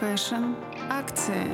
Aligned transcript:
Fashion 0.00 0.54
акции. 0.88 1.46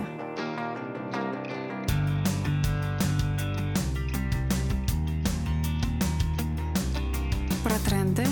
Про 7.64 7.76
тренды, 7.84 8.24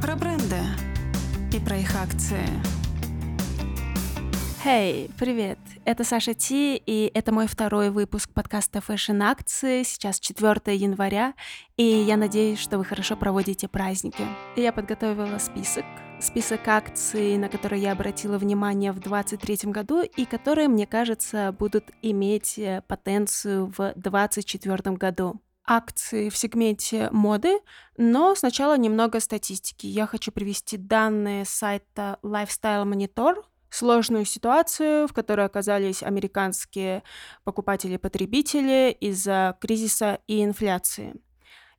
про 0.00 0.14
бренды 0.14 0.60
и 1.52 1.58
про 1.58 1.78
их 1.78 1.96
акции. 1.96 2.46
Hey, 4.64 5.10
привет! 5.18 5.58
Это 5.84 6.04
Саша 6.04 6.32
Ти, 6.34 6.76
и 6.76 7.10
это 7.12 7.32
мой 7.32 7.48
второй 7.48 7.90
выпуск 7.90 8.30
подкаста 8.32 8.78
Fashion 8.78 9.24
Акции. 9.24 9.82
Сейчас 9.82 10.20
4 10.20 10.76
января, 10.76 11.34
и 11.76 11.82
я 11.82 12.16
надеюсь, 12.16 12.60
что 12.60 12.78
вы 12.78 12.84
хорошо 12.84 13.16
проводите 13.16 13.66
праздники. 13.66 14.22
Я 14.54 14.72
подготовила 14.72 15.38
список, 15.38 15.84
список 16.20 16.68
акций, 16.68 17.38
на 17.38 17.48
которые 17.48 17.82
я 17.82 17.92
обратила 17.92 18.36
внимание 18.38 18.92
в 18.92 19.00
2023 19.00 19.72
году, 19.72 20.02
и 20.02 20.26
которые, 20.26 20.68
мне 20.68 20.86
кажется, 20.86 21.54
будут 21.58 21.90
иметь 22.02 22.58
э, 22.58 22.82
потенцию 22.86 23.66
в 23.66 23.92
2024 23.96 24.96
году 24.96 25.40
акции 25.66 26.28
в 26.28 26.36
сегменте 26.36 27.08
моды, 27.10 27.60
но 27.96 28.34
сначала 28.34 28.76
немного 28.76 29.20
статистики. 29.20 29.86
Я 29.86 30.06
хочу 30.06 30.32
привести 30.32 30.76
данные 30.76 31.44
сайта 31.44 32.18
Lifestyle 32.22 32.84
Monitor, 32.84 33.42
сложную 33.70 34.24
ситуацию, 34.24 35.06
в 35.06 35.12
которой 35.12 35.46
оказались 35.46 36.02
американские 36.02 37.02
покупатели-потребители 37.44 38.96
из-за 39.00 39.56
кризиса 39.60 40.18
и 40.26 40.44
инфляции. 40.44 41.14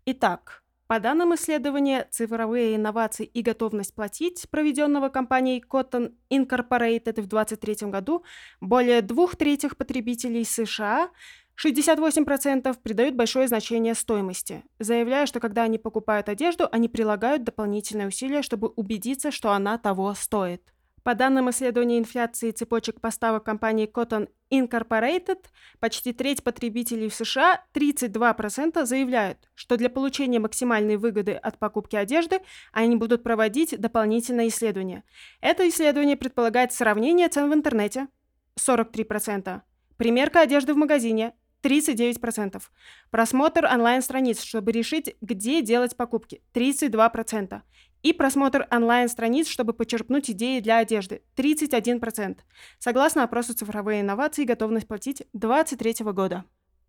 Итак, 0.05 0.63
по 0.91 0.99
данным 0.99 1.33
исследования, 1.35 2.05
цифровые 2.11 2.75
инновации 2.75 3.23
и 3.25 3.41
готовность 3.41 3.95
платить, 3.95 4.45
проведенного 4.49 5.07
компанией 5.07 5.63
Cotton 5.65 6.15
Incorporated 6.29 7.21
в 7.21 7.27
2023 7.27 7.89
году, 7.89 8.25
более 8.59 9.01
двух 9.01 9.37
третьих 9.37 9.77
потребителей 9.77 10.43
США 10.43 11.09
68% 11.55 12.75
придают 12.83 13.15
большое 13.15 13.47
значение 13.47 13.95
стоимости, 13.95 14.65
заявляя, 14.79 15.27
что 15.27 15.39
когда 15.39 15.63
они 15.63 15.77
покупают 15.77 16.27
одежду, 16.27 16.67
они 16.69 16.89
прилагают 16.89 17.45
дополнительные 17.45 18.09
усилия, 18.09 18.41
чтобы 18.41 18.67
убедиться, 18.67 19.31
что 19.31 19.53
она 19.53 19.77
того 19.77 20.13
стоит. 20.13 20.73
По 21.03 21.15
данным 21.15 21.49
исследования 21.49 21.97
инфляции 21.97 22.51
цепочек 22.51 23.01
поставок 23.01 23.43
компании 23.43 23.91
Cotton 23.91 24.29
Incorporated, 24.51 25.39
почти 25.79 26.13
треть 26.13 26.43
потребителей 26.43 27.09
в 27.09 27.15
США, 27.15 27.63
32%, 27.73 28.85
заявляют, 28.85 29.49
что 29.55 29.77
для 29.77 29.89
получения 29.89 30.39
максимальной 30.39 30.97
выгоды 30.97 31.33
от 31.33 31.57
покупки 31.57 31.95
одежды 31.95 32.41
они 32.71 32.95
будут 32.95 33.23
проводить 33.23 33.79
дополнительные 33.79 34.49
исследования. 34.49 35.03
Это 35.39 35.67
исследование 35.67 36.17
предполагает 36.17 36.71
сравнение 36.71 37.29
цен 37.29 37.49
в 37.49 37.53
интернете– 37.53 38.07
43%, 38.59 39.61
примерка 39.97 40.41
одежды 40.41 40.73
в 40.73 40.77
магазине 40.77 41.33
39%. 41.63 42.61
Просмотр 43.09 43.65
онлайн-страниц, 43.65 44.41
чтобы 44.41 44.71
решить, 44.71 45.15
где 45.21 45.61
делать 45.61 45.95
покупки. 45.95 46.41
32%. 46.53 47.61
И 48.03 48.13
просмотр 48.13 48.67
онлайн-страниц, 48.71 49.47
чтобы 49.47 49.73
почерпнуть 49.73 50.31
идеи 50.31 50.59
для 50.59 50.77
одежды. 50.77 51.21
31%. 51.35 52.39
Согласно 52.79 53.23
опросу 53.23 53.53
«Цифровые 53.53 54.01
инновации. 54.01 54.43
Готовность 54.43 54.87
платить» 54.87 55.23
2023 55.33 56.11
года. 56.11 56.45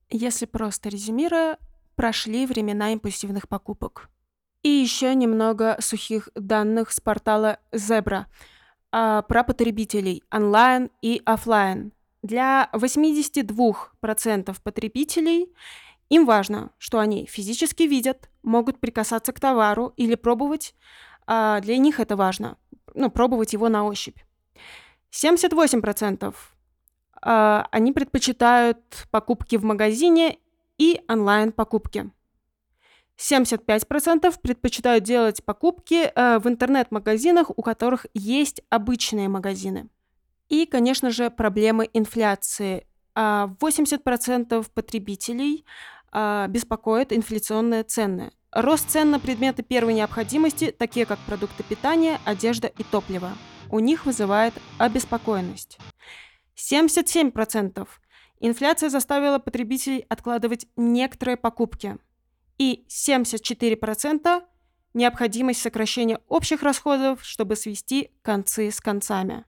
Если 0.08 0.46
просто 0.46 0.88
резюмируя, 0.88 1.58
прошли 1.96 2.46
времена 2.46 2.92
импульсивных 2.92 3.48
покупок. 3.48 4.08
И 4.62 4.68
еще 4.68 5.14
немного 5.14 5.76
сухих 5.80 6.28
данных 6.34 6.92
с 6.92 7.00
портала 7.00 7.58
Zebra 7.72 8.26
а, 8.92 9.22
про 9.22 9.42
потребителей 9.42 10.22
онлайн 10.30 10.90
и 11.02 11.20
офлайн. 11.24 11.92
Для 12.22 12.70
82% 12.72 14.56
потребителей 14.62 15.52
им 16.12 16.26
важно, 16.26 16.72
что 16.76 16.98
они 16.98 17.24
физически 17.24 17.84
видят, 17.84 18.28
могут 18.42 18.78
прикасаться 18.80 19.32
к 19.32 19.40
товару 19.40 19.94
или 19.96 20.14
пробовать. 20.14 20.74
А 21.26 21.60
для 21.60 21.78
них 21.78 22.00
это 22.00 22.16
важно, 22.16 22.58
ну, 22.92 23.10
пробовать 23.10 23.54
его 23.54 23.70
на 23.70 23.86
ощупь. 23.86 24.18
78% 25.10 26.34
а, 27.22 27.66
они 27.70 27.92
предпочитают 27.92 29.06
покупки 29.10 29.56
в 29.56 29.64
магазине 29.64 30.36
и 30.76 31.00
онлайн-покупки. 31.08 32.10
75% 33.16 34.34
предпочитают 34.42 35.04
делать 35.04 35.42
покупки 35.42 36.10
э, 36.14 36.38
в 36.40 36.48
интернет-магазинах, 36.48 37.50
у 37.56 37.62
которых 37.62 38.06
есть 38.12 38.62
обычные 38.68 39.28
магазины. 39.28 39.88
И, 40.48 40.66
конечно 40.66 41.10
же, 41.10 41.30
проблемы 41.30 41.88
инфляции. 41.94 42.86
80% 43.14 44.46
а, 44.50 44.62
потребителей 44.74 45.64
а, 46.12 46.46
беспокоят 46.48 47.12
инфляционные 47.12 47.82
цены. 47.82 48.32
Рост 48.52 48.90
цен 48.90 49.10
на 49.10 49.18
предметы 49.18 49.62
первой 49.62 49.94
необходимости, 49.94 50.70
такие 50.70 51.06
как 51.06 51.18
продукты 51.20 51.62
питания, 51.62 52.20
одежда 52.26 52.68
и 52.68 52.82
топливо, 52.84 53.32
у 53.70 53.78
них 53.78 54.04
вызывает 54.04 54.52
обеспокоенность. 54.78 55.78
77% 56.54 57.88
инфляция 58.40 58.90
заставила 58.90 59.38
потребителей 59.38 60.04
откладывать 60.08 60.66
некоторые 60.76 61.38
покупки. 61.38 61.96
И 62.58 62.84
74% 62.88 64.42
необходимость 64.92 65.62
сокращения 65.62 66.20
общих 66.28 66.62
расходов, 66.62 67.24
чтобы 67.24 67.56
свести 67.56 68.10
концы 68.20 68.70
с 68.70 68.80
концами. 68.80 69.46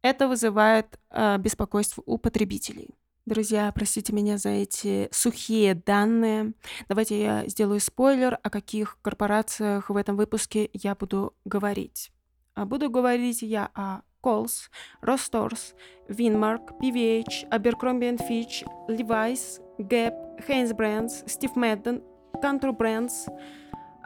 Это 0.00 0.28
вызывает 0.28 0.98
э, 1.10 1.36
беспокойство 1.38 2.02
у 2.06 2.16
потребителей. 2.16 2.97
Друзья, 3.28 3.70
простите 3.74 4.14
меня 4.14 4.38
за 4.38 4.48
эти 4.48 5.10
сухие 5.12 5.74
данные. 5.74 6.54
Давайте 6.88 7.22
я 7.22 7.46
сделаю 7.46 7.78
спойлер, 7.78 8.38
о 8.42 8.48
каких 8.48 8.96
корпорациях 9.02 9.90
в 9.90 9.96
этом 9.98 10.16
выпуске 10.16 10.70
я 10.72 10.94
буду 10.94 11.34
говорить. 11.44 12.10
А 12.54 12.64
буду 12.64 12.88
говорить 12.88 13.42
я 13.42 13.68
о 13.74 14.00
Kohl's, 14.22 14.70
Rostors, 15.02 15.74
Winmark, 16.08 16.80
PVH, 16.80 17.50
Abercrombie 17.50 18.16
Fitch, 18.16 18.66
Levi's, 18.88 19.60
Gap, 19.78 20.14
Hanes 20.48 20.72
Brands, 20.72 21.22
Steve 21.26 21.54
Madden, 21.54 22.00
Contour 22.42 22.72
Brands, 22.72 23.28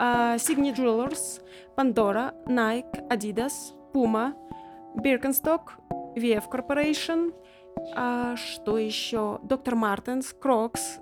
uh, 0.01 0.37
Signet 0.37 0.75
Jewelers, 0.75 1.41
Pandora, 1.77 2.35
Nike, 2.49 2.99
Adidas, 3.09 3.73
Puma, 3.93 4.35
Birkenstock, 4.97 5.79
VF 6.17 6.49
Corporation, 6.51 7.33
а 7.95 8.37
что 8.37 8.79
еще? 8.79 9.39
Доктор 9.43 9.75
Мартенс, 9.75 10.33
Крокс 10.33 10.99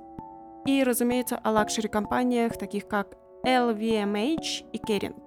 и, 0.67 0.83
разумеется, 0.83 1.37
о 1.37 1.51
лакшери-компаниях, 1.53 2.57
таких 2.59 2.87
как 2.87 3.15
LVMH 3.45 4.71
и 4.73 4.79
Kering. 4.79 5.21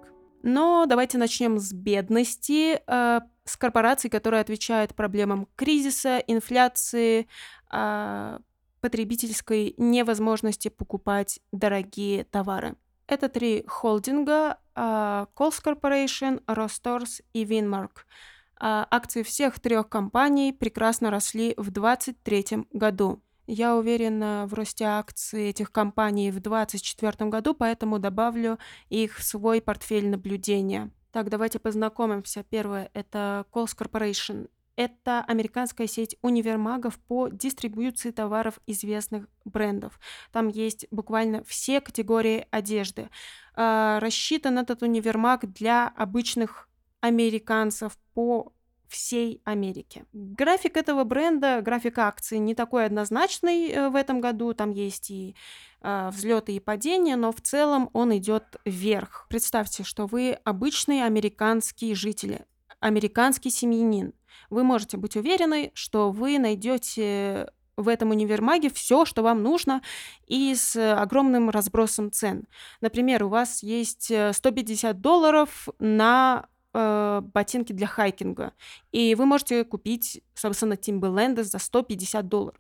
Но 0.43 0.85
давайте 0.85 1.17
начнем 1.17 1.57
с 1.57 1.71
бедности, 1.71 2.81
э, 2.85 3.21
с 3.45 3.57
корпораций, 3.57 4.09
которые 4.09 4.41
отвечают 4.41 4.93
проблемам 4.93 5.47
кризиса, 5.55 6.17
инфляции, 6.19 7.27
э, 7.71 8.39
потребительской 8.81 9.73
невозможности 9.77 10.67
покупать 10.67 11.39
дорогие 11.53 12.25
товары. 12.25 12.75
Это 13.07 13.29
три 13.29 13.63
холдинга 13.67 14.57
э, 14.75 15.25
Kohl's 15.35 15.63
Corporation, 15.63 16.43
Rostors 16.45 17.21
и 17.33 17.45
Winmark– 17.45 17.91
а 18.01 18.32
акции 18.65 19.23
всех 19.23 19.59
трех 19.59 19.89
компаний 19.89 20.53
прекрасно 20.53 21.11
росли 21.11 21.53
в 21.57 21.71
2023 21.71 22.67
году. 22.71 23.21
Я 23.45 23.75
уверена 23.75 24.45
в 24.47 24.53
росте 24.53 24.85
акций 24.85 25.49
этих 25.49 25.71
компаний 25.71 26.31
в 26.31 26.39
2024 26.39 27.29
году, 27.29 27.53
поэтому 27.53 27.99
добавлю 27.99 28.57
их 28.89 29.17
в 29.17 29.23
свой 29.23 29.61
портфель 29.61 30.07
наблюдения. 30.07 30.91
Так, 31.11 31.29
давайте 31.29 31.59
познакомимся. 31.59 32.43
Первое– 32.49 32.89
это 32.93 33.45
Kohl's 33.51 33.77
Corporation. 33.77 34.49
Это 34.75 35.23
американская 35.27 35.85
сеть 35.85 36.17
универмагов 36.21 36.97
по 36.97 37.27
дистрибуции 37.27 38.11
товаров 38.11 38.59
известных 38.65 39.27
брендов. 39.45 39.99
Там 40.31 40.47
есть 40.47 40.87
буквально 40.89 41.43
все 41.43 41.81
категории 41.81 42.47
одежды. 42.49 43.09
А, 43.55 43.99
рассчитан 43.99 44.57
этот 44.57 44.81
универмаг 44.81 45.51
для 45.51 45.89
обычных 45.89 46.69
американцев 47.03 47.97
по 48.13 48.53
всей 48.87 49.41
Америке. 49.43 50.05
График 50.13 50.77
этого 50.77 51.03
бренда, 51.03 51.61
график 51.61 51.97
акций 51.97 52.39
не 52.39 52.55
такой 52.55 52.85
однозначный 52.85 53.69
э, 53.69 53.89
в 53.89 53.95
этом 53.95 54.21
году. 54.21 54.53
Там 54.53 54.71
есть 54.71 55.11
и 55.11 55.35
э, 55.81 56.09
взлеты 56.13 56.53
и 56.53 56.61
падения, 56.61 57.17
но 57.17 57.33
в 57.33 57.41
целом 57.41 57.89
он 57.91 58.15
идет 58.15 58.55
вверх. 58.63 59.25
Представьте, 59.27 59.83
что 59.83 60.05
вы 60.05 60.39
обычный 60.45 61.03
американский 61.03 61.93
житель, 61.93 62.45
американский 62.79 63.49
семьянин. 63.49 64.13
Вы 64.49 64.63
можете 64.63 64.95
быть 64.95 65.17
уверены, 65.17 65.71
что 65.73 66.09
вы 66.09 66.39
найдете 66.39 67.51
в 67.75 67.89
этом 67.89 68.11
универмаге 68.11 68.69
все, 68.69 69.03
что 69.03 69.23
вам 69.23 69.43
нужно, 69.43 69.81
и 70.25 70.55
с 70.55 70.77
огромным 70.93 71.49
разбросом 71.49 72.11
цен. 72.11 72.45
Например, 72.79 73.25
у 73.25 73.29
вас 73.29 73.61
есть 73.61 74.05
150 74.05 74.95
э, 74.95 74.99
долларов 74.99 75.67
на 75.79 76.47
э, 76.73 77.21
ботинки 77.33 77.73
для 77.73 77.87
хайкинга. 77.87 78.53
И 78.91 79.15
вы 79.15 79.25
можете 79.25 79.63
купить, 79.63 80.21
собственно, 80.33 80.73
Timberland 80.73 81.43
за 81.43 81.59
150 81.59 82.27
долларов. 82.27 82.59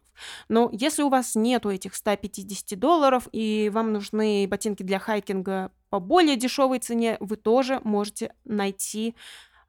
Но 0.49 0.69
если 0.71 1.03
у 1.03 1.09
вас 1.09 1.35
нету 1.35 1.69
этих 1.69 1.95
150 1.95 2.79
долларов 2.79 3.27
и 3.31 3.69
вам 3.73 3.93
нужны 3.93 4.47
ботинки 4.47 4.83
для 4.83 4.99
хайкинга 4.99 5.71
по 5.89 5.99
более 5.99 6.35
дешевой 6.35 6.79
цене, 6.79 7.17
вы 7.19 7.35
тоже 7.35 7.81
можете 7.83 8.33
найти 8.45 9.15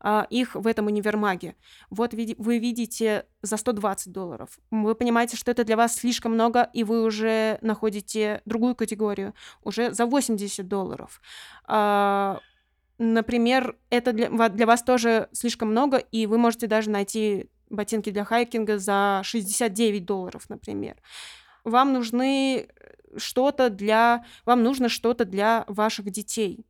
а, 0.06 0.26
их 0.28 0.54
в 0.54 0.66
этом 0.66 0.86
универмаге. 0.86 1.56
Вот 1.88 2.12
вы 2.12 2.58
видите 2.58 3.24
за 3.40 3.56
120 3.56 4.12
долларов. 4.12 4.58
Вы 4.70 4.94
понимаете, 4.94 5.38
что 5.38 5.50
это 5.50 5.64
для 5.64 5.78
вас 5.78 5.94
слишком 5.94 6.34
много, 6.34 6.68
и 6.74 6.84
вы 6.84 7.02
уже 7.02 7.58
находите 7.62 8.42
другую 8.44 8.74
категорию, 8.74 9.32
уже 9.62 9.94
за 9.94 10.04
80 10.04 10.68
долларов. 10.68 11.22
А, 11.66 12.40
например, 12.98 13.76
это 13.90 14.12
для, 14.12 14.28
для 14.48 14.66
вас 14.66 14.82
тоже 14.82 15.28
слишком 15.32 15.70
много, 15.70 15.98
и 15.98 16.26
вы 16.26 16.38
можете 16.38 16.66
даже 16.66 16.90
найти 16.90 17.50
ботинки 17.70 18.10
для 18.10 18.24
хайкинга 18.24 18.78
за 18.78 19.20
69 19.24 20.04
долларов, 20.04 20.44
например. 20.48 20.96
Вам 21.64 21.92
нужны 21.92 22.68
что-то 23.16 23.70
для... 23.70 24.24
Вам 24.44 24.62
нужно 24.62 24.88
что-то 24.88 25.24
для 25.24 25.64
ваших 25.68 26.10
детей 26.10 26.66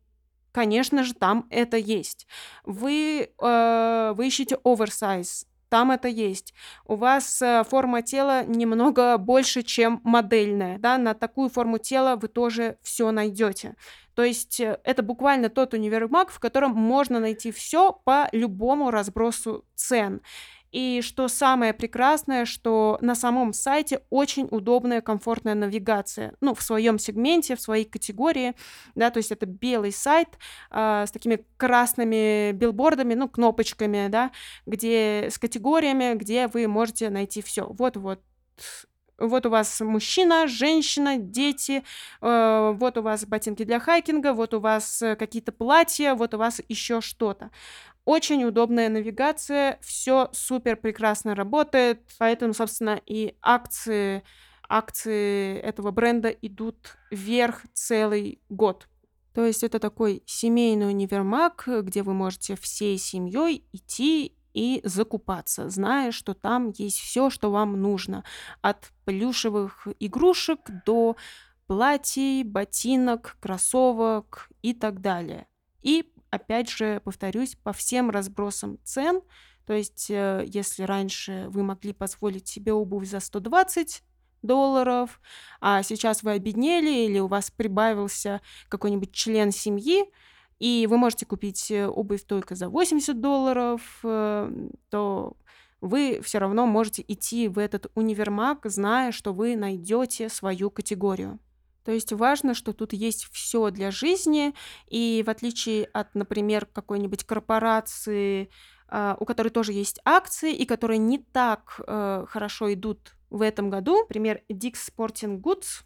Конечно 0.54 1.02
же, 1.02 1.14
там 1.14 1.48
это 1.50 1.76
есть. 1.76 2.28
Вы, 2.64 3.28
э, 3.36 4.12
вы 4.16 4.26
ищете 4.28 4.56
оверсайз, 4.62 5.48
там 5.68 5.90
это 5.90 6.06
есть. 6.06 6.54
У 6.86 6.94
вас 6.94 7.42
э, 7.42 7.64
форма 7.68 8.02
тела 8.02 8.44
немного 8.44 9.18
больше, 9.18 9.64
чем 9.64 10.00
модельная, 10.04 10.78
да, 10.78 10.96
на 10.96 11.14
такую 11.14 11.48
форму 11.48 11.78
тела 11.78 12.14
вы 12.14 12.28
тоже 12.28 12.78
все 12.82 13.10
найдете. 13.10 13.74
То 14.14 14.24
есть 14.24 14.60
э, 14.60 14.78
это 14.84 15.02
буквально 15.02 15.48
тот 15.48 15.74
универмаг, 15.74 16.30
в 16.30 16.38
котором 16.38 16.72
можно 16.72 17.20
найти 17.20 17.52
все 17.52 17.92
по 17.92 18.28
любому 18.32 18.90
разбросу 18.90 19.64
цен. 19.74 20.20
И 20.74 21.02
что 21.02 21.28
самое 21.28 21.72
прекрасное, 21.72 22.44
что 22.44 22.98
на 23.00 23.14
самом 23.14 23.52
сайте 23.52 24.00
очень 24.10 24.48
удобная, 24.50 25.02
комфортная 25.02 25.54
навигация. 25.54 26.34
Ну, 26.40 26.52
в 26.52 26.62
своем 26.62 26.98
сегменте, 26.98 27.54
в 27.54 27.60
своей 27.60 27.84
категории, 27.84 28.54
да, 28.96 29.10
то 29.10 29.18
есть 29.18 29.30
это 29.30 29.46
белый 29.46 29.92
сайт 29.92 30.30
э, 30.72 31.04
с 31.06 31.12
такими 31.12 31.46
красными 31.58 32.50
билбордами, 32.50 33.14
ну, 33.14 33.28
кнопочками, 33.28 34.08
да, 34.08 34.32
где 34.66 35.28
с 35.30 35.38
категориями, 35.38 36.14
где 36.14 36.48
вы 36.48 36.66
можете 36.66 37.08
найти 37.08 37.40
все. 37.40 37.68
Вот-вот 37.68 38.20
вот 39.18 39.46
у 39.46 39.50
вас 39.50 39.80
мужчина, 39.80 40.46
женщина, 40.46 41.16
дети, 41.16 41.84
э, 42.20 42.74
вот 42.76 42.98
у 42.98 43.02
вас 43.02 43.24
ботинки 43.26 43.64
для 43.64 43.80
хайкинга, 43.80 44.32
вот 44.32 44.54
у 44.54 44.60
вас 44.60 45.02
э, 45.02 45.16
какие-то 45.16 45.52
платья, 45.52 46.14
вот 46.14 46.34
у 46.34 46.38
вас 46.38 46.60
еще 46.68 47.00
что-то. 47.00 47.50
Очень 48.04 48.44
удобная 48.44 48.88
навигация, 48.88 49.78
все 49.80 50.28
супер 50.32 50.76
прекрасно 50.76 51.34
работает, 51.34 52.00
поэтому, 52.18 52.52
собственно, 52.52 53.00
и 53.06 53.34
акции, 53.40 54.22
акции 54.68 55.58
этого 55.58 55.90
бренда 55.90 56.28
идут 56.28 56.98
вверх 57.10 57.62
целый 57.72 58.40
год. 58.50 58.88
То 59.32 59.44
есть 59.44 59.64
это 59.64 59.80
такой 59.80 60.22
семейный 60.26 60.88
универмаг, 60.88 61.64
где 61.66 62.02
вы 62.02 62.14
можете 62.14 62.56
всей 62.56 62.98
семьей 62.98 63.64
идти 63.72 64.36
и 64.54 64.80
закупаться, 64.84 65.68
зная, 65.68 66.12
что 66.12 66.32
там 66.32 66.70
есть 66.70 66.98
все, 66.98 67.28
что 67.28 67.50
вам 67.50 67.80
нужно. 67.82 68.24
От 68.62 68.92
плюшевых 69.04 69.88
игрушек 70.00 70.60
до 70.86 71.16
платьей, 71.66 72.44
ботинок, 72.44 73.36
кроссовок 73.40 74.48
и 74.62 74.72
так 74.72 75.00
далее. 75.00 75.46
И 75.82 76.10
опять 76.30 76.70
же, 76.70 77.00
повторюсь, 77.04 77.56
по 77.56 77.72
всем 77.72 78.10
разбросам 78.10 78.78
цен. 78.84 79.22
То 79.66 79.72
есть, 79.72 80.10
э, 80.10 80.44
если 80.46 80.82
раньше 80.82 81.46
вы 81.48 81.62
могли 81.62 81.92
позволить 81.92 82.48
себе 82.48 82.72
обувь 82.72 83.08
за 83.08 83.20
120 83.20 84.02
долларов, 84.42 85.20
а 85.60 85.82
сейчас 85.82 86.22
вы 86.22 86.32
обеднели 86.32 87.06
или 87.06 87.18
у 87.18 87.26
вас 87.26 87.50
прибавился 87.50 88.42
какой-нибудь 88.68 89.12
член 89.12 89.52
семьи, 89.52 90.04
и 90.58 90.86
вы 90.88 90.98
можете 90.98 91.26
купить 91.26 91.70
э, 91.70 91.86
обувь 91.86 92.24
только 92.24 92.54
за 92.54 92.68
80 92.68 93.20
долларов, 93.20 94.00
э, 94.02 94.68
то 94.90 95.36
вы 95.80 96.20
все 96.22 96.38
равно 96.38 96.66
можете 96.66 97.04
идти 97.06 97.48
в 97.48 97.58
этот 97.58 97.90
универмаг, 97.94 98.60
зная, 98.64 99.12
что 99.12 99.32
вы 99.32 99.56
найдете 99.56 100.28
свою 100.28 100.70
категорию. 100.70 101.38
То 101.84 101.92
есть 101.92 102.12
важно, 102.12 102.54
что 102.54 102.72
тут 102.72 102.94
есть 102.94 103.28
все 103.30 103.70
для 103.70 103.90
жизни, 103.90 104.54
и 104.88 105.22
в 105.26 105.28
отличие 105.28 105.84
от, 105.84 106.14
например, 106.14 106.64
какой-нибудь 106.64 107.24
корпорации, 107.24 108.48
а, 108.88 109.16
у 109.20 109.26
которой 109.26 109.50
тоже 109.50 109.72
есть 109.72 110.00
акции, 110.04 110.54
и 110.54 110.64
которые 110.64 110.98
не 110.98 111.18
так 111.18 111.80
э, 111.86 112.24
хорошо 112.28 112.72
идут 112.72 113.14
в 113.28 113.42
этом 113.42 113.68
году, 113.68 113.98
например, 113.98 114.40
Dick's 114.50 114.88
Sporting 114.90 115.40
Goods, 115.40 115.84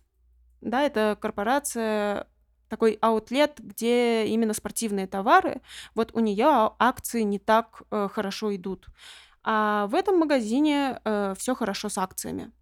да, 0.60 0.82
это 0.82 1.16
корпорация 1.20 2.28
такой 2.68 2.98
аутлет, 3.00 3.58
где 3.58 4.26
именно 4.26 4.54
спортивные 4.54 5.06
товары, 5.06 5.60
вот 5.94 6.10
у 6.14 6.20
нее 6.20 6.72
акции 6.78 7.22
не 7.22 7.38
так 7.38 7.82
э, 7.90 8.08
хорошо 8.12 8.54
идут. 8.54 8.86
А 9.42 9.86
в 9.86 9.94
этом 9.94 10.18
магазине 10.18 11.00
э, 11.04 11.34
все 11.38 11.54
хорошо 11.54 11.88
с 11.88 11.98
акциями. 11.98 12.52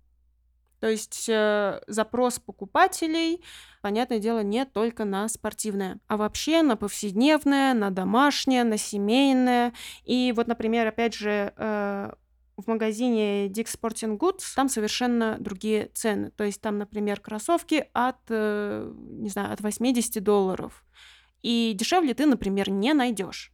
То 0.80 0.88
есть 0.88 1.28
э, 1.28 1.80
запрос 1.86 2.38
покупателей, 2.38 3.42
понятное 3.80 4.18
дело, 4.18 4.40
не 4.40 4.64
только 4.66 5.04
на 5.04 5.28
спортивное, 5.28 5.98
а 6.06 6.16
вообще 6.16 6.62
на 6.62 6.76
повседневное, 6.76 7.72
на 7.72 7.90
домашнее, 7.90 8.62
на 8.62 8.76
семейное. 8.76 9.72
И 10.04 10.32
вот, 10.36 10.46
например, 10.46 10.86
опять 10.86 11.14
же, 11.14 11.52
э, 11.56 12.12
в 12.56 12.66
магазине 12.66 13.48
Dick 13.48 13.66
Sporting 13.66 14.18
Goods 14.18 14.42
там 14.54 14.68
совершенно 14.68 15.36
другие 15.38 15.90
цены. 15.94 16.30
То 16.30 16.44
есть 16.44 16.60
там, 16.60 16.78
например, 16.78 17.20
кроссовки 17.20 17.88
от, 17.92 18.16
э, 18.28 18.92
не 18.96 19.28
знаю, 19.28 19.52
от 19.52 19.60
80 19.60 20.22
долларов. 20.22 20.84
И 21.42 21.74
дешевле 21.74 22.14
ты, 22.14 22.26
например, 22.26 22.70
не 22.70 22.94
найдешь. 22.94 23.52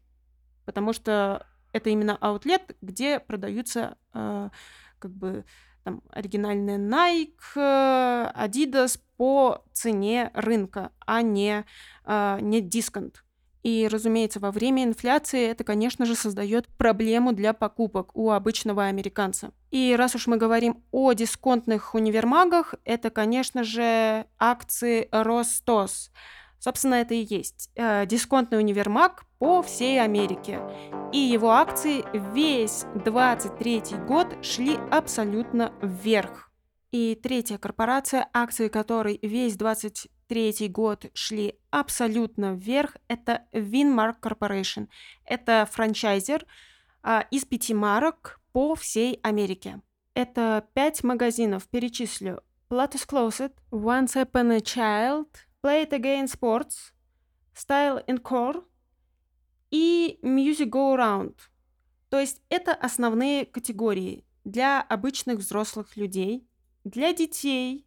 Потому 0.64 0.92
что 0.92 1.46
это 1.72 1.90
именно 1.90 2.16
аутлет, 2.16 2.76
где 2.80 3.18
продаются 3.18 3.96
э, 4.14 4.50
как 4.98 5.10
бы 5.10 5.44
там, 5.84 6.02
оригинальные 6.10 6.78
Nike, 6.78 8.32
Adidas 8.34 9.00
по 9.16 9.64
цене 9.72 10.30
рынка, 10.34 10.92
а 11.00 11.22
не, 11.22 11.64
а, 12.04 12.38
не 12.40 12.60
дисконт. 12.60 13.24
И, 13.62 13.88
разумеется, 13.90 14.40
во 14.40 14.50
время 14.50 14.84
инфляции 14.84 15.48
это, 15.48 15.62
конечно 15.62 16.04
же, 16.04 16.16
создает 16.16 16.66
проблему 16.68 17.32
для 17.32 17.52
покупок 17.52 18.14
у 18.16 18.30
обычного 18.30 18.86
американца. 18.86 19.52
И 19.70 19.94
раз 19.96 20.14
уж 20.16 20.26
мы 20.26 20.36
говорим 20.36 20.82
о 20.90 21.12
дисконтных 21.12 21.94
универмагах, 21.94 22.74
это, 22.84 23.10
конечно 23.10 23.62
же, 23.62 24.26
акции 24.38 25.08
Ростос. 25.12 26.10
Собственно, 26.58 26.94
это 26.94 27.14
и 27.14 27.26
есть 27.28 27.70
э, 27.74 28.06
дисконтный 28.06 28.58
универмаг 28.58 29.24
по 29.38 29.62
всей 29.62 30.00
Америке. 30.00 30.60
И 31.12 31.18
его 31.18 31.50
акции 31.50 32.04
весь 32.32 32.84
23 33.04 33.82
год 34.06 34.44
шли 34.44 34.76
абсолютно 34.90 35.72
вверх. 35.82 36.52
И 36.92 37.18
третья 37.20 37.58
корпорация, 37.58 38.28
акции 38.32 38.68
которой 38.68 39.18
весь 39.22 39.56
23 40.32 40.68
год 40.68 41.06
шли 41.12 41.58
абсолютно 41.70 42.54
вверх, 42.54 42.96
это 43.06 43.44
Winmark 43.52 44.16
Corporation. 44.22 44.88
Это 45.26 45.68
франчайзер 45.70 46.46
э, 47.02 47.20
из 47.30 47.44
пяти 47.44 47.74
марок 47.74 48.40
по 48.52 48.74
всей 48.74 49.20
Америке. 49.22 49.82
Это 50.14 50.66
пять 50.72 51.04
магазинов, 51.04 51.68
перечислю. 51.68 52.42
Platus 52.70 53.06
Closet, 53.06 53.52
Once 53.70 54.14
Upon 54.14 54.54
a 54.54 54.60
Child, 54.60 55.28
Play 55.62 55.86
It 55.86 55.90
Again 55.90 56.24
Sports, 56.24 56.92
Style 57.54 58.02
and 58.06 58.22
Core 58.22 58.64
и 59.70 60.18
Music 60.22 60.70
Go 60.70 60.96
Around. 60.96 61.34
То 62.08 62.18
есть 62.18 62.40
это 62.48 62.72
основные 62.72 63.44
категории 63.44 64.24
для 64.44 64.80
обычных 64.80 65.40
взрослых 65.40 65.96
людей, 65.96 66.48
для 66.84 67.12
детей, 67.12 67.86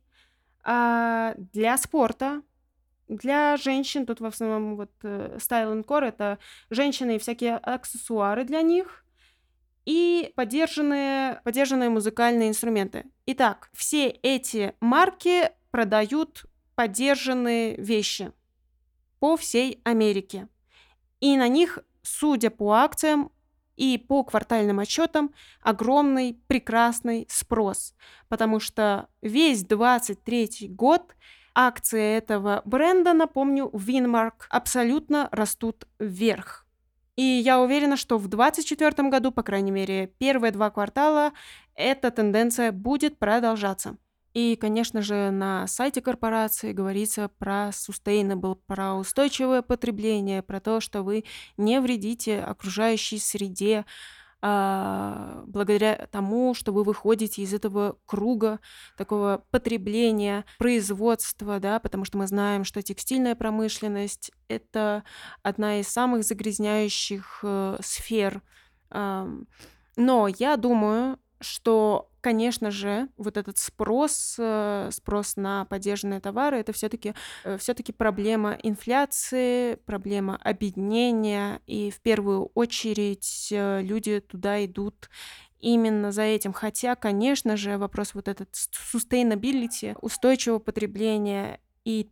а, 0.65 1.35
для 1.37 1.77
спорта, 1.77 2.41
для 3.07 3.55
женщин, 3.57 4.05
тут 4.05 4.19
в 4.19 4.25
основном 4.25 4.77
вот 4.77 4.91
э, 5.03 5.37
Style 5.37 5.85
Core 5.85 6.07
это 6.07 6.39
женщины 6.71 7.15
и 7.15 7.19
всякие 7.19 7.57
аксессуары 7.57 8.43
для 8.45 8.63
них, 8.63 9.05
и 9.85 10.33
поддержанные, 10.35 11.39
поддержанные 11.43 11.89
музыкальные 11.89 12.49
инструменты. 12.49 13.05
Итак, 13.27 13.69
все 13.73 14.07
эти 14.07 14.73
марки 14.79 15.51
продают 15.69 16.45
поддержанные 16.73 17.75
вещи 17.75 18.31
по 19.19 19.37
всей 19.37 19.81
Америке. 19.83 20.47
И 21.19 21.37
на 21.37 21.47
них, 21.47 21.79
судя 22.01 22.49
по 22.49 22.73
акциям 22.73 23.31
и 23.75 23.97
по 23.97 24.23
квартальным 24.23 24.79
отчетам, 24.79 25.33
огромный 25.61 26.39
прекрасный 26.47 27.27
спрос, 27.29 27.93
потому 28.29 28.59
что 28.59 29.07
весь 29.21 29.63
23 29.63 30.69
год 30.69 31.15
акции 31.53 32.17
этого 32.17 32.61
бренда, 32.65 33.13
напомню, 33.13 33.69
Winmark, 33.73 34.45
абсолютно 34.49 35.29
растут 35.31 35.87
вверх. 35.99 36.65
И 37.15 37.23
я 37.23 37.61
уверена, 37.61 37.95
что 37.95 38.17
в 38.17 38.27
2024 38.27 39.09
году, 39.09 39.31
по 39.31 39.41
крайней 39.41 39.71
мере, 39.71 40.07
первые 40.19 40.51
два 40.51 40.69
квартала, 40.69 41.31
эта 41.73 42.11
тенденция 42.11 42.73
будет 42.73 43.17
продолжаться. 43.17 43.97
И, 44.35 44.57
конечно 44.57 45.01
же, 45.01 45.31
на 45.31 45.65
сайте 45.65 46.01
корпорации 46.01 46.73
говорится 46.73 47.29
про 47.39 47.69
sustainable, 47.69 48.59
про 48.67 48.95
устойчивое 48.95 49.61
потребление, 49.61 50.43
про 50.43 50.59
то, 50.59 50.81
что 50.81 51.03
вы 51.03 51.23
не 51.55 51.79
вредите 51.79 52.41
окружающей 52.41 53.17
среде, 53.17 53.85
а, 54.41 55.41
благодаря 55.47 56.09
тому, 56.11 56.53
что 56.53 56.73
вы 56.73 56.83
выходите 56.83 57.43
из 57.43 57.53
этого 57.53 57.97
круга 58.05 58.59
такого 58.97 59.45
потребления, 59.51 60.43
производства, 60.57 61.61
да, 61.61 61.79
потому 61.79 62.03
что 62.03 62.17
мы 62.17 62.27
знаем, 62.27 62.65
что 62.65 62.81
текстильная 62.81 63.35
промышленность— 63.35 64.31
это 64.49 65.05
одна 65.43 65.79
из 65.79 65.87
самых 65.87 66.25
загрязняющих 66.25 67.39
э, 67.41 67.77
сфер. 67.81 68.41
Но 68.91 70.27
я 70.27 70.57
думаю, 70.57 71.17
что, 71.41 72.09
конечно 72.21 72.71
же, 72.71 73.09
вот 73.17 73.37
этот 73.37 73.57
спрос, 73.57 74.35
э, 74.37 74.89
спрос 74.91 75.35
на 75.35 75.65
поддержанные 75.65 76.19
товары, 76.19 76.57
это 76.57 76.73
все-таки 76.73 77.13
э, 77.43 77.57
все-таки 77.57 77.91
проблема 77.91 78.57
инфляции, 78.63 79.75
проблема 79.85 80.37
объединения, 80.37 81.61
и 81.67 81.91
в 81.91 81.99
первую 82.01 82.51
очередь 82.55 83.49
э, 83.51 83.81
люди 83.81 84.19
туда 84.19 84.63
идут 84.65 85.09
именно 85.59 86.11
за 86.11 86.23
этим. 86.23 86.53
Хотя, 86.53 86.95
конечно 86.95 87.57
же, 87.57 87.77
вопрос 87.77 88.13
вот 88.13 88.27
этот 88.27 88.49
sustainability, 88.53 89.97
устойчивого 90.01 90.59
потребления 90.59 91.59
и 91.83 92.09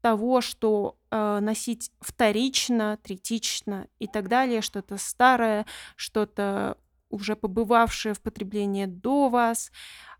того, 0.00 0.40
что 0.40 0.96
э, 1.10 1.40
носить 1.40 1.90
вторично, 2.00 2.96
третично 3.02 3.88
и 3.98 4.06
так 4.06 4.28
далее, 4.28 4.62
что-то 4.62 4.98
старое, 4.98 5.66
что-то 5.96 6.78
уже 7.10 7.36
побывавшие 7.36 8.14
в 8.14 8.20
потреблении 8.20 8.86
до 8.86 9.28
вас, 9.28 9.70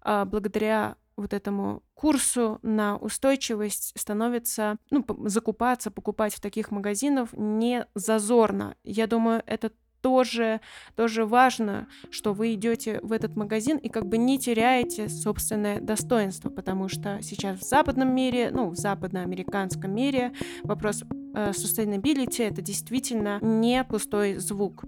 а, 0.02 0.24
благодаря 0.24 0.96
вот 1.16 1.32
этому 1.32 1.82
курсу 1.94 2.58
на 2.62 2.96
устойчивость 2.96 3.92
становится, 3.98 4.76
ну, 4.90 5.04
закупаться, 5.26 5.90
покупать 5.90 6.34
в 6.34 6.40
таких 6.40 6.70
магазинах 6.70 7.30
не 7.32 7.86
зазорно. 7.94 8.76
Я 8.84 9.06
думаю, 9.06 9.42
это 9.46 9.72
тоже, 10.02 10.60
тоже 10.94 11.24
важно, 11.24 11.88
что 12.10 12.32
вы 12.32 12.54
идете 12.54 13.00
в 13.02 13.12
этот 13.12 13.34
магазин 13.34 13.76
и 13.78 13.88
как 13.88 14.06
бы 14.06 14.18
не 14.18 14.38
теряете 14.38 15.08
собственное 15.08 15.80
достоинство, 15.80 16.48
потому 16.48 16.88
что 16.88 17.18
сейчас 17.22 17.60
в 17.60 17.64
западном 17.64 18.14
мире, 18.14 18.50
ну, 18.52 18.68
в 18.68 18.76
западноамериканском 18.76 19.92
мире 19.92 20.32
вопрос 20.62 21.02
э, 21.02 21.50
sustainability 21.50 22.44
это 22.44 22.62
действительно 22.62 23.40
не 23.40 23.82
пустой 23.82 24.36
звук. 24.36 24.84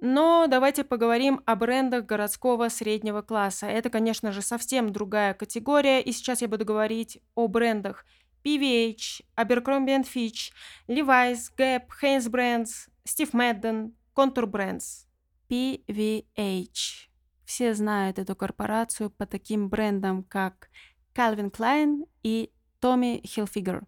Но 0.00 0.46
давайте 0.48 0.82
поговорим 0.82 1.42
о 1.44 1.56
брендах 1.56 2.06
городского 2.06 2.68
среднего 2.68 3.20
класса. 3.20 3.66
Это, 3.66 3.90
конечно 3.90 4.32
же, 4.32 4.40
совсем 4.40 4.92
другая 4.92 5.34
категория, 5.34 6.00
и 6.00 6.12
сейчас 6.12 6.40
я 6.40 6.48
буду 6.48 6.64
говорить 6.64 7.20
о 7.34 7.48
брендах 7.48 8.06
PVH, 8.42 9.22
Abercrombie 9.36 10.02
Fitch, 10.02 10.52
Levi's, 10.88 11.50
Gap, 11.56 11.84
Hanesbrands, 12.02 12.88
Steve 13.06 13.32
Madden, 13.32 13.92
Contour 14.14 14.46
Brands. 14.46 15.06
PVH. 15.50 17.08
Все 17.44 17.74
знают 17.74 18.18
эту 18.20 18.36
корпорацию 18.36 19.10
по 19.10 19.26
таким 19.26 19.68
брендам, 19.68 20.22
как 20.22 20.70
Calvin 21.14 21.50
Klein 21.50 22.08
и 22.22 22.52
Tommy 22.80 23.20
Hilfiger. 23.22 23.82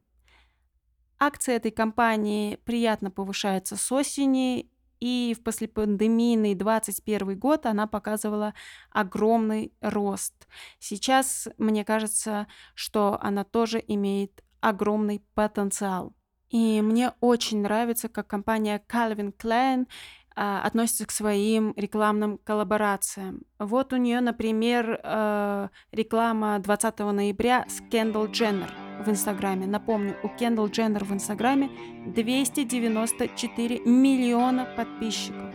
Акции 1.20 1.54
этой 1.54 1.70
компании 1.70 2.56
приятно 2.56 3.12
повышаются 3.12 3.76
с 3.76 3.92
осени, 3.92 4.71
и 5.02 5.34
в 5.36 5.42
послепандемийный 5.42 6.54
21 6.54 7.36
год 7.36 7.66
она 7.66 7.88
показывала 7.88 8.54
огромный 8.90 9.72
рост. 9.80 10.46
Сейчас, 10.78 11.48
мне 11.58 11.84
кажется, 11.84 12.46
что 12.76 13.18
она 13.20 13.42
тоже 13.42 13.82
имеет 13.88 14.44
огромный 14.60 15.20
потенциал. 15.34 16.12
И 16.50 16.80
мне 16.82 17.14
очень 17.18 17.62
нравится, 17.62 18.08
как 18.08 18.28
компания 18.28 18.80
Calvin 18.88 19.34
Klein 19.36 19.88
а, 20.36 20.62
относится 20.62 21.04
к 21.04 21.10
своим 21.10 21.74
рекламным 21.76 22.38
коллаборациям. 22.38 23.42
Вот 23.58 23.92
у 23.92 23.96
нее, 23.96 24.20
например, 24.20 25.00
э, 25.02 25.68
реклама 25.90 26.60
20 26.60 27.00
ноября 27.00 27.64
с 27.68 27.80
Кендалл 27.90 28.26
Дженнер 28.26 28.91
в 29.02 29.08
Инстаграме. 29.08 29.66
Напомню, 29.66 30.16
у 30.22 30.28
Кендалл 30.28 30.68
Дженнер 30.68 31.04
в 31.04 31.12
Инстаграме 31.12 31.70
294 32.06 33.80
миллиона 33.84 34.66
подписчиков. 34.76 35.54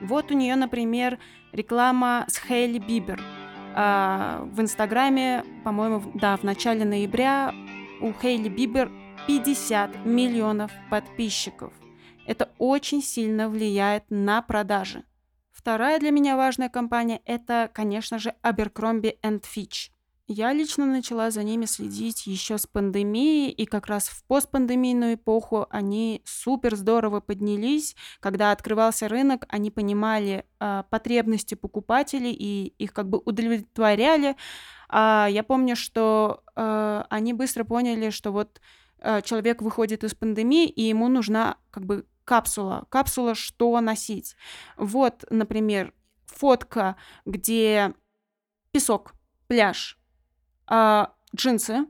Вот 0.00 0.30
у 0.30 0.34
нее, 0.34 0.56
например, 0.56 1.18
реклама 1.52 2.24
с 2.28 2.38
Хейли 2.38 2.78
Бибер. 2.78 3.20
А, 3.74 4.48
в 4.52 4.60
Инстаграме, 4.60 5.44
по-моему, 5.64 6.02
да, 6.14 6.36
в 6.36 6.42
начале 6.42 6.84
ноября 6.84 7.54
у 8.00 8.12
Хейли 8.12 8.48
Бибер 8.48 8.90
50 9.26 10.04
миллионов 10.04 10.70
подписчиков. 10.90 11.72
Это 12.26 12.50
очень 12.58 13.02
сильно 13.02 13.48
влияет 13.48 14.04
на 14.10 14.42
продажи. 14.42 15.04
Вторая 15.52 15.98
для 15.98 16.10
меня 16.10 16.36
важная 16.36 16.68
компания– 16.68 17.20
это, 17.24 17.70
конечно 17.72 18.18
же, 18.18 18.34
Abercrombie 18.42 19.18
Fitch. 19.22 19.90
Я 20.28 20.52
лично 20.52 20.86
начала 20.86 21.30
за 21.30 21.44
ними 21.44 21.66
следить 21.66 22.26
еще 22.26 22.58
с 22.58 22.66
пандемией, 22.66 23.48
и 23.48 23.64
как 23.64 23.86
раз 23.86 24.08
в 24.08 24.24
постпандемийную 24.24 25.14
эпоху 25.14 25.68
они 25.70 26.20
супер 26.24 26.74
здорово 26.74 27.20
поднялись. 27.20 27.94
Когда 28.18 28.50
открывался 28.50 29.06
рынок, 29.06 29.44
они 29.48 29.70
понимали 29.70 30.44
э, 30.58 30.82
потребности 30.90 31.54
покупателей 31.54 32.32
и 32.32 32.74
их 32.76 32.92
как 32.92 33.08
бы 33.08 33.18
удовлетворяли. 33.18 34.34
А 34.88 35.28
я 35.30 35.44
помню, 35.44 35.76
что 35.76 36.42
э, 36.56 37.04
они 37.08 37.32
быстро 37.32 37.62
поняли, 37.62 38.10
что 38.10 38.32
вот 38.32 38.60
э, 38.98 39.22
человек 39.22 39.62
выходит 39.62 40.02
из 40.02 40.16
пандемии, 40.16 40.66
и 40.66 40.82
ему 40.82 41.06
нужна 41.06 41.58
как 41.70 41.86
бы 41.86 42.04
капсула. 42.24 42.88
Капсула, 42.88 43.36
что 43.36 43.80
носить. 43.80 44.34
Вот, 44.76 45.24
например, 45.30 45.94
фотка, 46.26 46.96
где 47.24 47.94
песок, 48.72 49.14
пляж, 49.46 50.00
а, 50.66 51.12
джинсы 51.34 51.86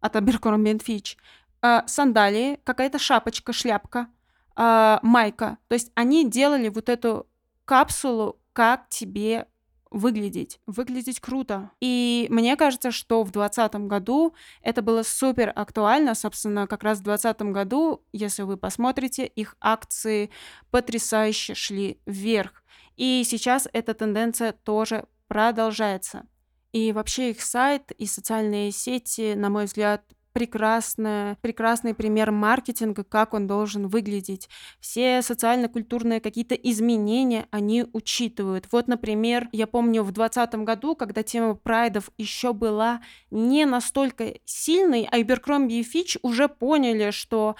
от 0.00 0.16
Abercrombie 0.16 0.82
Fitch, 0.82 1.16
а, 1.60 1.86
сандалии, 1.86 2.60
какая-то 2.64 2.98
шапочка, 2.98 3.52
шляпка, 3.52 4.08
а, 4.54 5.00
майка. 5.02 5.58
То 5.68 5.74
есть 5.74 5.90
они 5.94 6.28
делали 6.28 6.68
вот 6.68 6.88
эту 6.88 7.26
капсулу, 7.64 8.40
как 8.52 8.88
тебе 8.88 9.46
выглядеть, 9.90 10.60
выглядеть 10.66 11.20
круто. 11.20 11.70
И 11.80 12.26
мне 12.30 12.56
кажется, 12.56 12.90
что 12.90 13.22
в 13.22 13.30
2020 13.30 13.86
году 13.86 14.34
это 14.62 14.82
было 14.82 15.02
супер 15.02 15.52
актуально. 15.54 16.14
Собственно, 16.14 16.66
как 16.66 16.82
раз 16.82 16.98
в 16.98 17.02
2020 17.02 17.52
году, 17.52 18.04
если 18.12 18.42
вы 18.42 18.56
посмотрите, 18.56 19.26
их 19.26 19.56
акции 19.60 20.30
потрясающе 20.70 21.54
шли 21.54 22.00
вверх. 22.06 22.62
И 22.96 23.22
сейчас 23.24 23.68
эта 23.72 23.94
тенденция 23.94 24.52
тоже 24.52 25.06
продолжается. 25.28 26.26
И 26.72 26.92
вообще 26.92 27.30
их 27.30 27.42
сайт 27.42 27.92
и 27.92 28.06
социальные 28.06 28.72
сети, 28.72 29.34
на 29.34 29.48
мой 29.48 29.64
взгляд, 29.64 30.04
прекрасная, 30.38 31.36
прекрасный 31.40 31.94
пример 31.94 32.30
маркетинга, 32.30 33.02
как 33.02 33.34
он 33.34 33.46
должен 33.46 33.88
выглядеть. 33.88 34.48
Все 34.78 35.20
социально-культурные 35.22 36.20
какие-то 36.20 36.54
изменения 36.54 37.48
они 37.50 37.86
учитывают. 37.92 38.68
Вот, 38.70 38.86
например, 38.86 39.48
я 39.50 39.66
помню 39.66 40.02
в 40.02 40.12
2020 40.12 40.54
году, 40.64 40.94
когда 40.94 41.22
тема 41.22 41.54
прайдов 41.56 42.10
еще 42.18 42.52
была 42.52 43.00
не 43.30 43.64
настолько 43.64 44.34
сильной, 44.44 45.08
а 45.10 45.18
Abercrombie 45.18 45.80
и 45.80 45.82
Fitch 45.82 46.18
уже 46.22 46.48
поняли, 46.48 47.10
что 47.10 47.56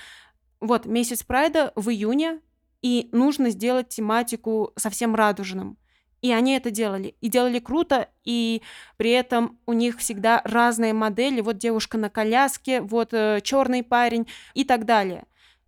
вот 0.60 0.86
месяц 0.86 1.22
прайда 1.24 1.72
в 1.74 1.88
июне, 1.90 2.40
и 2.80 3.08
нужно 3.10 3.50
сделать 3.50 3.88
тематику 3.88 4.72
совсем 4.76 5.16
радужным. 5.16 5.78
И 6.20 6.32
они 6.32 6.54
это 6.54 6.70
делали. 6.70 7.14
И 7.20 7.28
делали 7.28 7.58
круто, 7.58 8.08
и 8.24 8.62
при 8.96 9.10
этом 9.10 9.58
у 9.66 9.72
них 9.72 9.98
всегда 9.98 10.42
разные 10.44 10.92
модели. 10.92 11.40
Вот 11.40 11.58
девушка 11.58 11.96
на 11.96 12.10
коляске, 12.10 12.80
вот 12.80 13.10
э, 13.12 13.40
черный 13.42 13.82
парень 13.82 14.26
и 14.54 14.64
так 14.64 14.84
далее. 14.84 15.24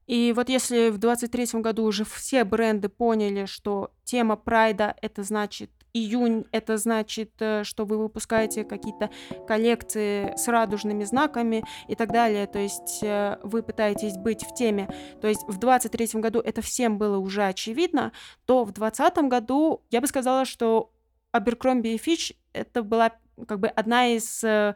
И 0.06 0.32
вот 0.34 0.48
если 0.48 0.88
в 0.90 0.98
23 0.98 1.60
году 1.60 1.84
уже 1.84 2.04
все 2.04 2.42
бренды 2.42 2.88
поняли, 2.88 3.44
что 3.46 3.92
тема 4.02 4.34
прайда 4.34 4.96
это 5.00 5.22
значит 5.22 5.70
июнь 5.92 6.44
это 6.52 6.76
значит, 6.76 7.32
э, 7.40 7.64
что 7.64 7.84
вы 7.84 7.98
выпускаете 7.98 8.64
какие-то 8.64 9.10
коллекции 9.46 10.34
с 10.36 10.48
радужными 10.48 11.04
знаками 11.04 11.64
и 11.88 11.94
так 11.94 12.12
далее. 12.12 12.46
То 12.46 12.58
есть 12.58 13.00
э, 13.02 13.38
вы 13.42 13.62
пытаетесь 13.62 14.16
быть 14.16 14.44
в 14.44 14.54
теме. 14.54 14.88
То 15.20 15.28
есть 15.28 15.42
в 15.48 15.58
23 15.58 16.20
году 16.20 16.40
это 16.40 16.62
всем 16.62 16.98
было 16.98 17.18
уже 17.18 17.44
очевидно, 17.44 18.12
то 18.46 18.64
в 18.64 18.72
2020 18.72 19.28
году 19.28 19.82
я 19.90 20.00
бы 20.00 20.06
сказала, 20.06 20.44
что 20.44 20.90
Abercrombie 21.32 22.00
Fitch 22.00 22.34
это 22.52 22.82
была 22.82 23.12
как 23.46 23.60
бы 23.60 23.68
одна 23.68 24.08
из 24.08 24.42
э, 24.44 24.74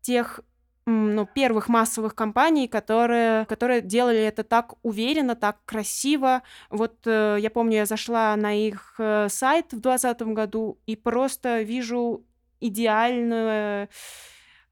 тех 0.00 0.40
ну, 0.86 1.26
первых 1.26 1.68
массовых 1.68 2.14
компаний, 2.14 2.68
которые, 2.68 3.44
которые 3.46 3.80
делали 3.80 4.20
это 4.20 4.44
так 4.44 4.74
уверенно, 4.82 5.34
так 5.34 5.58
красиво. 5.64 6.42
Вот 6.70 7.06
э, 7.06 7.38
я 7.40 7.50
помню, 7.50 7.78
я 7.78 7.86
зашла 7.86 8.36
на 8.36 8.54
их 8.54 8.94
э, 8.98 9.28
сайт 9.28 9.72
в 9.72 9.80
2020 9.80 10.22
году 10.32 10.78
и 10.86 10.94
просто 10.94 11.62
вижу 11.62 12.24
идеальную, 12.60 13.88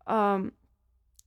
э, 0.06 0.50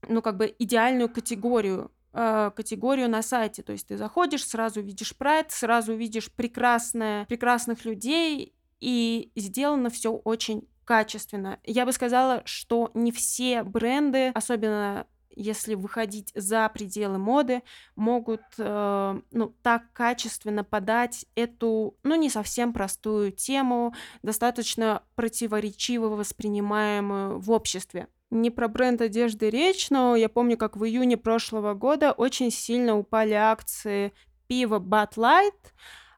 ну, 0.08 0.22
как 0.22 0.38
бы 0.38 0.54
идеальную 0.58 1.10
категорию 1.10 1.92
э, 2.14 2.50
категорию 2.56 3.10
на 3.10 3.20
сайте. 3.22 3.62
То 3.62 3.72
есть 3.72 3.88
ты 3.88 3.98
заходишь, 3.98 4.46
сразу 4.46 4.80
видишь 4.80 5.14
прайд, 5.14 5.50
сразу 5.50 5.94
видишь 5.94 6.32
прекрасное, 6.32 7.26
прекрасных 7.26 7.84
людей, 7.84 8.54
и 8.80 9.32
сделано 9.36 9.90
все 9.90 10.12
очень 10.12 10.66
качественно. 10.88 11.58
Я 11.64 11.84
бы 11.84 11.92
сказала, 11.92 12.40
что 12.46 12.90
не 12.94 13.12
все 13.12 13.62
бренды, 13.62 14.28
особенно 14.28 15.06
если 15.36 15.74
выходить 15.74 16.32
за 16.34 16.66
пределы 16.70 17.18
моды, 17.18 17.62
могут 17.94 18.40
э, 18.56 19.20
ну, 19.30 19.54
так 19.62 19.92
качественно 19.92 20.64
подать 20.64 21.26
эту, 21.34 21.94
ну, 22.04 22.14
не 22.14 22.30
совсем 22.30 22.72
простую 22.72 23.32
тему, 23.32 23.94
достаточно 24.22 25.02
противоречиво 25.14 26.08
воспринимаемую 26.08 27.38
в 27.38 27.50
обществе. 27.50 28.08
Не 28.30 28.50
про 28.50 28.66
бренд 28.68 29.02
одежды 29.02 29.50
речь, 29.50 29.90
но 29.90 30.16
я 30.16 30.30
помню, 30.30 30.56
как 30.56 30.78
в 30.78 30.86
июне 30.86 31.18
прошлого 31.18 31.74
года 31.74 32.12
очень 32.12 32.50
сильно 32.50 32.96
упали 32.96 33.34
акции 33.34 34.14
пива 34.46 34.78
Bud 34.78 35.16
Light, 35.16 35.52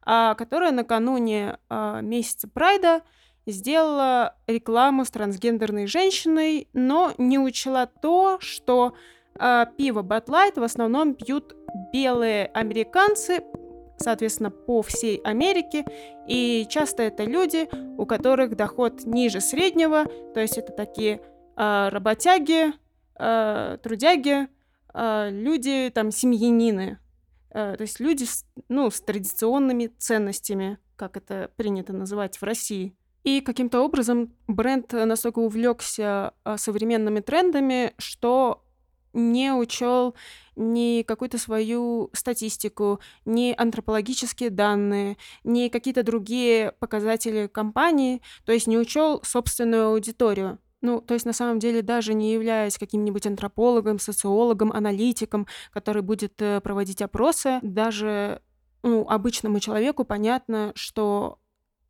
э, 0.07 0.37
которое 0.37 0.71
накануне 0.71 1.59
э, 1.69 2.00
месяца 2.03 2.47
Прайда 2.47 3.03
сделала 3.47 4.37
рекламу 4.47 5.05
с 5.05 5.11
трансгендерной 5.11 5.87
женщиной, 5.87 6.69
но 6.73 7.13
не 7.19 7.39
учла 7.39 7.87
то, 7.87 8.39
что 8.41 8.95
э, 9.39 9.67
пиво 9.77 10.03
Bud 10.03 10.27
Light 10.27 10.61
в 10.61 10.63
основном 10.63 11.15
пьют 11.15 11.55
белые 11.93 12.47
американцы, 12.47 13.43
соответственно, 13.97 14.51
по 14.51 14.83
всей 14.83 15.17
Америке, 15.19 15.85
и 16.27 16.67
часто 16.69 17.03
это 17.03 17.25
люди, 17.25 17.69
у 17.99 18.07
которых 18.07 18.57
доход 18.57 19.05
ниже 19.05 19.41
среднего, 19.41 20.07
то 20.35 20.41
есть 20.41 20.59
это 20.59 20.73
такие 20.73 21.21
э, 21.57 21.89
работяги, 21.89 22.73
э, 23.19 23.79
трудяги, 23.83 24.49
э, 24.95 25.31
люди 25.31 25.91
там 25.95 26.11
семьянины, 26.11 26.99
э, 27.51 27.75
то 27.77 27.83
есть 27.83 28.01
люди 28.01 28.25
с, 28.25 28.45
ну, 28.69 28.91
с 28.91 29.01
традиционными 29.01 29.89
ценностями, 29.99 30.79
как 30.97 31.17
это 31.17 31.51
принято 31.57 31.93
называть 31.93 32.37
в 32.39 32.43
России. 32.43 32.95
И 33.23 33.41
каким-то 33.41 33.81
образом 33.81 34.33
бренд 34.47 34.93
настолько 34.93 35.41
увлекся 35.41 36.33
а, 36.45 36.57
современными 36.57 37.21
трендами, 37.21 37.93
что 37.99 38.65
не 39.12 39.53
учел 39.53 40.15
ни 40.57 41.03
какую-то 41.03 41.39
свою 41.39 42.11
статистику, 42.12 43.00
ни 43.25 43.55
антропологические 43.57 44.50
данные, 44.50 45.17
ни 45.45 45.69
какие-то 45.69 46.03
другие 46.03 46.73
показатели 46.79 47.47
компании, 47.47 48.23
то 48.45 48.53
есть 48.53 48.67
не 48.67 48.79
учел 48.79 49.23
собственную 49.25 49.89
аудиторию. 49.89 50.59
Ну, 50.83 51.00
то 51.00 51.15
есть 51.15 51.27
на 51.27 51.35
самом 51.35 51.59
деле 51.59 51.83
даже 51.83 52.15
не 52.15 52.33
являясь 52.33 52.79
каким-нибудь 52.79 53.27
антропологом, 53.27 53.99
социологом, 53.99 54.73
аналитиком, 54.73 55.47
который 55.73 56.03
будет 56.03 56.41
э, 56.41 56.61
проводить 56.62 57.03
опросы, 57.03 57.59
даже 57.62 58.41
ну, 58.83 59.07
обычному 59.07 59.61
человеку 59.61 60.05
понятно, 60.05 60.73
что 60.75 61.39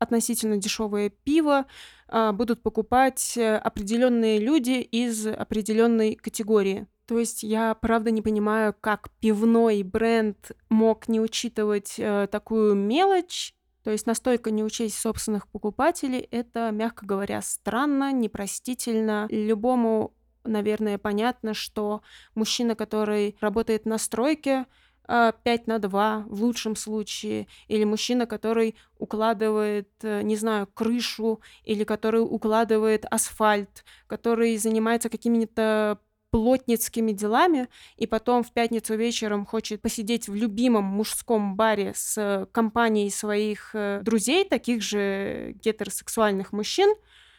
относительно 0.00 0.56
дешевое 0.56 1.10
пиво 1.10 1.66
а, 2.08 2.32
будут 2.32 2.62
покупать 2.62 3.36
э, 3.36 3.56
определенные 3.56 4.40
люди 4.40 4.80
из 4.80 5.26
определенной 5.26 6.16
категории. 6.16 6.88
То 7.06 7.18
есть 7.18 7.42
я 7.42 7.74
правда 7.74 8.10
не 8.10 8.22
понимаю, 8.22 8.74
как 8.80 9.10
пивной 9.20 9.82
бренд 9.82 10.52
мог 10.68 11.06
не 11.08 11.20
учитывать 11.20 11.94
э, 11.98 12.26
такую 12.30 12.74
мелочь, 12.74 13.54
то 13.82 13.90
есть 13.90 14.06
настолько 14.06 14.50
не 14.50 14.64
учесть 14.64 14.98
собственных 14.98 15.48
покупателей, 15.48 16.20
это, 16.30 16.70
мягко 16.70 17.06
говоря, 17.06 17.42
странно, 17.42 18.12
непростительно. 18.12 19.26
Любому, 19.30 20.14
наверное, 20.44 20.98
понятно, 20.98 21.54
что 21.54 22.02
мужчина, 22.34 22.74
который 22.74 23.36
работает 23.40 23.86
на 23.86 23.98
стройке, 23.98 24.66
5 25.10 25.42
а, 25.44 25.62
на 25.66 25.78
2 25.80 26.24
в 26.28 26.42
лучшем 26.42 26.76
случае, 26.76 27.48
или 27.66 27.82
мужчина, 27.84 28.26
который 28.26 28.76
укладывает, 28.98 29.88
э, 30.02 30.22
не 30.22 30.36
знаю, 30.36 30.68
крышу, 30.68 31.40
или 31.64 31.82
который 31.82 32.20
укладывает 32.20 33.04
асфальт, 33.10 33.84
который 34.06 34.56
занимается 34.56 35.08
какими-то 35.08 35.98
плотницкими 36.30 37.10
делами, 37.10 37.68
и 37.96 38.06
потом 38.06 38.44
в 38.44 38.52
пятницу 38.52 38.94
вечером 38.94 39.46
хочет 39.46 39.82
посидеть 39.82 40.28
в 40.28 40.34
любимом 40.36 40.84
мужском 40.84 41.56
баре 41.56 41.92
с 41.96 42.46
компанией 42.52 43.10
своих 43.10 43.70
э, 43.74 44.02
друзей, 44.04 44.44
таких 44.44 44.80
же 44.80 45.56
гетеросексуальных 45.60 46.52
мужчин, 46.52 46.94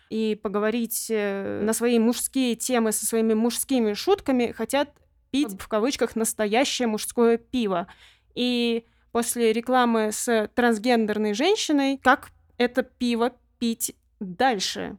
и 0.09 0.35
поговорить 0.35 1.07
э, 1.09 1.61
на 1.63 1.71
свои 1.71 1.99
мужские 1.99 2.55
темы 2.55 2.91
со 2.91 3.05
своими 3.05 3.33
мужскими 3.33 3.93
шутками, 3.93 4.51
хотят 4.51 4.89
пить 5.31 5.59
в 5.59 5.67
кавычках 5.67 6.15
настоящее 6.15 6.87
мужское 6.87 7.37
пиво. 7.37 7.87
И 8.35 8.85
после 9.11 9.53
рекламы 9.53 10.11
с 10.11 10.49
трансгендерной 10.53 11.33
женщиной, 11.33 11.97
как 12.01 12.31
это 12.57 12.83
пиво 12.83 13.33
пить 13.59 13.95
дальше. 14.19 14.97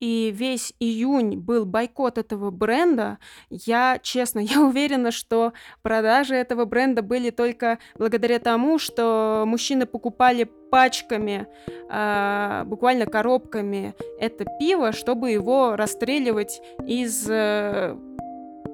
И 0.00 0.30
весь 0.34 0.74
июнь 0.80 1.36
был 1.36 1.64
бойкот 1.64 2.18
этого 2.18 2.50
бренда. 2.50 3.18
Я, 3.48 3.98
честно, 4.02 4.38
я 4.40 4.60
уверена, 4.60 5.10
что 5.10 5.52
продажи 5.82 6.34
этого 6.34 6.64
бренда 6.64 7.02
были 7.02 7.30
только 7.30 7.78
благодаря 7.96 8.38
тому, 8.38 8.78
что 8.78 9.44
мужчины 9.46 9.86
покупали 9.86 10.44
пачками, 10.70 11.46
э, 11.90 12.64
буквально 12.66 13.06
коробками 13.06 13.94
это 14.18 14.44
пиво, 14.58 14.92
чтобы 14.92 15.30
его 15.30 15.76
расстреливать 15.76 16.60
из 16.86 17.26
э, 17.30 17.96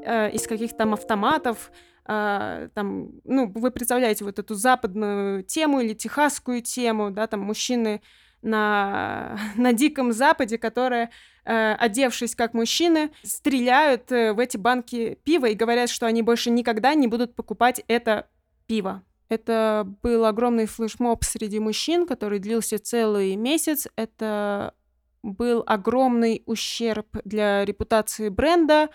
э, 0.04 0.30
из 0.32 0.46
каких-то 0.46 0.78
там 0.78 0.94
автоматов, 0.94 1.70
э, 2.06 2.68
там, 2.74 3.10
ну, 3.24 3.50
вы 3.54 3.70
представляете 3.70 4.24
вот 4.24 4.38
эту 4.38 4.54
западную 4.54 5.42
тему 5.42 5.80
или 5.80 5.94
техасскую 5.94 6.62
тему, 6.62 7.10
да, 7.10 7.26
там 7.26 7.40
мужчины 7.40 8.02
на, 8.42 9.38
на 9.56 9.72
Диком 9.72 10.12
Западе, 10.12 10.58
которые, 10.58 11.10
э, 11.44 11.74
одевшись 11.74 12.34
как 12.34 12.54
мужчины, 12.54 13.10
стреляют 13.22 14.10
э, 14.12 14.32
в 14.32 14.38
эти 14.38 14.56
банки 14.56 15.18
пива 15.24 15.46
и 15.46 15.54
говорят, 15.54 15.90
что 15.90 16.06
они 16.06 16.22
больше 16.22 16.50
никогда 16.50 16.94
не 16.94 17.06
будут 17.06 17.34
покупать 17.34 17.82
это 17.88 18.28
пиво. 18.66 19.02
Это 19.28 19.86
был 20.02 20.24
огромный 20.24 20.66
флешмоб 20.66 21.22
среди 21.24 21.60
мужчин, 21.60 22.06
который 22.06 22.40
длился 22.40 22.80
целый 22.80 23.36
месяц. 23.36 23.86
Это 23.94 24.74
был 25.22 25.62
огромный 25.66 26.42
ущерб 26.46 27.06
для 27.24 27.64
репутации 27.64 28.28
бренда 28.28 28.88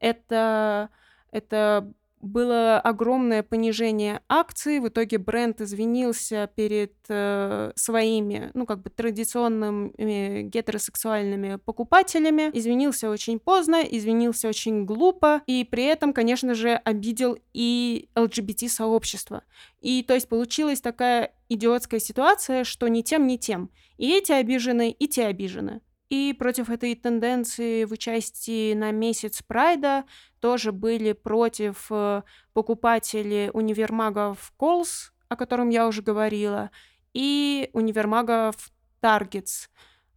это, 0.00 0.90
это 1.30 1.92
было 2.20 2.80
огромное 2.80 3.42
понижение 3.42 4.20
акций. 4.28 4.80
В 4.80 4.88
итоге 4.88 5.18
бренд 5.18 5.60
извинился 5.60 6.50
перед 6.54 6.94
э, 7.08 7.72
своими, 7.76 8.50
ну, 8.54 8.66
как 8.66 8.82
бы 8.82 8.90
традиционными 8.90 10.42
гетеросексуальными 10.42 11.56
покупателями. 11.56 12.50
Извинился 12.52 13.10
очень 13.10 13.38
поздно, 13.38 13.82
извинился 13.82 14.48
очень 14.48 14.84
глупо, 14.84 15.42
и 15.46 15.64
при 15.64 15.84
этом, 15.84 16.12
конечно 16.12 16.54
же, 16.54 16.74
обидел 16.74 17.38
и 17.52 18.08
LGBT-сообщество. 18.16 19.44
И 19.80 20.02
то 20.02 20.14
есть 20.14 20.28
получилась 20.28 20.80
такая 20.80 21.32
идиотская 21.48 22.00
ситуация, 22.00 22.64
что 22.64 22.88
ни 22.88 23.02
тем, 23.02 23.26
ни 23.26 23.36
тем. 23.36 23.70
И 23.96 24.12
эти 24.12 24.32
обижены, 24.32 24.90
и 24.90 25.08
те 25.08 25.26
обижены. 25.26 25.80
И 26.10 26.34
против 26.38 26.70
этой 26.70 26.94
тенденции 26.94 27.84
в 27.84 27.92
участии 27.92 28.72
на 28.72 28.92
месяц 28.92 29.42
Прайда 29.42 30.04
тоже 30.40 30.72
были 30.72 31.12
против 31.12 31.88
э, 31.90 32.22
покупатели 32.54 33.50
универмагов 33.52 34.52
Колс, 34.56 35.12
о 35.28 35.36
котором 35.36 35.68
я 35.68 35.86
уже 35.86 36.00
говорила, 36.00 36.70
и 37.12 37.68
универмагов 37.74 38.70
Targets. 39.02 39.68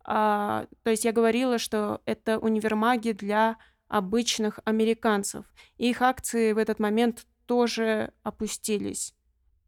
А, 0.04 0.66
то 0.84 0.92
есть 0.92 1.04
я 1.04 1.12
говорила, 1.12 1.58
что 1.58 2.02
это 2.06 2.40
универмаги 2.40 3.12
для 3.12 3.58
обычных 3.88 4.60
американцев. 4.64 5.46
Их 5.78 6.02
акции 6.02 6.54
в 6.54 6.58
этот 6.58 6.80
момент 6.80 7.26
тоже 7.46 8.14
опустились. 8.24 9.14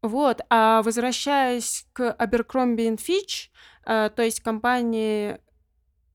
Вот, 0.01 0.41
а 0.49 0.81
возвращаясь 0.83 1.85
к 1.93 2.15
Abercrombie 2.19 2.97
Fitch, 2.97 3.49
э, 3.85 4.09
то 4.09 4.21
есть 4.21 4.41
компании, 4.41 5.39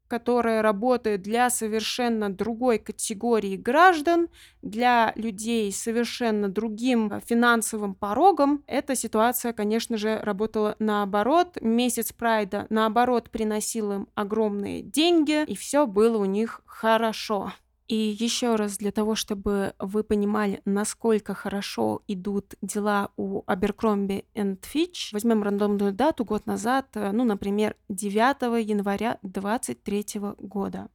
которая 0.08 0.62
работает 0.62 1.22
для 1.22 1.50
совершенно 1.50 2.30
другой 2.30 2.78
категории 2.78 3.56
граждан, 3.56 4.28
для 4.62 5.12
людей 5.14 5.70
с 5.70 5.82
совершенно 5.82 6.48
другим 6.48 7.12
э, 7.12 7.20
финансовым 7.24 7.94
порогом, 7.94 8.64
эта 8.66 8.94
ситуация, 8.94 9.52
конечно 9.52 9.96
же, 9.96 10.18
работала 10.18 10.76
наоборот. 10.78 11.58
Месяц 11.60 12.12
Прайда, 12.12 12.66
наоборот, 12.70 13.30
приносил 13.30 13.92
им 13.92 14.08
огромные 14.14 14.82
деньги, 14.82 15.44
и 15.44 15.54
все 15.54 15.86
было 15.86 16.18
у 16.18 16.24
них 16.24 16.62
хорошо. 16.66 17.52
И 17.88 17.96
еще 17.96 18.56
раз 18.56 18.76
для 18.76 18.92
того, 18.92 19.14
чтобы 19.14 19.74
вы 19.78 20.04
понимали, 20.04 20.60
насколько 20.66 21.32
хорошо 21.32 22.02
идут 22.06 22.54
дела 22.60 23.10
у 23.16 23.42
Abercrombie 23.44 24.26
Fitch, 24.34 25.08
возьмем 25.12 25.42
рандомную 25.42 25.94
дату 25.94 26.26
год 26.26 26.44
назад, 26.44 26.88
э, 26.94 27.12
ну, 27.12 27.24
например, 27.24 27.76
9 27.88 28.62
января 28.62 29.18
2023 29.22 30.20
года. 30.36 30.90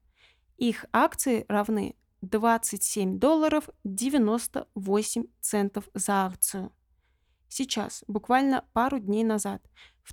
Их 0.58 0.86
акции 0.94 1.46
равны 1.48 1.96
27 2.22 3.18
долларов 3.18 3.70
98 3.84 5.26
центов 5.42 5.90
за 5.96 6.26
акцию. 6.28 6.72
Сейчас, 7.48 8.04
буквально 8.08 8.66
пару 8.74 9.00
дней 9.00 9.24
назад, 9.24 9.64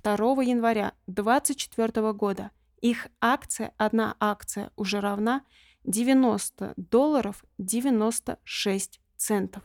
2 0.01 0.41
января 0.41 0.93
2024 1.05 2.11
года, 2.13 2.49
их 2.81 3.07
акция, 3.21 3.71
одна 3.77 4.15
акция 4.19 4.71
уже 4.75 4.99
равна 4.99 5.43
90 5.83 6.73
долларов 6.77 7.43
96 7.57 8.99
центов. 9.17 9.63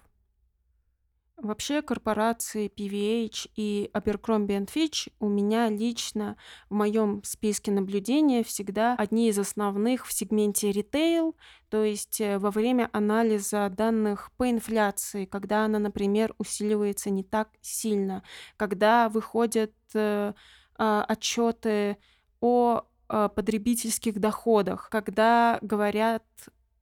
Вообще 1.37 1.83
корпорации 1.83 2.73
PVH 2.75 3.51
и 3.57 3.91
Abercrombie 3.93 4.67
Fitch 4.67 5.13
у 5.21 5.29
меня 5.29 5.69
лично 5.69 6.39
в 6.71 6.75
моем 6.75 7.23
списке 7.25 7.71
наблюдения 7.71 8.43
всегда 8.43 8.95
одни 8.95 9.29
из 9.29 9.39
основных 9.39 10.07
в 10.07 10.15
сегменте 10.15 10.73
ритейл, 10.73 11.37
то 11.69 11.85
есть 11.85 12.23
э, 12.23 12.39
во 12.39 12.51
время 12.51 12.89
анализа 12.95 13.69
данных 13.69 14.31
по 14.39 14.49
инфляции, 14.49 15.27
когда 15.27 15.67
она, 15.67 15.79
например, 15.79 16.35
усиливается 16.39 17.11
не 17.11 17.23
так 17.23 17.51
сильно, 17.61 18.23
когда 18.57 19.11
выходят 19.11 19.75
э, 19.93 20.33
э, 20.79 21.05
отчеты 21.07 21.99
о 22.41 22.87
потребительских 23.09 24.19
доходах, 24.21 24.89
когда 24.91 25.59
говорят 25.63 26.25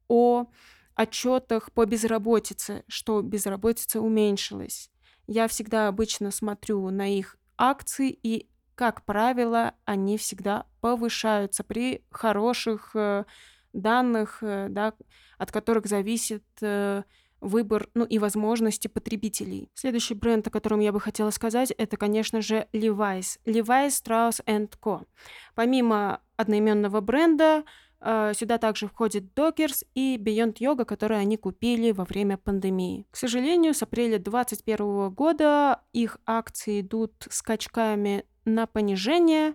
о 0.09 0.47
отчетах 0.95 1.73
по 1.73 1.85
безработице, 1.87 2.85
что 2.89 3.21
безработица 3.23 4.01
уменьшилась. 4.01 4.91
Я 5.27 5.49
всегда 5.49 5.89
обычно 5.89 6.31
смотрю 6.31 6.91
на 6.91 7.13
их 7.13 7.37
акции, 7.57 8.11
и, 8.23 8.49
как 8.75 9.05
правило, 9.05 9.75
они 9.85 10.19
всегда 10.19 10.67
повышаются 10.81 11.65
при 11.65 12.05
хороших 12.11 12.91
э, 12.95 13.25
данных, 13.73 14.39
э, 14.43 14.69
да, 14.71 14.95
от 15.39 15.51
которых 15.51 15.87
зависит 15.87 16.45
э, 16.61 17.03
выбор, 17.41 17.89
ну 17.95 18.05
и 18.05 18.19
возможности 18.19 18.89
потребителей. 18.89 19.71
Следующий 19.75 20.15
бренд, 20.15 20.47
о 20.47 20.51
котором 20.51 20.81
я 20.81 20.93
бы 20.93 21.01
хотела 21.01 21.31
сказать, 21.31 21.71
это, 21.73 21.97
конечно 21.97 22.41
же, 22.41 22.67
Levi's. 22.73 23.39
Levi's 23.45 23.91
Strauss 23.91 24.43
Co. 24.83 25.03
Помимо 25.55 26.21
одноименного 26.37 27.01
бренда, 27.01 27.65
э, 28.01 28.33
Сюда 28.35 28.59
также 28.59 28.87
входит 28.89 29.25
Dockers 29.35 29.85
и 29.95 30.17
Beyond 30.19 30.55
Yoga, 30.55 30.85
которые 30.85 31.21
они 31.21 31.37
купили 31.37 31.93
во 31.93 32.05
время 32.05 32.37
пандемии. 32.37 33.07
К 33.11 33.17
сожалению, 33.17 33.75
с 33.75 33.83
апреля 33.83 34.19
2021 34.19 35.11
года 35.11 35.81
их 35.93 36.19
акции 36.27 36.81
идут 36.81 37.13
скачками 37.31 38.25
на 38.45 38.67
понижение, 38.67 39.55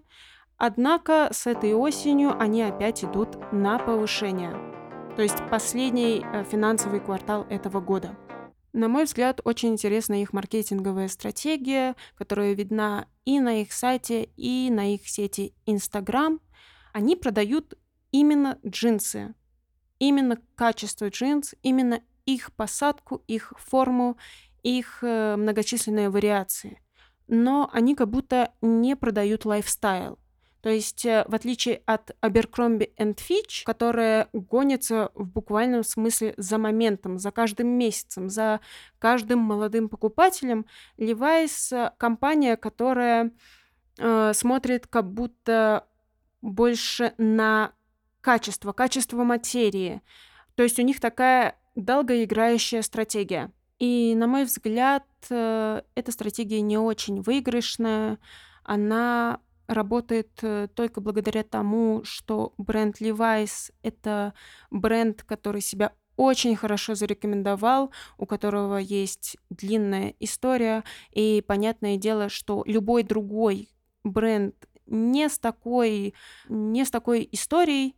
однако 0.58 1.30
с 1.32 1.46
этой 1.48 1.74
осенью 1.74 2.40
они 2.40 2.64
опять 2.64 3.04
идут 3.04 3.38
на 3.52 3.78
повышение 3.78 4.80
то 5.16 5.22
есть 5.22 5.38
последний 5.50 6.24
э, 6.24 6.44
финансовый 6.44 7.00
квартал 7.00 7.46
этого 7.50 7.82
года. 7.82 8.18
На 8.72 8.88
мой 8.88 9.06
взгляд, 9.06 9.42
очень 9.44 9.70
интересна 9.70 10.22
их 10.22 10.32
маркетинговая 10.32 11.08
стратегия, 11.08 11.96
которая 12.16 12.54
видна 12.54 13.08
и 13.26 13.40
на 13.40 13.62
их 13.62 13.74
сайте, 13.74 14.30
и 14.38 14.70
на 14.72 14.94
их 14.94 15.08
сети 15.08 15.54
Instagram. 15.66 16.40
Они 16.94 17.16
продают 17.16 17.74
именно 18.12 18.60
джинсы, 18.66 19.34
именно 19.98 20.38
качество 20.56 21.10
джинс, 21.10 21.56
именно 21.64 22.02
их 22.26 22.54
посадку, 22.54 23.24
их 23.28 23.54
форму, 23.58 24.18
их 24.62 25.00
э, 25.02 25.36
многочисленные 25.36 26.10
вариации. 26.10 26.82
Но 27.28 27.70
они 27.74 27.96
как 27.96 28.10
будто 28.10 28.54
не 28.62 28.96
продают 28.96 29.46
лайфстайл. 29.46 30.20
То 30.62 30.70
есть, 30.70 31.06
э, 31.06 31.24
в 31.28 31.36
отличие 31.36 31.82
от 31.86 32.12
Abercrombie 32.22 32.92
Fitch, 32.98 33.64
которая 33.64 34.28
гонится 34.34 35.12
в 35.16 35.28
буквальном 35.28 35.84
смысле 35.84 36.34
за 36.38 36.58
моментом, 36.58 37.18
за 37.18 37.32
каждым 37.32 37.68
месяцем, 37.68 38.30
за 38.30 38.60
каждым 39.00 39.40
молодым 39.40 39.88
покупателем, 39.88 40.66
Levi's 40.98 41.76
э, 41.76 41.92
компания, 41.98 42.58
которая 42.58 43.32
э, 43.98 44.34
смотрит 44.34 44.88
как 44.88 45.12
будто 45.12 45.88
больше 46.42 47.14
на 47.18 47.72
качество, 48.22 48.74
качество 48.74 49.24
материи. 49.24 50.02
То 50.56 50.64
есть 50.64 50.78
у 50.80 50.84
них 50.84 51.00
такая 51.00 51.56
долгоиграющая 51.76 52.82
стратегия. 52.82 53.52
И, 53.78 54.14
на 54.16 54.28
мой 54.28 54.44
взгляд, 54.44 55.06
э, 55.30 55.82
эта 55.96 56.12
стратегия 56.12 56.60
не 56.60 56.78
очень 56.78 57.22
выигрышная. 57.22 58.18
Она 58.64 59.40
работает 59.70 60.32
э, 60.42 60.68
только 60.74 61.00
благодаря 61.00 61.44
тому, 61.44 62.02
что 62.04 62.54
бренд 62.58 63.00
Levi's— 63.00 63.72
это 63.84 64.34
бренд, 64.72 65.24
который 65.24 65.62
себя 65.62 65.94
очень 66.18 66.56
хорошо 66.56 66.96
зарекомендовал, 66.96 67.92
у 68.18 68.26
которого 68.26 68.78
есть 68.78 69.38
длинная 69.50 70.16
история, 70.20 70.84
и 71.12 71.42
понятное 71.48 71.96
дело, 71.96 72.28
что 72.28 72.64
любой 72.66 73.04
другой 73.04 73.70
бренд 74.04 74.56
не 74.88 75.30
с 75.30 75.38
такой, 75.40 76.14
не 76.50 76.84
с 76.84 76.92
такой 76.92 77.30
историей, 77.32 77.96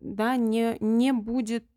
да, 0.00 0.36
не, 0.36 0.76
не 0.80 1.12
будет 1.12 1.68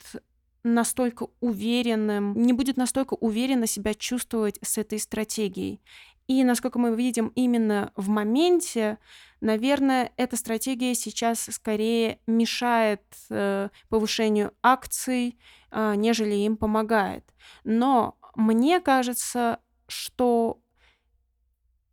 настолько 0.63 1.27
уверенным, 1.41 2.33
не 2.35 2.53
будет 2.53 2.77
настолько 2.77 3.15
уверенно 3.15 3.67
себя 3.67 3.93
чувствовать 3.93 4.59
с 4.61 4.77
этой 4.77 4.99
стратегией. 4.99 5.81
И, 6.27 6.43
насколько 6.43 6.79
мы 6.79 6.95
видим, 6.95 7.33
именно 7.35 7.91
в 7.97 8.07
моменте, 8.07 8.97
наверное, 9.41 10.13
эта 10.15 10.37
стратегия 10.37 10.95
сейчас 10.95 11.41
скорее 11.51 12.19
мешает 12.27 13.03
э, 13.29 13.69
повышению 13.89 14.53
акций, 14.63 15.37
э, 15.71 15.95
нежели 15.95 16.35
им 16.35 16.55
помогает. 16.55 17.25
Но 17.65 18.17
мне 18.35 18.79
кажется, 18.79 19.59
что 19.87 20.61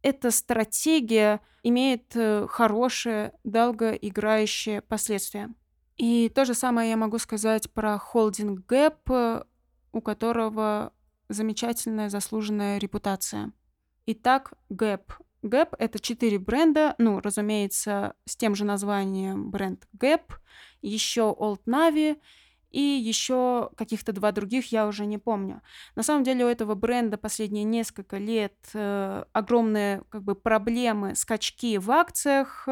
эта 0.03 0.31
стратегия 0.31 1.41
имеет 1.65 2.15
э, 2.15 2.47
хорошие, 2.49 3.33
долгоиграющие 3.43 4.81
последствия. 4.81 5.51
И 6.01 6.31
то 6.31 6.47
же 6.47 6.55
самое 6.55 6.89
я 6.89 6.97
могу 6.97 7.19
сказать 7.19 7.71
про 7.71 7.99
холдинг 7.99 8.73
э, 8.73 9.45
у 9.93 10.01
которого 10.01 10.95
замечательная 11.29 12.09
заслуженная 12.09 12.79
репутация. 12.79 13.53
Итак, 14.07 14.55
Gap. 14.71 15.03
Gap— 15.43 15.77
это 15.79 15.99
четыре 15.99 16.39
бренда, 16.39 16.95
ну, 16.97 17.21
разумеется, 17.21 18.15
с 18.25 18.35
тем 18.35 18.55
же 18.55 18.65
названием 18.65 19.51
бренд 19.51 19.87
Gap, 19.95 20.23
еще 20.81 21.37
Old 21.39 21.65
Navy 21.67 22.19
и 22.71 22.81
еще 22.81 23.69
каких-то 23.77 24.15
два 24.15 24.33
других, 24.33 24.73
я 24.73 24.87
уже 24.87 25.05
не 25.05 25.19
помню. 25.19 25.61
На 25.97 26.03
самом 26.03 26.25
деле 26.25 26.47
у 26.47 26.49
этого 26.49 26.75
бренда 26.75 27.19
последние 27.19 27.65
несколько 27.65 28.17
лет 28.17 28.57
э, 28.73 29.25
огромные 29.35 30.03
как 30.09 30.23
бы 30.23 30.35
проблемы, 30.35 31.15
скачки 31.15 31.77
в 31.77 31.91
акциях, 31.91 32.67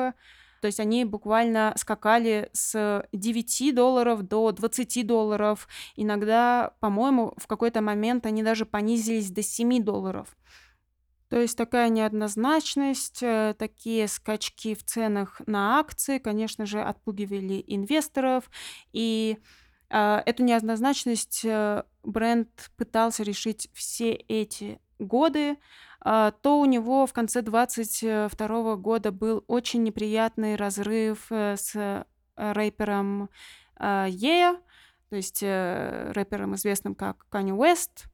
то 0.61 0.67
есть 0.67 0.81
они 0.81 1.05
буквально 1.05 1.73
скакали 1.77 2.51
с 2.53 3.07
9 3.13 3.75
долларов 3.75 4.23
до 4.23 4.51
20 4.53 5.07
долларов. 5.07 5.69
Иногда, 5.97 6.73
по-моему, 6.81 7.35
в 7.37 7.47
какой-то 7.47 7.81
момент 7.81 8.27
они 8.27 8.43
даже 8.43 8.67
понизились 8.67 9.31
до 9.31 9.43
7 9.43 9.83
долларов. 9.83 10.37
То 11.29 11.39
есть 11.39 11.59
такая 11.59 11.91
неоднозначность, 11.91 13.23
э, 13.23 13.55
такие 13.59 14.09
скачки 14.09 14.75
в 14.75 14.83
ценах 14.83 15.43
на 15.47 15.79
акции, 15.79 16.19
конечно 16.19 16.65
же, 16.65 16.81
отпугивали 16.81 17.63
инвесторов. 17.67 18.51
И 18.93 19.37
э, 19.91 20.23
эту 20.25 20.43
неоднозначность 20.43 21.43
э, 21.45 21.83
бренд 22.03 22.49
пытался 22.77 23.25
решить 23.25 23.69
все 23.75 24.13
эти 24.13 24.81
годы. 24.99 25.59
Э, 26.09 26.33
то 26.41 26.59
у 26.59 26.65
него 26.65 27.07
в 27.07 27.13
конце 27.13 27.43
22 27.43 28.77
года 28.77 29.13
был 29.13 29.45
очень 29.47 29.83
неприятный 29.83 30.57
разрыв 30.57 31.27
э, 31.31 31.57
с 31.57 32.07
рэпером 32.37 33.29
э, 33.79 34.07
Ея, 34.09 34.59
то 35.11 35.17
есть 35.17 35.43
э, 35.43 36.13
рэпером, 36.13 36.55
известным 36.55 36.95
как 36.95 37.27
Kanye 37.31 37.55
West, 37.55 38.07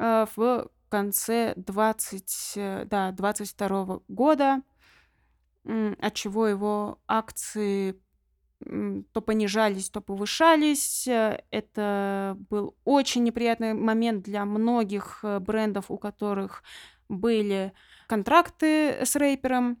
э, 0.00 0.26
в 0.34 0.68
конце 0.88 1.52
20, 1.56 2.52
э, 2.56 2.84
да, 2.86 3.12
22 3.12 4.00
года, 4.08 4.62
от 5.64 6.14
чего 6.14 6.46
его 6.46 6.98
акции 7.06 8.00
то 9.12 9.20
понижались, 9.20 9.88
то 9.90 10.00
повышались. 10.00 11.06
Э, 11.06 11.42
это 11.50 12.36
был 12.50 12.74
очень 12.84 13.22
неприятный 13.22 13.74
момент 13.74 14.24
для 14.24 14.44
многих 14.44 15.20
э, 15.22 15.38
брендов, 15.38 15.90
у 15.90 15.98
которых 15.98 16.64
были 17.08 17.72
контракты 18.06 19.04
с 19.04 19.16
рэпером. 19.16 19.78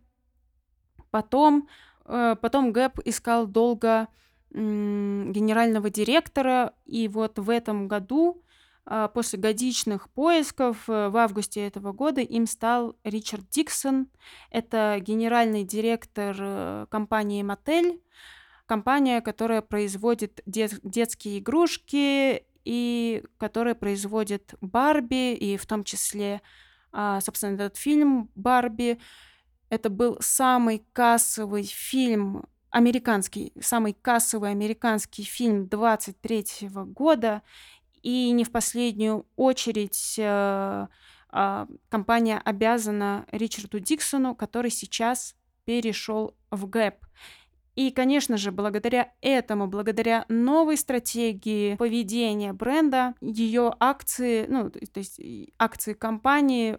Потом, 1.10 1.68
потом 2.04 2.72
Гэп 2.72 3.00
искал 3.04 3.46
долго 3.46 4.08
генерального 4.50 5.90
директора. 5.90 6.74
И 6.84 7.08
вот 7.08 7.38
в 7.38 7.50
этом 7.50 7.88
году, 7.88 8.42
а, 8.90 9.08
после 9.08 9.38
годичных 9.38 10.08
поисков, 10.08 10.88
э, 10.88 11.08
в 11.10 11.16
августе 11.18 11.66
этого 11.66 11.92
года 11.92 12.22
им 12.22 12.46
стал 12.46 12.96
Ричард 13.04 13.46
Диксон. 13.50 14.08
Это 14.50 14.96
генеральный 15.00 15.62
директор 15.64 16.34
э, 16.38 16.86
компании 16.90 17.42
Мотель, 17.42 18.00
компания, 18.64 19.20
которая 19.20 19.60
производит 19.60 20.40
дет- 20.46 20.80
детские 20.82 21.40
игрушки 21.40 22.44
и 22.64 23.22
которая 23.36 23.74
производит 23.74 24.54
Барби, 24.62 25.34
и 25.34 25.58
в 25.58 25.66
том 25.66 25.84
числе, 25.84 26.40
а, 26.92 27.20
собственно, 27.20 27.54
этот 27.54 27.76
фильм 27.76 28.30
Барби. 28.34 28.98
Это 29.70 29.90
был 29.90 30.16
самый 30.20 30.84
кассовый 30.92 31.64
фильм 31.64 32.44
американский, 32.70 33.52
самый 33.60 33.94
кассовый 33.94 34.50
американский 34.50 35.24
фильм 35.24 35.68
23 35.68 36.68
года. 36.70 37.42
И 38.02 38.30
не 38.30 38.44
в 38.44 38.52
последнюю 38.52 39.26
очередь 39.36 40.14
э, 40.18 40.86
э, 41.32 41.66
компания 41.88 42.40
обязана 42.44 43.26
Ричарду 43.32 43.80
Диксону, 43.80 44.34
который 44.34 44.70
сейчас 44.70 45.34
перешел 45.64 46.34
в 46.50 46.66
ГЭП. 46.68 47.04
И, 47.78 47.92
конечно 47.92 48.36
же, 48.36 48.50
благодаря 48.50 49.12
этому, 49.20 49.68
благодаря 49.68 50.24
новой 50.28 50.76
стратегии 50.76 51.76
поведения 51.76 52.52
бренда, 52.52 53.14
ее 53.20 53.72
акции, 53.78 54.46
ну, 54.48 54.68
то 54.68 54.80
есть 54.96 55.20
акции 55.60 55.92
компании 55.92 56.76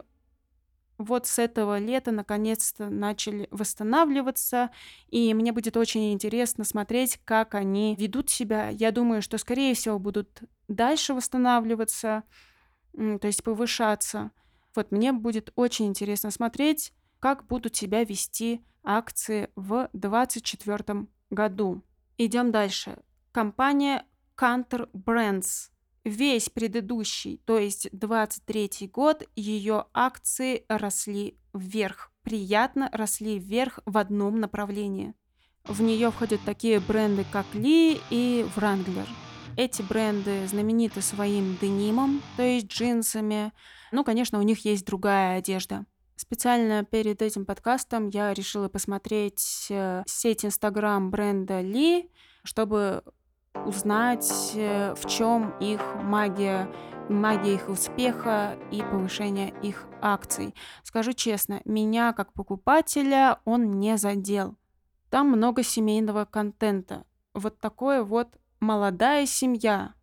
вот 0.97 1.25
с 1.25 1.39
этого 1.39 1.79
лета 1.79 2.11
наконец-то 2.11 2.89
начали 2.89 3.47
восстанавливаться, 3.49 4.71
и 5.07 5.33
мне 5.33 5.53
будет 5.53 5.77
очень 5.77 6.11
интересно 6.11 6.65
смотреть, 6.65 7.17
как 7.23 7.55
они 7.55 7.95
ведут 7.97 8.29
себя. 8.29 8.67
Я 8.67 8.91
думаю, 8.91 9.21
что, 9.21 9.37
скорее 9.37 9.75
всего, 9.75 9.99
будут 9.99 10.41
дальше 10.67 11.13
восстанавливаться, 11.13 12.23
то 12.91 13.25
есть 13.25 13.41
повышаться. 13.41 14.31
Вот 14.75 14.91
мне 14.91 15.13
будет 15.13 15.53
очень 15.55 15.85
интересно 15.85 16.29
смотреть, 16.29 16.91
как 17.21 17.47
будут 17.47 17.77
себя 17.77 18.03
вести 18.03 18.65
акции 18.83 19.49
в 19.55 19.89
2024 19.93 21.07
году. 21.29 21.83
Идем 22.17 22.51
дальше. 22.51 22.97
Компания 23.31 24.05
Counter 24.37 24.89
Brands 24.93 25.69
весь 26.03 26.49
предыдущий, 26.49 27.41
то 27.45 27.57
есть 27.57 27.89
23 27.91 28.89
год, 28.91 29.23
ее 29.35 29.85
акции 29.93 30.65
росли 30.67 31.37
вверх, 31.53 32.11
приятно 32.23 32.89
росли 32.91 33.39
вверх 33.39 33.79
в 33.85 33.97
одном 33.97 34.39
направлении. 34.39 35.13
В 35.65 35.81
нее 35.81 36.09
входят 36.11 36.41
такие 36.45 36.79
бренды, 36.79 37.25
как 37.31 37.45
Ли 37.53 37.99
и 38.09 38.45
Wrangler. 38.55 39.07
Эти 39.57 39.81
бренды 39.81 40.47
знамениты 40.47 41.01
своим 41.01 41.57
денимом, 41.61 42.21
то 42.37 42.43
есть 42.43 42.67
джинсами. 42.67 43.51
Ну, 43.91 44.03
конечно, 44.03 44.39
у 44.39 44.41
них 44.41 44.63
есть 44.65 44.85
другая 44.85 45.37
одежда. 45.37 45.85
Специально 46.19 46.83
перед 46.83 47.21
этим 47.21 47.45
подкастом 47.45 48.09
я 48.09 48.33
решила 48.33 48.67
посмотреть 48.67 49.67
э, 49.69 50.03
сеть 50.05 50.43
Инстаграм 50.43 51.09
бренда 51.09 51.61
Ли, 51.61 52.11
чтобы 52.43 53.03
узнать, 53.65 54.51
э, 54.53 54.95
в 54.95 55.07
чем 55.07 55.57
их 55.59 55.79
магия, 55.95 56.69
магия 57.07 57.53
их 57.53 57.69
успеха 57.69 58.59
и 58.69 58.81
повышения 58.81 59.53
их 59.63 59.87
акций. 60.01 60.53
Скажу 60.83 61.13
честно, 61.13 61.61
меня 61.63 62.11
как 62.11 62.33
покупателя 62.33 63.39
он 63.45 63.79
не 63.79 63.97
задел. 63.97 64.57
Там 65.09 65.29
много 65.29 65.63
семейного 65.63 66.25
контента. 66.25 67.05
Вот 67.33 67.61
такое 67.61 68.03
вот 68.03 68.27
молодая 68.59 69.25
семья. 69.25 69.93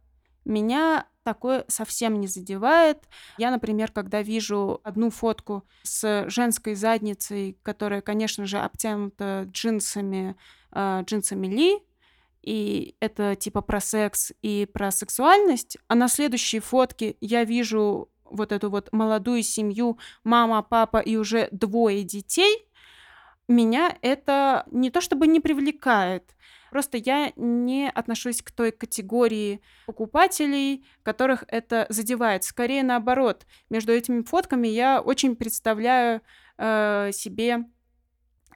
Меня 0.46 1.08
такое 1.26 1.64
совсем 1.66 2.20
не 2.20 2.28
задевает. 2.28 3.02
Я, 3.36 3.50
например, 3.50 3.90
когда 3.90 4.22
вижу 4.22 4.80
одну 4.84 5.10
фотку 5.10 5.64
с 5.82 6.30
женской 6.30 6.76
задницей, 6.76 7.58
которая, 7.64 8.00
конечно 8.00 8.46
же, 8.46 8.58
обтянута 8.58 9.48
джинсами, 9.50 10.36
э, 10.70 11.02
джинсами 11.04 11.48
Ли, 11.48 11.78
и 12.42 12.94
это 13.00 13.34
типа 13.34 13.60
про 13.60 13.80
секс 13.80 14.32
и 14.40 14.68
про 14.72 14.92
сексуальность, 14.92 15.78
а 15.88 15.96
на 15.96 16.06
следующей 16.06 16.60
фотке 16.60 17.16
я 17.20 17.42
вижу 17.42 18.08
вот 18.24 18.52
эту 18.52 18.70
вот 18.70 18.92
молодую 18.92 19.42
семью, 19.42 19.98
мама, 20.22 20.62
папа 20.62 20.98
и 20.98 21.16
уже 21.16 21.48
двое 21.50 22.04
детей, 22.04 22.68
меня 23.48 23.96
это 24.00 24.64
не 24.70 24.90
то 24.90 25.00
чтобы 25.00 25.26
не 25.26 25.40
привлекает, 25.40 26.35
просто 26.70 26.98
я 26.98 27.32
не 27.36 27.90
отношусь 27.90 28.42
к 28.42 28.50
той 28.50 28.72
категории 28.72 29.60
покупателей, 29.86 30.86
которых 31.02 31.44
это 31.48 31.86
задевает. 31.88 32.44
Скорее 32.44 32.82
наоборот, 32.82 33.46
между 33.70 33.92
этими 33.92 34.22
фотками 34.22 34.68
я 34.68 35.00
очень 35.00 35.36
представляю 35.36 36.22
э, 36.58 37.10
себе 37.12 37.66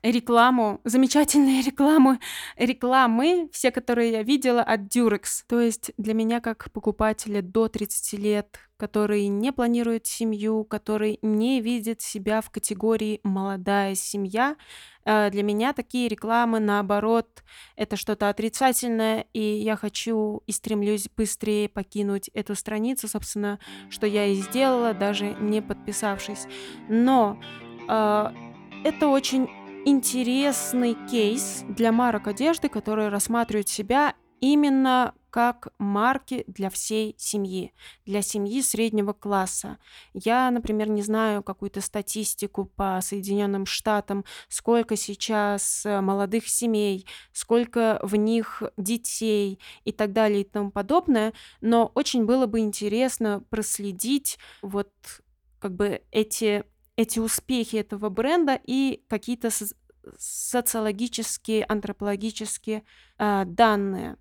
рекламу, 0.03 0.81
замечательные 0.83 1.61
рекламы, 1.65 2.19
рекламы, 2.57 3.49
все, 3.51 3.71
которые 3.71 4.11
я 4.11 4.23
видела 4.23 4.61
от 4.61 4.81
Durex. 4.81 5.43
То 5.47 5.59
есть 5.59 5.91
для 5.97 6.13
меня 6.13 6.41
как 6.41 6.71
покупателя 6.71 7.41
до 7.41 7.67
30 7.67 8.19
лет, 8.19 8.59
который 8.77 9.27
не 9.27 9.51
планирует 9.51 10.07
семью, 10.07 10.63
который 10.63 11.19
не 11.21 11.61
видит 11.61 12.01
себя 12.01 12.41
в 12.41 12.49
категории 12.49 13.19
молодая 13.23 13.93
семья, 13.93 14.55
э, 15.05 15.29
для 15.29 15.43
меня 15.43 15.73
такие 15.73 16.07
рекламы, 16.07 16.59
наоборот, 16.59 17.43
это 17.75 17.95
что-то 17.95 18.29
отрицательное, 18.29 19.27
и 19.33 19.39
я 19.39 19.75
хочу 19.75 20.41
и 20.47 20.51
стремлюсь 20.51 21.09
быстрее 21.15 21.69
покинуть 21.69 22.29
эту 22.33 22.55
страницу, 22.55 23.07
собственно, 23.07 23.59
что 23.91 24.07
я 24.07 24.25
и 24.25 24.33
сделала, 24.33 24.95
даже 24.95 25.35
не 25.35 25.61
подписавшись. 25.61 26.47
Но 26.89 27.39
э, 27.87 28.31
это 28.83 29.07
очень 29.09 29.47
интересный 29.85 30.95
кейс 31.09 31.63
для 31.67 31.91
марок 31.91 32.27
одежды, 32.27 32.69
которые 32.69 33.09
рассматривают 33.09 33.67
себя 33.67 34.15
именно 34.39 35.13
как 35.29 35.69
марки 35.79 36.43
для 36.47 36.69
всей 36.69 37.15
семьи, 37.17 37.73
для 38.05 38.21
семьи 38.21 38.61
среднего 38.61 39.13
класса. 39.13 39.77
Я, 40.13 40.51
например, 40.51 40.89
не 40.89 41.01
знаю 41.01 41.41
какую-то 41.41 41.79
статистику 41.79 42.65
по 42.65 42.99
Соединенным 43.01 43.65
Штатам, 43.65 44.25
сколько 44.49 44.97
сейчас 44.97 45.85
э, 45.85 46.01
молодых 46.01 46.49
семей, 46.49 47.07
сколько 47.31 47.99
в 48.03 48.17
них 48.17 48.61
детей 48.75 49.59
и 49.85 49.93
так 49.93 50.11
далее 50.11 50.41
и 50.41 50.43
тому 50.43 50.69
подобное, 50.69 51.33
но 51.61 51.89
очень 51.95 52.25
было 52.25 52.45
бы 52.45 52.59
интересно 52.59 53.41
проследить 53.49 54.37
вот 54.61 54.91
как 55.59 55.75
бы 55.75 56.01
эти 56.11 56.65
эти 57.01 57.19
успехи 57.19 57.77
этого 57.77 58.09
бренда 58.09 58.59
и 58.63 59.03
какие-то 59.07 59.49
социологические, 60.17 61.65
антропологические 61.65 62.83
э, 63.17 63.43
данные. 63.45 64.17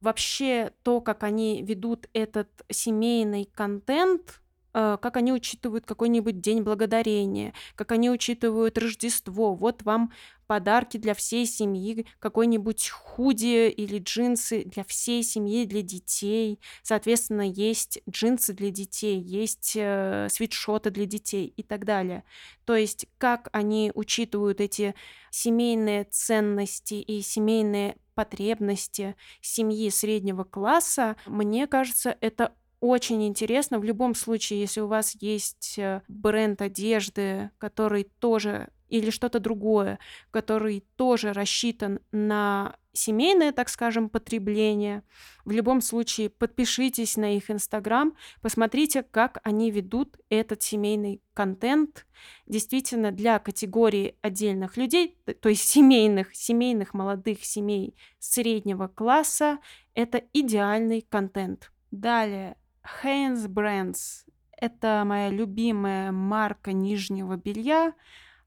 Вообще 0.00 0.72
то, 0.82 1.00
как 1.00 1.22
они 1.22 1.62
ведут 1.62 2.08
этот 2.12 2.48
семейный 2.70 3.44
контент, 3.46 4.42
э, 4.74 4.98
как 5.00 5.16
они 5.16 5.32
учитывают 5.32 5.86
какой-нибудь 5.86 6.40
день 6.40 6.62
благодарения, 6.62 7.54
как 7.76 7.92
они 7.92 8.10
учитывают 8.10 8.76
Рождество. 8.78 9.54
Вот 9.54 9.82
вам 9.82 10.12
подарки 10.46 10.96
для 10.96 11.14
всей 11.14 11.46
семьи, 11.46 12.06
какой-нибудь 12.18 12.88
худи 12.88 13.68
или 13.68 13.98
джинсы 13.98 14.64
для 14.64 14.84
всей 14.84 15.22
семьи, 15.22 15.64
для 15.64 15.82
детей. 15.82 16.60
Соответственно, 16.82 17.42
есть 17.42 18.00
джинсы 18.08 18.52
для 18.52 18.70
детей, 18.70 19.20
есть 19.20 19.72
э, 19.76 20.28
свитшоты 20.30 20.90
для 20.90 21.06
детей 21.06 21.46
и 21.56 21.62
так 21.62 21.84
далее. 21.84 22.24
То 22.64 22.76
есть, 22.76 23.06
как 23.18 23.48
они 23.52 23.90
учитывают 23.94 24.60
эти 24.60 24.94
семейные 25.30 26.04
ценности 26.04 26.94
и 26.94 27.22
семейные 27.22 27.96
потребности 28.14 29.16
семьи 29.40 29.90
среднего 29.90 30.44
класса, 30.44 31.16
мне 31.26 31.66
кажется, 31.66 32.16
это 32.20 32.54
очень 32.84 33.26
интересно. 33.26 33.78
В 33.78 33.84
любом 33.84 34.14
случае, 34.14 34.60
если 34.60 34.80
у 34.80 34.88
вас 34.88 35.16
есть 35.18 35.78
э, 35.78 36.02
бренд 36.06 36.60
одежды, 36.60 37.50
который 37.56 38.10
тоже 38.18 38.68
или 38.88 39.08
что-то 39.08 39.40
другое, 39.40 39.98
который 40.30 40.84
тоже 40.96 41.32
рассчитан 41.32 42.00
на 42.12 42.76
семейное, 42.92 43.52
так 43.52 43.70
скажем, 43.70 44.10
потребление. 44.10 45.02
В 45.46 45.50
любом 45.50 45.80
случае, 45.80 46.28
подпишитесь 46.28 47.16
на 47.16 47.34
их 47.34 47.50
Инстаграм, 47.50 48.14
посмотрите, 48.42 49.02
как 49.02 49.40
они 49.42 49.70
ведут 49.70 50.18
этот 50.28 50.62
семейный 50.62 51.22
контент. 51.32 52.06
Действительно, 52.46 53.12
для 53.12 53.38
категории 53.38 54.16
отдельных 54.20 54.76
людей, 54.76 55.16
то 55.40 55.48
есть 55.48 55.66
семейных, 55.66 56.36
семейных 56.36 56.92
молодых 56.92 57.46
семей 57.46 57.96
среднего 58.18 58.88
класса, 58.88 59.58
это 59.94 60.22
идеальный 60.34 61.00
контент. 61.00 61.72
Далее, 61.90 62.56
Hanes 62.84 63.48
Brands. 63.48 64.24
Это 64.56 65.02
моя 65.06 65.30
любимая 65.30 66.12
марка 66.12 66.72
нижнего 66.72 67.36
белья. 67.36 67.94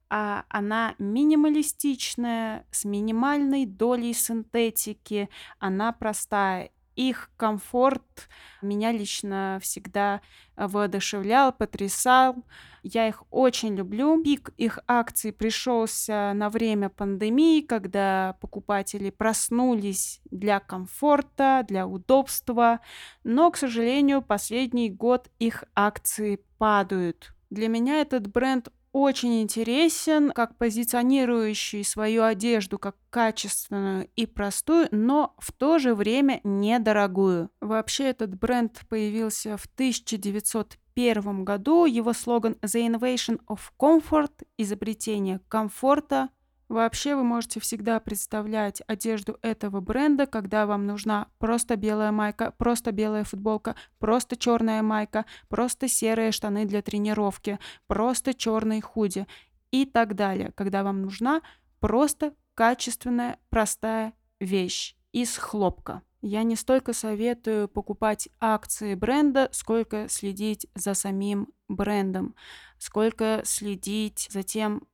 а 0.10 0.46
она 0.48 0.96
минималистичная, 1.00 2.66
с 2.72 2.86
минимальной 2.86 3.66
долей 3.66 4.14
синтетики, 4.14 5.30
она 5.60 5.92
простая 5.92 6.72
их 6.98 7.30
комфорт 7.38 8.28
меня 8.62 8.92
лично 8.92 9.60
всегда 9.62 10.22
воодушевлял, 10.56 11.54
потрясал. 11.54 12.36
Я 12.82 13.08
их 13.08 13.24
очень 13.30 13.76
люблю. 13.76 14.22
Пик 14.24 14.50
их 14.58 14.80
акций 14.88 15.32
пришелся 15.32 16.32
на 16.34 16.50
время 16.50 16.90
пандемии, 16.90 17.62
когда 17.62 18.36
покупатели 18.42 19.12
проснулись 19.12 20.22
для 20.32 20.60
комфорта, 20.60 21.64
для 21.68 21.86
удобства. 21.86 22.80
Но, 23.24 23.52
к 23.52 23.58
сожалению, 23.58 24.24
последний 24.24 24.90
год 24.90 25.30
их 25.38 25.64
акции 25.76 26.42
падают. 26.58 27.34
Для 27.50 27.68
меня 27.68 28.02
этот 28.02 28.28
бренд 28.28 28.70
очень 29.02 29.42
интересен, 29.42 30.32
как 30.32 30.58
позиционирующий 30.58 31.84
свою 31.84 32.24
одежду 32.24 32.80
как 32.80 32.96
качественную 33.10 34.10
и 34.16 34.26
простую, 34.26 34.88
но 34.92 35.36
в 35.38 35.52
то 35.52 35.80
же 35.80 35.96
время 35.96 36.42
недорогую. 36.44 37.50
Вообще 37.62 38.06
этот 38.06 38.38
бренд 38.38 38.82
появился 38.90 39.58
в 39.58 39.66
1901 39.66 41.44
году. 41.44 41.86
Его 41.86 42.14
слоган 42.14 42.58
«The 42.62 42.88
Innovation 42.88 43.40
of 43.48 43.60
Comfort»– 43.80 44.32
изобретение 44.58 45.42
комфорта 45.48 46.30
Вообще 46.70 47.16
вы 47.16 47.24
можете 47.24 47.62
всегда 47.62 48.00
представлять 48.02 48.82
одежду 48.88 49.38
этого 49.42 49.80
бренда, 49.80 50.26
когда 50.26 50.66
вам 50.66 50.86
нужна 50.86 51.30
просто 51.38 51.78
белая 51.78 52.12
майка, 52.12 52.52
просто 52.58 52.92
белая 52.92 53.24
футболка, 53.24 53.76
просто 54.00 54.36
черная 54.36 54.82
майка, 54.82 55.26
просто 55.48 55.88
серые 55.88 56.34
штаны 56.34 56.66
для 56.66 56.82
тренировки, 56.82 57.58
просто 57.88 58.34
черный 58.34 58.82
худи 58.82 59.28
и 59.72 59.86
так 59.86 60.16
далее, 60.16 60.52
когда 60.56 60.84
вам 60.84 61.02
нужна 61.02 61.42
просто 61.80 62.34
качественная, 62.54 63.40
простая 63.50 64.14
вещь 64.42 64.98
из 65.14 65.38
хлопка. 65.38 66.02
Я 66.22 66.44
не 66.44 66.58
столько 66.58 66.92
советую 66.92 67.70
покупать 67.70 68.28
акции 68.42 68.96
бренда, 68.96 69.48
сколько 69.54 70.10
следить 70.10 70.68
за 70.76 70.96
самим 70.96 71.48
брендом, 71.70 72.36
сколько 72.78 73.42
следить 73.46 74.28
за 74.30 74.44
тем, 74.44 74.88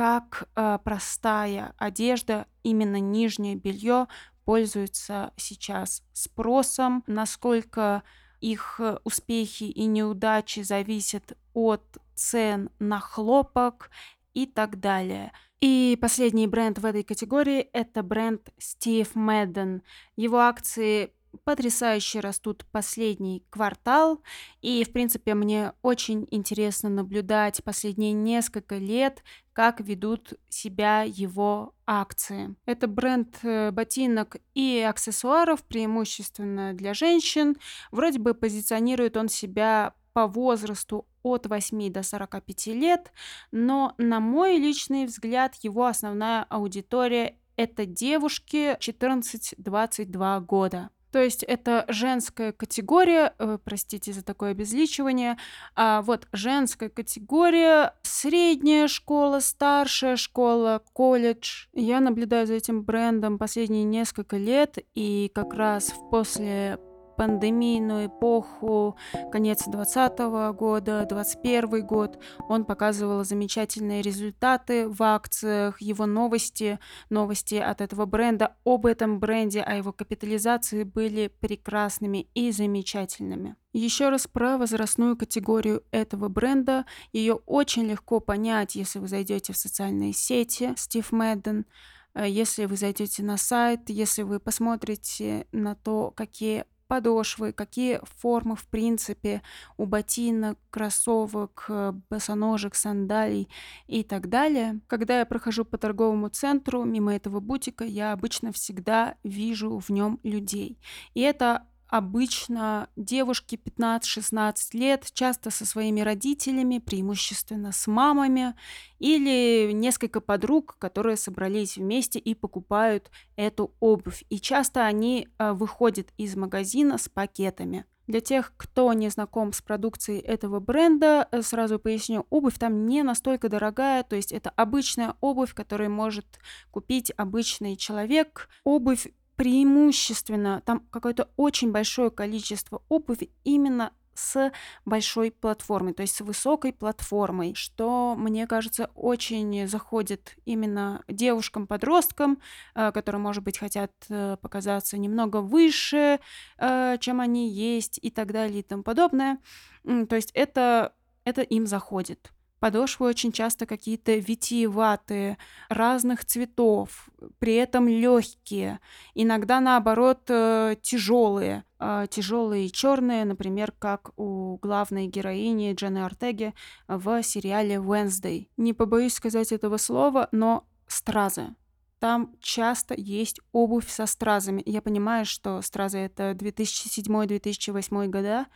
как 0.00 0.48
э, 0.56 0.78
простая 0.82 1.74
одежда, 1.76 2.46
именно 2.62 2.98
нижнее 2.98 3.54
белье, 3.54 4.06
пользуется 4.46 5.34
сейчас 5.36 6.02
спросом, 6.14 7.04
насколько 7.06 8.02
их 8.40 8.76
э, 8.78 8.96
успехи 9.04 9.64
и 9.64 9.84
неудачи 9.84 10.60
зависят 10.60 11.36
от 11.52 11.98
цен 12.14 12.70
на 12.78 12.98
хлопок 12.98 13.90
и 14.32 14.46
так 14.46 14.80
далее. 14.80 15.32
И 15.60 15.98
последний 16.00 16.46
бренд 16.46 16.78
в 16.78 16.86
этой 16.86 17.02
категории– 17.02 17.58
это 17.74 18.02
бренд 18.02 18.48
Steve 18.58 19.12
Madden. 19.12 19.82
Его 20.16 20.38
акции 20.38 21.12
потрясающе 21.44 22.20
растут 22.20 22.64
последний 22.72 23.44
квартал, 23.50 24.22
и, 24.60 24.84
в 24.84 24.92
принципе, 24.92 25.34
мне 25.34 25.72
очень 25.82 26.26
интересно 26.30 26.88
наблюдать 26.88 27.62
последние 27.64 28.12
несколько 28.12 28.76
лет, 28.76 29.22
как 29.52 29.80
ведут 29.80 30.34
себя 30.48 31.02
его 31.02 31.74
акции. 31.86 32.54
Это 32.66 32.86
бренд 32.86 33.38
э, 33.42 33.70
ботинок 33.70 34.36
и 34.54 34.80
аксессуаров, 34.80 35.62
преимущественно 35.64 36.72
для 36.72 36.94
женщин. 36.94 37.56
Вроде 37.90 38.18
бы 38.18 38.34
позиционирует 38.34 39.16
он 39.16 39.28
себя 39.28 39.94
по 40.12 40.26
возрасту 40.26 41.06
от 41.22 41.46
8 41.46 41.92
до 41.92 42.02
45 42.02 42.66
лет, 42.68 43.12
но, 43.52 43.94
на 43.98 44.20
мой 44.20 44.56
личный 44.56 45.04
взгляд, 45.04 45.54
его 45.62 45.86
основная 45.86 46.44
аудитория 46.44 47.36
это 47.56 47.84
девушки 47.84 48.76
14-22 48.78 50.40
года. 50.40 50.90
То 51.12 51.22
есть 51.22 51.42
это 51.42 51.84
женская 51.88 52.52
категория, 52.52 53.34
э, 53.38 53.58
простите 53.62 54.12
за 54.12 54.24
такое 54.24 54.52
обезличивание, 54.52 55.36
а 55.74 56.02
вот 56.02 56.28
женская 56.32 56.88
категория, 56.88 57.94
средняя 58.02 58.88
школа, 58.88 59.40
старшая 59.40 60.16
школа, 60.16 60.82
колледж. 60.92 61.66
Я 61.72 62.00
наблюдаю 62.00 62.46
за 62.46 62.54
этим 62.54 62.82
брендом 62.82 63.38
последние 63.38 63.84
несколько 63.84 64.36
лет, 64.36 64.78
и 64.94 65.30
как 65.34 65.54
раз 65.54 65.94
после 66.10 66.78
пандемийную 67.20 68.06
эпоху, 68.06 68.96
конец 69.30 69.64
2020 69.66 70.18
года, 70.56 71.04
2021 71.06 71.86
год. 71.86 72.18
Он 72.48 72.64
показывал 72.64 73.24
замечательные 73.24 74.00
результаты 74.00 74.88
в 74.88 75.02
акциях, 75.02 75.82
его 75.82 76.06
новости, 76.06 76.78
новости 77.10 77.56
от 77.56 77.82
этого 77.82 78.06
бренда, 78.06 78.56
об 78.64 78.86
этом 78.86 79.20
бренде, 79.20 79.60
о 79.60 79.74
его 79.74 79.92
капитализации 79.92 80.84
были 80.84 81.30
прекрасными 81.40 82.26
и 82.32 82.52
замечательными. 82.52 83.54
Еще 83.74 84.08
раз 84.08 84.26
про 84.26 84.56
возрастную 84.56 85.14
категорию 85.14 85.82
этого 85.90 86.28
бренда. 86.28 86.86
Ее 87.12 87.34
очень 87.44 87.84
легко 87.84 88.20
понять, 88.20 88.76
если 88.76 88.98
вы 88.98 89.08
зайдете 89.08 89.52
в 89.52 89.58
социальные 89.58 90.14
сети 90.14 90.72
Стив 90.78 91.12
Мэдден, 91.12 91.66
э, 92.14 92.26
если 92.26 92.64
вы 92.64 92.78
зайдете 92.78 93.22
на 93.22 93.36
сайт, 93.36 93.90
если 93.90 94.22
вы 94.22 94.40
посмотрите 94.40 95.46
на 95.52 95.74
то, 95.74 96.12
какие 96.16 96.64
подошвы, 96.90 97.52
какие 97.52 98.00
формы, 98.18 98.56
в 98.56 98.66
принципе, 98.66 99.42
у 99.76 99.86
ботинок, 99.86 100.58
кроссовок, 100.70 101.66
э, 101.68 101.92
босоножек, 102.10 102.74
сандалий 102.74 103.48
и 103.86 104.02
так 104.02 104.28
далее. 104.28 104.80
Когда 104.88 105.20
я 105.20 105.24
прохожу 105.24 105.64
по 105.64 105.78
торговому 105.78 106.30
центру 106.30 106.82
мимо 106.82 107.14
этого 107.14 107.38
бутика, 107.38 107.84
я 107.84 108.12
обычно 108.12 108.50
всегда 108.50 109.14
вижу 109.22 109.78
в 109.78 109.90
нем 109.90 110.18
людей. 110.24 110.80
И 111.14 111.20
это 111.20 111.62
обычно 111.90 112.88
девушки 112.96 113.56
15-16 113.56 114.54
лет, 114.72 115.06
часто 115.12 115.50
со 115.50 115.66
своими 115.66 116.00
родителями, 116.00 116.78
преимущественно 116.78 117.72
с 117.72 117.86
мамами, 117.86 118.54
или 118.98 119.72
несколько 119.72 120.20
подруг, 120.20 120.76
которые 120.78 121.16
собрались 121.16 121.76
вместе 121.76 122.18
и 122.18 122.34
покупают 122.34 123.10
эту 123.36 123.74
обувь. 123.80 124.24
И 124.30 124.40
часто 124.40 124.84
они 124.84 125.28
э, 125.38 125.52
выходят 125.52 126.08
из 126.16 126.36
магазина 126.36 126.96
с 126.96 127.08
пакетами. 127.08 127.84
Для 128.10 128.20
тех, 128.20 128.54
кто 128.56 128.92
не 128.92 129.08
знаком 129.08 129.52
с 129.52 129.62
продукцией 129.62 130.18
этого 130.18 130.58
бренда, 130.58 131.28
э, 131.30 131.42
сразу 131.42 131.78
поясню, 131.78 132.26
обувь 132.28 132.58
там 132.58 132.86
не 132.86 133.04
настолько 133.04 133.48
дорогая, 133.48 134.02
то 134.02 134.16
есть 134.16 134.32
это 134.32 134.50
обычная 134.50 135.14
обувь, 135.20 135.54
которую 135.54 135.90
может 135.90 136.26
купить 136.72 137.12
обычный 137.16 137.76
человек. 137.76 138.48
Обувь 138.64 139.06
преимущественно 139.40 140.60
там 140.66 140.80
какое-то 140.90 141.30
очень 141.38 141.72
большое 141.72 142.10
количество 142.10 142.82
обуви 142.90 143.30
именно 143.42 143.94
с 144.12 144.52
большой 144.84 145.30
платформой, 145.30 145.94
то 145.94 146.02
есть 146.02 146.14
с 146.14 146.20
высокой 146.20 146.74
платформой, 146.74 147.54
что, 147.54 148.16
мне 148.18 148.46
кажется, 148.46 148.90
очень 148.94 149.66
заходит 149.66 150.36
именно 150.44 151.02
девушкам-подросткам, 151.08 152.38
э, 152.74 152.92
которые, 152.92 153.22
может 153.22 153.42
быть, 153.42 153.56
хотят 153.56 153.92
э, 154.10 154.36
показаться 154.42 154.98
немного 154.98 155.38
выше, 155.38 156.20
э, 156.58 156.98
чем 157.00 157.22
они 157.22 157.50
есть 157.50 157.98
и 158.02 158.10
так 158.10 158.32
далее 158.32 158.60
и 158.60 158.62
тому 158.62 158.82
подобное. 158.82 159.38
То 159.84 160.16
есть 160.16 160.32
это, 160.34 160.92
это 161.24 161.40
им 161.40 161.66
заходит. 161.66 162.30
Подошвы 162.60 163.06
очень 163.06 163.32
часто 163.32 163.64
какие-то 163.64 164.14
витиеватые, 164.16 165.38
разных 165.70 166.26
цветов, 166.26 167.08
при 167.38 167.54
этом 167.54 167.88
легкие, 167.88 168.80
иногда 169.14 169.60
наоборот 169.60 170.20
э, 170.28 170.76
тяжелые, 170.82 171.64
э, 171.78 172.06
тяжелые 172.10 172.66
и 172.66 172.72
черные, 172.72 173.24
например, 173.24 173.72
как 173.72 174.12
у 174.18 174.58
главной 174.60 175.06
героини 175.06 175.72
Джены 175.72 176.04
Артеги 176.04 176.52
в 176.86 177.22
сериале 177.22 177.76
Wednesday. 177.76 178.48
Не 178.58 178.74
побоюсь 178.74 179.14
сказать 179.14 179.52
этого 179.52 179.78
слова, 179.78 180.28
но 180.30 180.66
стразы. 180.86 181.54
Там 181.98 182.34
часто 182.40 182.94
есть 182.94 183.40
обувь 183.52 183.88
со 183.88 184.06
стразами. 184.06 184.62
Я 184.64 184.80
понимаю, 184.80 185.26
что 185.26 185.60
стразы 185.60 185.98
это 185.98 186.32
2007-2008 186.32 188.06
года, 188.06 188.46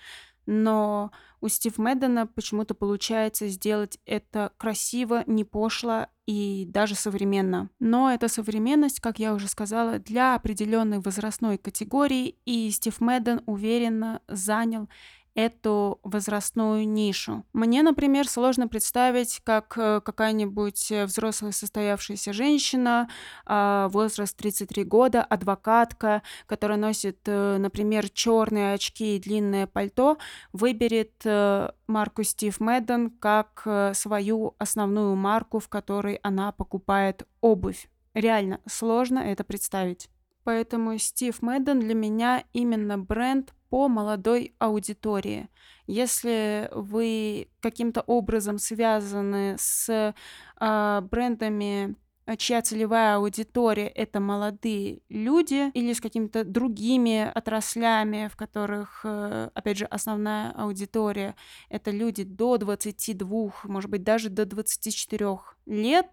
но 0.46 1.10
у 1.40 1.48
Стив 1.48 1.76
Мэддена 1.78 2.26
почему-то 2.26 2.74
получается 2.74 3.48
сделать 3.48 3.98
это 4.06 4.52
красиво, 4.56 5.24
не 5.26 5.44
пошло 5.44 6.06
и 6.26 6.66
даже 6.68 6.94
современно. 6.94 7.70
Но 7.78 8.10
эта 8.10 8.28
современность, 8.28 9.00
как 9.00 9.18
я 9.18 9.34
уже 9.34 9.48
сказала, 9.48 9.98
для 9.98 10.34
определенной 10.34 11.00
возрастной 11.00 11.58
категории, 11.58 12.36
и 12.44 12.70
Стив 12.70 13.00
Мэдден 13.00 13.42
уверенно 13.46 14.22
занял 14.28 14.88
эту 15.34 15.98
возрастную 16.04 16.88
нишу. 16.88 17.44
Мне, 17.52 17.82
например, 17.82 18.28
сложно 18.28 18.68
представить, 18.68 19.40
как 19.42 19.76
э, 19.76 20.00
какая-нибудь 20.00 20.92
взрослая 21.06 21.52
состоявшаяся 21.52 22.32
женщина, 22.32 23.08
а, 23.44 23.88
возраст 23.88 24.36
33 24.36 24.84
года, 24.84 25.22
адвокатка, 25.24 26.22
которая 26.46 26.78
носит, 26.78 27.18
э, 27.26 27.56
например, 27.58 28.08
черные 28.10 28.74
очки 28.74 29.16
и 29.16 29.20
длинное 29.20 29.66
пальто, 29.66 30.18
выберет 30.52 31.14
э, 31.24 31.70
марку 31.88 32.22
Стив 32.22 32.58
Мэдден 32.60 33.10
как 33.10 33.66
свою 33.94 34.54
основную 34.58 35.16
марку, 35.16 35.58
в 35.58 35.68
которой 35.68 36.20
она 36.22 36.52
покупает 36.52 37.26
обувь. 37.40 37.88
Реально 38.14 38.60
сложно 38.66 39.18
это 39.18 39.42
представить. 39.42 40.08
Поэтому 40.44 40.96
Стив 40.98 41.40
Мэдден 41.42 41.80
для 41.80 41.94
меня 41.94 42.44
именно 42.52 42.98
бренд 42.98 43.54
по 43.70 43.88
молодой 43.88 44.54
аудитории. 44.58 45.48
Если 45.86 46.68
вы 46.72 47.48
каким-то 47.60 48.02
образом 48.02 48.58
связаны 48.58 49.56
с 49.58 50.14
э, 50.60 51.00
брендами 51.10 51.96
чья 52.38 52.62
целевая 52.62 53.16
аудитория 53.16 53.88
это 53.88 54.20
молодые 54.20 55.00
люди 55.08 55.70
или 55.74 55.92
с 55.92 56.00
какими-то 56.00 56.44
другими 56.44 57.30
отраслями, 57.34 58.28
в 58.32 58.36
которых, 58.36 59.00
э, 59.04 59.50
опять 59.54 59.78
же, 59.78 59.84
основная 59.86 60.50
аудитория 60.52 61.34
это 61.68 61.90
люди 61.90 62.24
до 62.24 62.56
22, 62.56 63.52
может 63.64 63.90
быть, 63.90 64.02
даже 64.02 64.30
до 64.30 64.46
24 64.46 65.38
лет, 65.66 66.08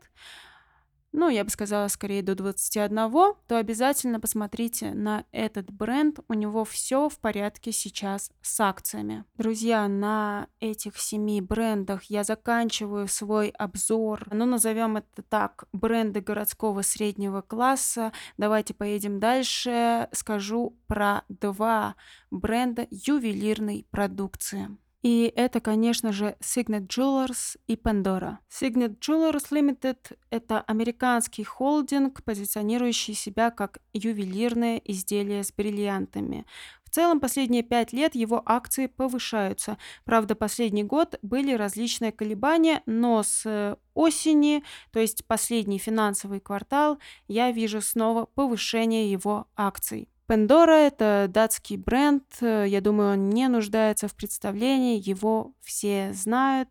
ну, 1.14 1.30
я 1.30 1.44
бы 1.44 1.50
сказала, 1.50 1.88
скорее 1.88 2.22
до 2.24 2.36
21, 2.36 3.12
то 3.48 3.58
обязательно 3.58 4.20
посмотрите 4.20 4.94
на 4.94 5.26
этот 5.32 5.70
бренд. 5.72 6.20
У 6.28 6.34
него 6.34 6.64
все 6.64 7.10
в 7.10 7.20
порядке 7.20 7.72
сейчас 7.72 8.32
с 8.42 8.60
акциями. 8.60 9.26
Друзья, 9.36 9.88
на 9.88 10.48
этих 10.60 10.98
семи 10.98 11.42
брендах 11.42 12.04
я 12.06 12.24
заканчиваю 12.24 13.08
свой 13.08 13.50
обзор. 13.50 14.28
Ну, 14.32 14.46
назовем 14.46 14.98
это 14.98 15.22
так, 15.22 15.66
бренды 15.74 16.22
городского 16.22 16.82
среднего 16.82 17.42
класса. 17.42 18.14
Давайте 18.38 18.74
поедем 18.74 19.20
дальше. 19.20 20.08
Скажу 20.14 20.78
про 20.88 21.24
два 21.28 21.96
бренда 22.30 22.88
ювелирной 22.90 23.86
продукции. 23.92 24.70
И 25.02 25.34
это, 25.36 25.60
конечно 25.60 26.12
же, 26.12 26.36
Signet 26.42 26.88
Jewelers 26.88 27.58
и 27.66 27.74
Pandora. 27.74 28.38
Signet 28.50 29.00
Jewelers 29.00 29.50
Limited— 29.52 30.16
это 30.30 30.62
американский 30.62 31.44
холдинг, 31.44 32.24
позиционирующий 32.24 33.16
себя 33.16 33.50
как 33.50 33.80
ювелирное 33.94 34.78
изделие 34.78 35.44
с 35.44 35.52
бриллиантами. 35.52 36.46
В 36.84 36.94
целом, 36.94 37.20
последние 37.20 37.64
пять 37.64 37.94
лет 37.94 38.16
его 38.16 38.44
акции 38.46 38.88
повышаются. 38.88 39.78
Правда, 40.04 40.36
последний 40.36 40.84
год 40.84 41.18
были 41.22 41.54
различные 41.54 42.12
колебания, 42.12 42.84
но 42.86 43.24
с 43.24 43.44
э, 43.46 43.78
осени, 43.94 44.64
то 44.92 45.00
есть 45.00 45.26
последний 45.26 45.80
финансовый 45.80 46.42
квартал, 46.42 47.00
я 47.30 47.52
вижу 47.52 47.82
снова 47.82 48.26
повышение 48.26 49.10
его 49.10 49.48
акций. 49.56 50.11
Pandora— 50.32 50.78
это 50.88 51.26
датский 51.28 51.76
бренд, 51.76 52.24
я 52.40 52.80
думаю, 52.80 53.16
он 53.16 53.32
не 53.32 53.50
нуждается 53.50 54.08
в 54.08 54.16
представлении, 54.16 54.98
его 54.98 55.54
все 55.60 56.14
знают, 56.14 56.70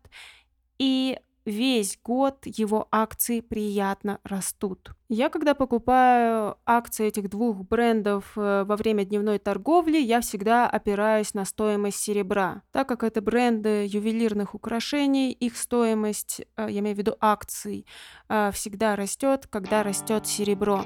и 0.79 1.19
весь 1.45 1.97
год 2.03 2.39
его 2.45 2.87
акции 2.91 3.41
приятно 3.41 4.19
растут. 4.23 4.91
Я, 5.13 5.27
когда 5.27 5.55
покупаю 5.55 6.55
акции 6.65 7.07
этих 7.07 7.29
двух 7.29 7.57
брендов 7.65 8.31
э, 8.37 8.63
во 8.65 8.77
время 8.77 9.03
дневной 9.03 9.39
торговли, 9.39 9.97
я 9.97 10.21
всегда 10.21 10.69
опираюсь 10.69 11.33
на 11.33 11.43
стоимость 11.43 11.97
серебра. 11.97 12.61
Так 12.71 12.87
как 12.87 13.03
это 13.03 13.21
бренды 13.21 13.85
ювелирных 13.89 14.55
украшений, 14.55 15.33
их 15.33 15.57
стоимость, 15.57 16.43
э, 16.55 16.67
я 16.69 16.79
имею 16.79 16.95
в 16.95 16.99
виду 16.99 17.17
акций, 17.19 17.85
э, 18.29 18.51
всегда 18.53 18.95
растет, 18.95 19.47
когда 19.49 19.83
растет 19.83 20.27
серебро. 20.27 20.85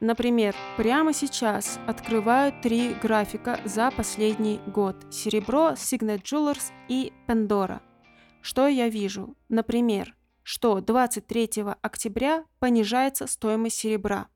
Например, 0.00 0.54
прямо 0.78 1.12
сейчас 1.12 1.78
открываю 1.86 2.54
три 2.62 2.94
графика 2.94 3.60
за 3.66 3.90
последний 3.90 4.58
год. 4.66 4.96
Серебро, 5.10 5.72
Signet 5.72 6.22
Jewelers 6.22 6.72
и 6.88 7.12
Pandora. 7.28 7.80
Что 8.46 8.68
я 8.68 8.88
вижу? 8.88 9.36
Например, 9.48 10.14
что 10.44 10.80
23 10.80 11.64
октября 11.82 12.44
понижается 12.60 13.26
стоимость 13.26 13.78
серебра. 13.78 14.28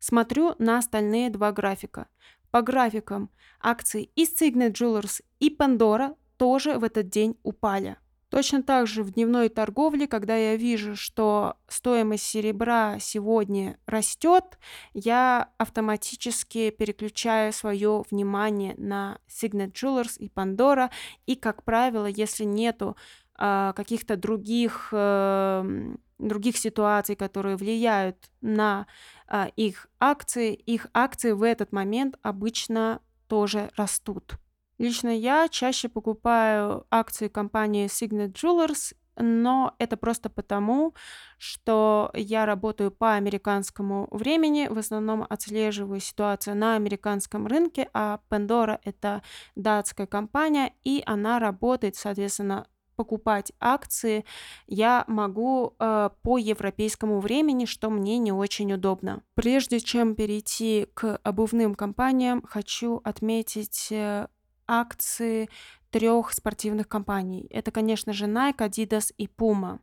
Смотрю 0.00 0.56
на 0.58 0.78
остальные 0.78 1.30
два 1.30 1.52
графика. 1.52 2.08
По 2.50 2.62
графикам 2.62 3.30
акции 3.60 4.10
и 4.16 4.24
Signet 4.24 4.72
Jewelers, 4.72 5.22
и 5.38 5.54
Pandora 5.54 6.16
тоже 6.36 6.78
в 6.80 6.82
этот 6.82 7.10
день 7.10 7.38
упали. 7.44 7.96
Точно 8.28 8.64
так 8.64 8.88
же 8.88 9.04
в 9.04 9.12
дневной 9.12 9.48
торговле, 9.48 10.08
когда 10.08 10.34
я 10.34 10.56
вижу, 10.56 10.96
что 10.96 11.56
стоимость 11.68 12.24
серебра 12.24 12.98
сегодня 12.98 13.78
растет, 13.86 14.58
я 14.92 15.50
автоматически 15.56 16.70
переключаю 16.70 17.52
свое 17.52 18.02
внимание 18.10 18.74
на 18.76 19.18
Signet 19.28 19.74
Jewelers 19.74 20.18
и 20.18 20.26
Pandora. 20.26 20.90
И, 21.26 21.36
как 21.36 21.62
правило, 21.62 22.06
если 22.06 22.42
нету 22.42 22.96
каких-то 23.36 24.16
других, 24.16 24.88
эм, 24.92 25.98
других 26.18 26.56
ситуаций, 26.56 27.16
которые 27.16 27.56
влияют 27.56 28.30
на 28.40 28.86
а, 29.26 29.48
их 29.56 29.88
акции, 29.98 30.54
их 30.54 30.86
акции 30.94 31.32
в 31.32 31.42
этот 31.42 31.72
момент 31.72 32.16
обычно 32.22 33.00
тоже 33.28 33.70
растут. 33.76 34.38
Лично 34.78 35.08
я 35.08 35.48
чаще 35.48 35.88
покупаю 35.88 36.86
акции 36.90 37.28
компании 37.28 37.86
Signet 37.86 38.32
Jewelers, 38.32 38.94
но 39.16 39.74
это 39.78 39.96
просто 39.96 40.28
потому, 40.28 40.94
что 41.38 42.10
я 42.14 42.46
работаю 42.46 42.90
по 42.90 43.14
американскому 43.14 44.08
времени, 44.10 44.66
в 44.68 44.78
основном 44.78 45.24
отслеживаю 45.28 46.00
ситуацию 46.00 46.56
на 46.56 46.74
американском 46.74 47.46
рынке, 47.46 47.88
а 47.92 48.20
Pandora 48.28 48.80
это 48.82 49.22
датская 49.54 50.06
компания, 50.06 50.72
и 50.82 51.02
она 51.06 51.38
работает, 51.38 51.94
соответственно, 51.94 52.66
покупать 52.94 53.52
акции 53.60 54.24
я 54.66 55.04
могу 55.08 55.74
э, 55.78 56.10
по 56.22 56.38
европейскому 56.38 57.20
времени, 57.20 57.64
что 57.64 57.90
мне 57.90 58.18
не 58.18 58.32
очень 58.32 58.72
удобно. 58.72 59.22
Прежде 59.34 59.80
чем 59.80 60.14
перейти 60.14 60.88
к 60.94 61.18
обувным 61.22 61.74
компаниям, 61.74 62.42
хочу 62.42 63.00
отметить 63.04 63.88
э, 63.90 64.28
акции 64.66 65.48
трех 65.90 66.32
спортивных 66.32 66.88
компаний. 66.88 67.46
Это, 67.50 67.70
конечно 67.70 68.12
же, 68.12 68.26
Nike, 68.26 68.58
Adidas 68.58 69.12
и 69.16 69.26
Puma. 69.26 69.78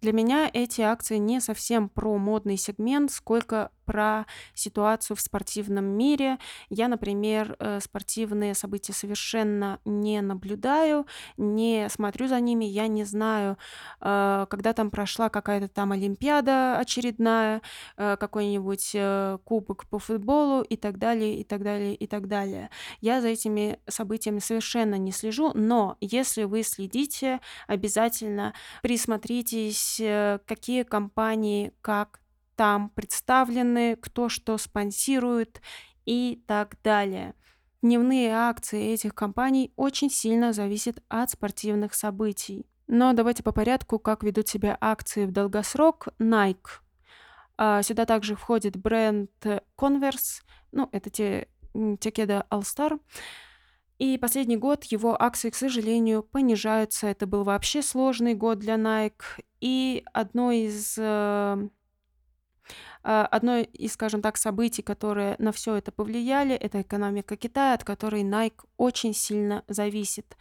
Для 0.00 0.12
меня 0.12 0.50
эти 0.52 0.82
акции 0.82 1.16
не 1.16 1.40
совсем 1.40 1.88
про 1.88 2.16
модный 2.18 2.56
сегмент, 2.56 3.10
сколько 3.10 3.72
про 3.86 4.26
ситуацию 4.54 5.16
в 5.16 5.20
спортивном 5.20 5.84
мире. 5.84 6.38
Я, 6.68 6.88
например, 6.88 7.56
э, 7.58 7.80
спортивные 7.80 8.54
события 8.54 8.92
совершенно 8.92 9.78
не 9.84 10.20
наблюдаю, 10.20 11.06
не 11.36 11.88
смотрю 11.88 12.26
за 12.26 12.40
ними, 12.40 12.64
я 12.64 12.88
не 12.88 13.04
знаю, 13.04 13.56
э, 14.00 14.46
когда 14.50 14.72
там 14.72 14.90
прошла 14.90 15.28
какая-то 15.28 15.68
там 15.68 15.92
Олимпиада 15.92 16.78
очередная, 16.78 17.62
э, 17.96 18.16
какой-нибудь 18.18 18.96
кубок 19.44 19.86
по 19.86 19.98
футболу 19.98 20.62
и 20.62 20.76
так 20.76 20.98
далее, 20.98 21.38
и 21.38 21.44
так 21.44 21.62
далее, 21.62 21.94
и 21.94 22.06
так 22.06 22.26
далее. 22.26 22.70
Я 23.00 23.20
за 23.20 23.28
этими 23.28 23.78
событиями 23.88 24.40
совершенно 24.40 24.96
не 24.96 25.12
слежу, 25.12 25.52
но 25.54 25.96
если 26.00 26.44
вы 26.44 26.62
следите, 26.62 27.40
обязательно 27.68 28.52
присмотритесь, 28.82 30.00
какие 30.46 30.82
компании 30.82 31.72
как 31.80 32.20
там 32.56 32.90
представлены, 32.90 33.96
кто 33.96 34.28
что 34.28 34.58
спонсирует 34.58 35.60
и 36.04 36.42
так 36.46 36.76
далее. 36.82 37.34
Дневные 37.82 38.34
акции 38.34 38.92
этих 38.92 39.14
компаний 39.14 39.72
очень 39.76 40.10
сильно 40.10 40.52
зависят 40.52 41.02
от 41.08 41.30
спортивных 41.30 41.94
событий. 41.94 42.66
Но 42.88 43.12
давайте 43.12 43.42
по 43.42 43.52
порядку, 43.52 43.98
как 43.98 44.22
ведут 44.22 44.48
себя 44.48 44.76
акции 44.80 45.26
в 45.26 45.32
долгосрок. 45.32 46.08
Nike. 46.18 46.80
А, 47.58 47.82
сюда 47.82 48.06
также 48.06 48.34
входит 48.34 48.76
бренд 48.76 49.30
Converse, 49.78 50.42
ну, 50.72 50.88
это 50.92 51.10
те, 51.10 51.48
те 52.00 52.10
кеда 52.10 52.46
All 52.50 52.62
Star. 52.62 53.00
И 53.98 54.18
последний 54.18 54.58
год 54.58 54.84
его 54.84 55.20
акции, 55.20 55.48
к 55.50 55.54
сожалению, 55.54 56.22
понижаются. 56.22 57.06
Это 57.06 57.26
был 57.26 57.44
вообще 57.44 57.80
сложный 57.80 58.34
год 58.34 58.58
для 58.58 58.74
Nike. 58.74 59.42
И 59.60 60.04
одно 60.12 60.52
из 60.52 60.96
э, 60.98 61.68
одно 63.06 63.58
из, 63.58 63.92
скажем 63.92 64.20
так, 64.20 64.36
событий, 64.36 64.82
которые 64.82 65.36
на 65.38 65.52
все 65.52 65.76
это 65.76 65.92
повлияли, 65.92 66.54
это 66.54 66.82
экономика 66.82 67.36
Китая, 67.36 67.74
от 67.74 67.84
которой 67.84 68.22
Nike 68.22 68.64
очень 68.76 69.14
сильно 69.14 69.62
зависит. 69.68 70.36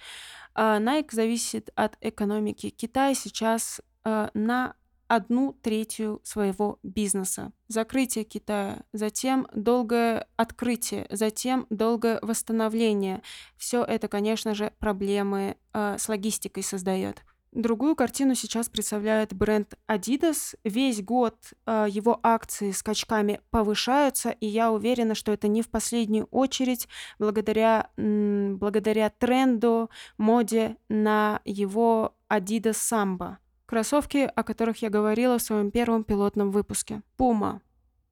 А, 0.55 0.79
Nike 0.79 1.09
зависит 1.11 1.69
от 1.75 1.95
экономики 2.01 2.69
Китая 2.69 3.13
сейчас 3.13 3.81
а, 4.03 4.31
на 4.33 4.75
одну 5.07 5.53
третью 5.61 6.21
своего 6.23 6.79
бизнеса. 6.81 7.51
Закрытие 7.67 8.23
Китая, 8.23 8.83
затем 8.93 9.47
долгое 9.53 10.27
открытие, 10.35 11.05
затем 11.11 11.67
долгое 11.69 12.19
восстановление. 12.21 13.21
Все 13.57 13.83
это, 13.83 14.07
конечно 14.07 14.55
же, 14.55 14.73
проблемы 14.79 15.57
э, 15.73 15.97
с 15.99 16.09
логистикой 16.09 16.63
создает. 16.63 17.23
Другую 17.55 17.95
картину 17.95 18.35
сейчас 18.35 18.67
представляет 18.67 19.33
бренд 19.33 19.75
Adidas. 19.87 20.57
Весь 20.65 21.01
год 21.01 21.37
э, 21.65 21.85
его 21.89 22.19
акции 22.21 22.71
скачками 22.71 23.39
повышаются, 23.49 24.31
и 24.31 24.45
я 24.45 24.73
уверена, 24.73 25.15
что 25.15 25.31
это 25.31 25.47
не 25.47 25.61
в 25.61 25.69
последнюю 25.69 26.25
очередь 26.31 26.89
благодаря, 27.17 27.91
м, 27.95 28.57
благодаря 28.57 29.09
тренду, 29.09 29.89
моде 30.17 30.75
на 30.89 31.39
его 31.45 32.17
Adidas 32.29 32.73
Samba. 32.73 33.37
Кроссовки, 33.65 34.29
о 34.35 34.43
которых 34.43 34.81
я 34.81 34.89
говорила 34.89 35.37
в 35.37 35.41
своем 35.41 35.71
первом 35.71 36.03
пилотном 36.03 36.51
выпуске. 36.51 37.03
Puma. 37.17 37.61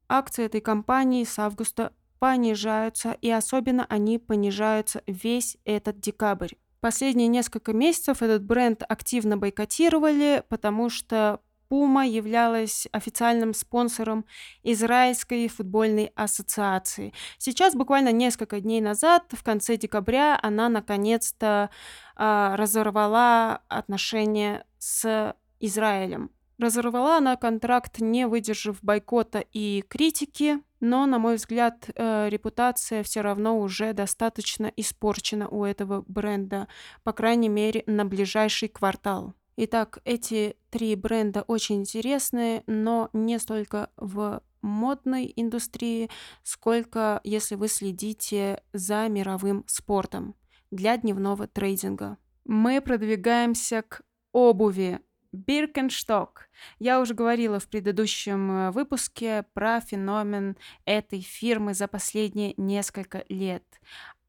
Акции 0.08 0.46
этой 0.46 0.62
компании 0.62 1.26
с 1.26 1.38
августа 1.38 1.92
понижаются, 2.18 3.12
и 3.20 3.30
особенно 3.30 3.86
они 3.90 4.20
понижаются 4.20 5.04
весь 5.06 5.58
этот 5.66 6.00
декабрь. 6.00 6.54
Последние 6.84 7.30
несколько 7.30 7.72
месяцев 7.72 8.22
этот 8.22 8.44
бренд 8.44 8.84
активно 8.90 9.38
бойкотировали, 9.38 10.44
потому 10.50 10.90
что 10.90 11.40
Puma 11.70 12.06
являлась 12.06 12.90
официальным 12.92 13.54
спонсором 13.54 14.26
Израильской 14.64 15.48
футбольной 15.48 16.12
ассоциации. 16.16 17.14
Сейчас, 17.38 17.74
буквально 17.74 18.12
несколько 18.12 18.60
дней 18.60 18.82
назад, 18.82 19.24
в 19.32 19.42
конце 19.46 19.78
декабря, 19.78 20.38
она 20.44 20.68
наконец-то 20.68 21.70
э, 22.18 22.56
разорвала 22.58 23.62
отношения 23.70 24.66
с 24.78 25.38
Израилем. 25.62 26.32
Разорвала 26.60 27.18
она 27.18 27.38
контракт, 27.38 28.02
не 28.02 28.28
выдержав 28.28 28.84
бойкота 28.84 29.42
и 29.54 29.86
критики, 29.88 30.60
но, 30.84 31.06
на 31.06 31.18
мой 31.18 31.38
взгляд, 31.38 31.90
э, 31.96 32.28
репутация 32.28 33.04
все 33.04 33.22
равно 33.22 33.58
уже 33.58 33.94
достаточно 33.94 34.70
испорчена 34.76 35.48
у 35.48 35.64
этого 35.64 36.04
бренда, 36.10 36.68
по 37.04 37.14
крайней 37.14 37.48
мере, 37.48 37.84
на 37.88 38.04
ближайший 38.04 38.68
квартал. 38.68 39.34
Итак, 39.56 40.00
эти 40.04 40.58
три 40.72 40.96
бренда 40.96 41.44
очень 41.44 41.78
интересные, 41.78 42.64
но 42.68 43.10
не 43.14 43.40
столько 43.40 43.92
в 43.96 44.42
модной 44.62 45.32
индустрии, 45.34 46.10
сколько 46.44 47.22
если 47.24 47.56
вы 47.56 47.70
следите 47.70 48.62
за 48.74 49.08
мировым 49.08 49.64
спортом 49.68 50.36
для 50.70 50.98
дневного 50.98 51.48
трейдинга. 51.48 52.18
Мы 52.44 52.82
продвигаемся 52.82 53.84
к 53.84 54.02
обуви. 54.34 55.00
Биркеншток. 55.34 56.48
Я 56.80 57.02
уже 57.02 57.14
говорила 57.14 57.60
в 57.60 57.68
предыдущем 57.68 58.52
э, 58.52 58.72
выпуске 58.72 59.46
про 59.54 59.82
феномен 59.82 60.56
этой 60.86 61.22
фирмы 61.22 61.74
за 61.74 61.88
последние 61.88 62.54
несколько 62.56 63.26
лет. 63.28 63.64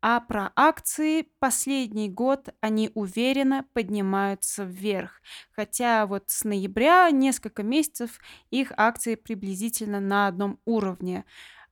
А 0.01 0.21
про 0.21 0.53
акции 0.55 1.29
последний 1.39 2.11
год 2.11 2.51
они 2.61 2.91
уверенно 2.95 3.67
поднимаются 3.73 4.65
вверх. 4.65 5.23
Хотя 5.53 6.07
вот 6.07 6.25
с 6.29 6.45
ноября 6.45 7.11
несколько 7.11 7.63
месяцев 7.63 8.19
их 8.51 8.73
акции 8.77 9.15
приблизительно 9.15 10.01
на 10.01 10.27
одном 10.27 10.61
уровне. 10.67 11.25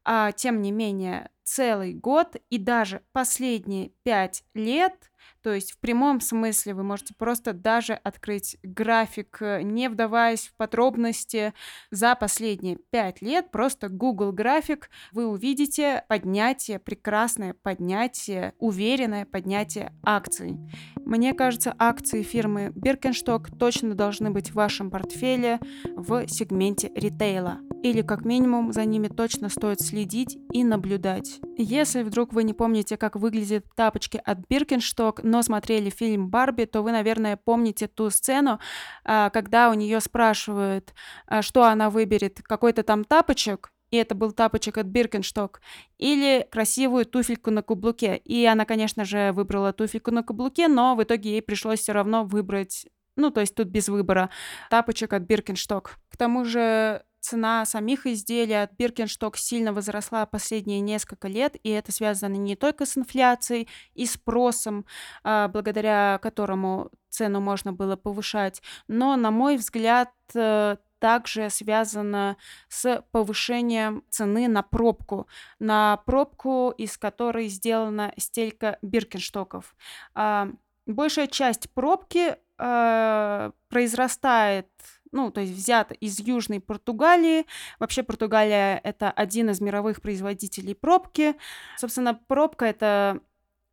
А 0.05 0.33
тем 0.33 0.62
не 0.62 0.72
менее, 0.72 1.30
целый 1.43 1.93
год 1.93 2.37
и 2.49 2.59
даже 2.59 3.03
последние 3.12 3.91
пять 4.03 4.45
лет 4.55 5.11
то 5.43 5.53
есть 5.53 5.72
в 5.72 5.78
прямом 5.78 6.20
смысле 6.20 6.74
вы 6.74 6.82
можете 6.82 7.14
просто 7.14 7.53
даже 7.53 7.95
открыть 7.95 8.57
график, 8.62 9.38
э, 9.40 9.62
не 9.62 9.88
вдаваясь 9.88 10.49
в 10.49 10.57
подробности. 10.57 11.53
За 11.90 12.14
последние 12.14 12.78
пять 12.90 13.20
лет 13.20 13.51
просто 13.51 13.88
Google 13.88 14.32
график 14.32 14.90
вы 15.11 15.26
увидите 15.26 16.05
поднятие, 16.09 16.78
прекрасное 16.78 17.55
поднятие, 17.55 18.55
уверенное 18.59 19.26
поднятие 19.26 19.93
акций. 20.03 20.59
Мне 21.05 21.34
кажется, 21.34 21.74
акции 21.78 22.22
фирмы 22.22 22.72
Birkenstock 22.74 23.57
точно 23.59 23.95
должны 23.95 24.30
быть 24.30 24.51
в 24.51 24.55
вашем 24.55 24.90
портфеле 24.90 25.59
в 25.97 26.26
сегменте 26.28 26.90
ритейла. 26.95 27.59
Или 27.83 28.03
как 28.03 28.24
минимум 28.24 28.72
за 28.72 28.85
ними 28.85 29.09
точно 29.09 29.49
стоит 29.49 29.80
следить 29.80 30.39
и 30.53 30.62
наблюдать. 30.62 31.41
Если 31.57 32.05
вдруг 32.05 32.33
вы 32.33 32.45
не 32.45 32.55
помните, 32.55 32.97
как 32.97 33.16
выглядят 33.16 33.66
тапочки 33.74 34.20
от 34.24 34.39
Birkenstock, 34.49 35.20
но 35.24 35.43
смотрели 35.43 35.91
фильм 35.91 36.28
«Барби», 36.28 36.64
то 36.64 36.83
вы, 36.83 36.93
наверное, 36.93 37.37
помните 37.37 37.89
ту 37.89 38.11
сцену, 38.11 38.61
а, 39.05 39.30
когда 39.30 39.68
у 39.68 39.74
нее 39.74 40.01
спрашивают, 40.01 40.95
а, 41.26 41.43
что 41.43 41.64
она 41.64 41.91
выберет, 41.91 42.41
какой-то 42.43 42.85
там 42.85 43.03
тапочек, 43.03 43.72
и 43.91 43.97
это 43.97 44.14
был 44.14 44.30
тапочек 44.30 44.78
от 44.78 44.87
Birkenstock, 44.87 45.57
или 45.99 46.47
красивую 46.53 47.05
туфельку 47.05 47.51
на 47.51 47.62
каблуке. 47.62 48.16
И 48.16 48.45
она, 48.47 48.64
конечно 48.64 49.05
же, 49.05 49.33
выбрала 49.33 49.72
туфельку 49.72 50.12
на 50.12 50.22
каблуке, 50.22 50.68
но 50.68 50.95
в 50.95 51.03
итоге 51.03 51.33
ей 51.33 51.43
пришлось 51.43 51.80
все 51.80 51.93
равно 51.93 52.24
выбрать 52.24 52.87
ну, 53.14 53.30
то 53.30 53.41
есть 53.41 53.55
тут 53.55 53.68
без 53.68 53.91
выбора. 53.91 54.30
Тапочек 54.70 55.12
от 55.12 55.24
Birkenstock. 55.24 55.91
К 56.09 56.16
тому 56.16 56.47
же 56.47 57.03
цена 57.23 57.64
самих 57.64 58.07
изделий 58.07 58.62
от 58.62 58.73
Birkenstock 58.73 59.37
сильно 59.37 59.73
возросла 59.73 60.27
последние 60.27 60.81
несколько 60.81 61.29
лет, 61.29 61.57
и 61.62 61.70
это 61.70 61.93
связано 61.93 62.35
не 62.35 62.57
только 62.57 62.85
с 62.85 62.99
инфляцией 62.99 63.68
и 63.95 64.07
спросом, 64.07 64.85
а, 65.23 65.49
благодаря 65.49 66.18
которому 66.23 66.91
цену 67.09 67.41
можно 67.41 67.73
было 67.73 67.97
повышать, 67.97 68.61
но, 68.89 69.16
на 69.16 69.31
мой 69.31 69.57
взгляд, 69.57 70.11
э, 70.35 70.77
также 70.99 71.51
связано 71.51 72.37
с 72.68 73.05
повышением 73.11 74.05
цены 74.09 74.49
на 74.49 74.62
пробку, 74.62 75.27
на 75.59 75.97
пробку, 76.07 76.73
из 76.79 76.97
которой 76.97 77.49
сделана 77.49 78.14
стелька 78.16 78.79
Биркенштоков. 78.83 79.75
А, 80.14 80.49
большая 80.87 81.27
часть 81.27 81.70
пробки 81.75 82.37
э, 82.59 83.51
произрастает 83.68 84.68
ну, 85.12 85.30
то 85.30 85.40
есть 85.40 85.52
взят 85.52 85.92
из 85.92 86.18
Южной 86.18 86.60
Португалии. 86.60 87.46
Вообще 87.78 88.02
Португалия— 88.02 88.80
это 88.84 89.10
один 89.10 89.50
из 89.50 89.60
мировых 89.60 90.02
производителей 90.02 90.74
пробки. 90.74 91.36
Собственно, 91.76 92.14
пробка— 92.14 92.64
это 92.66 93.20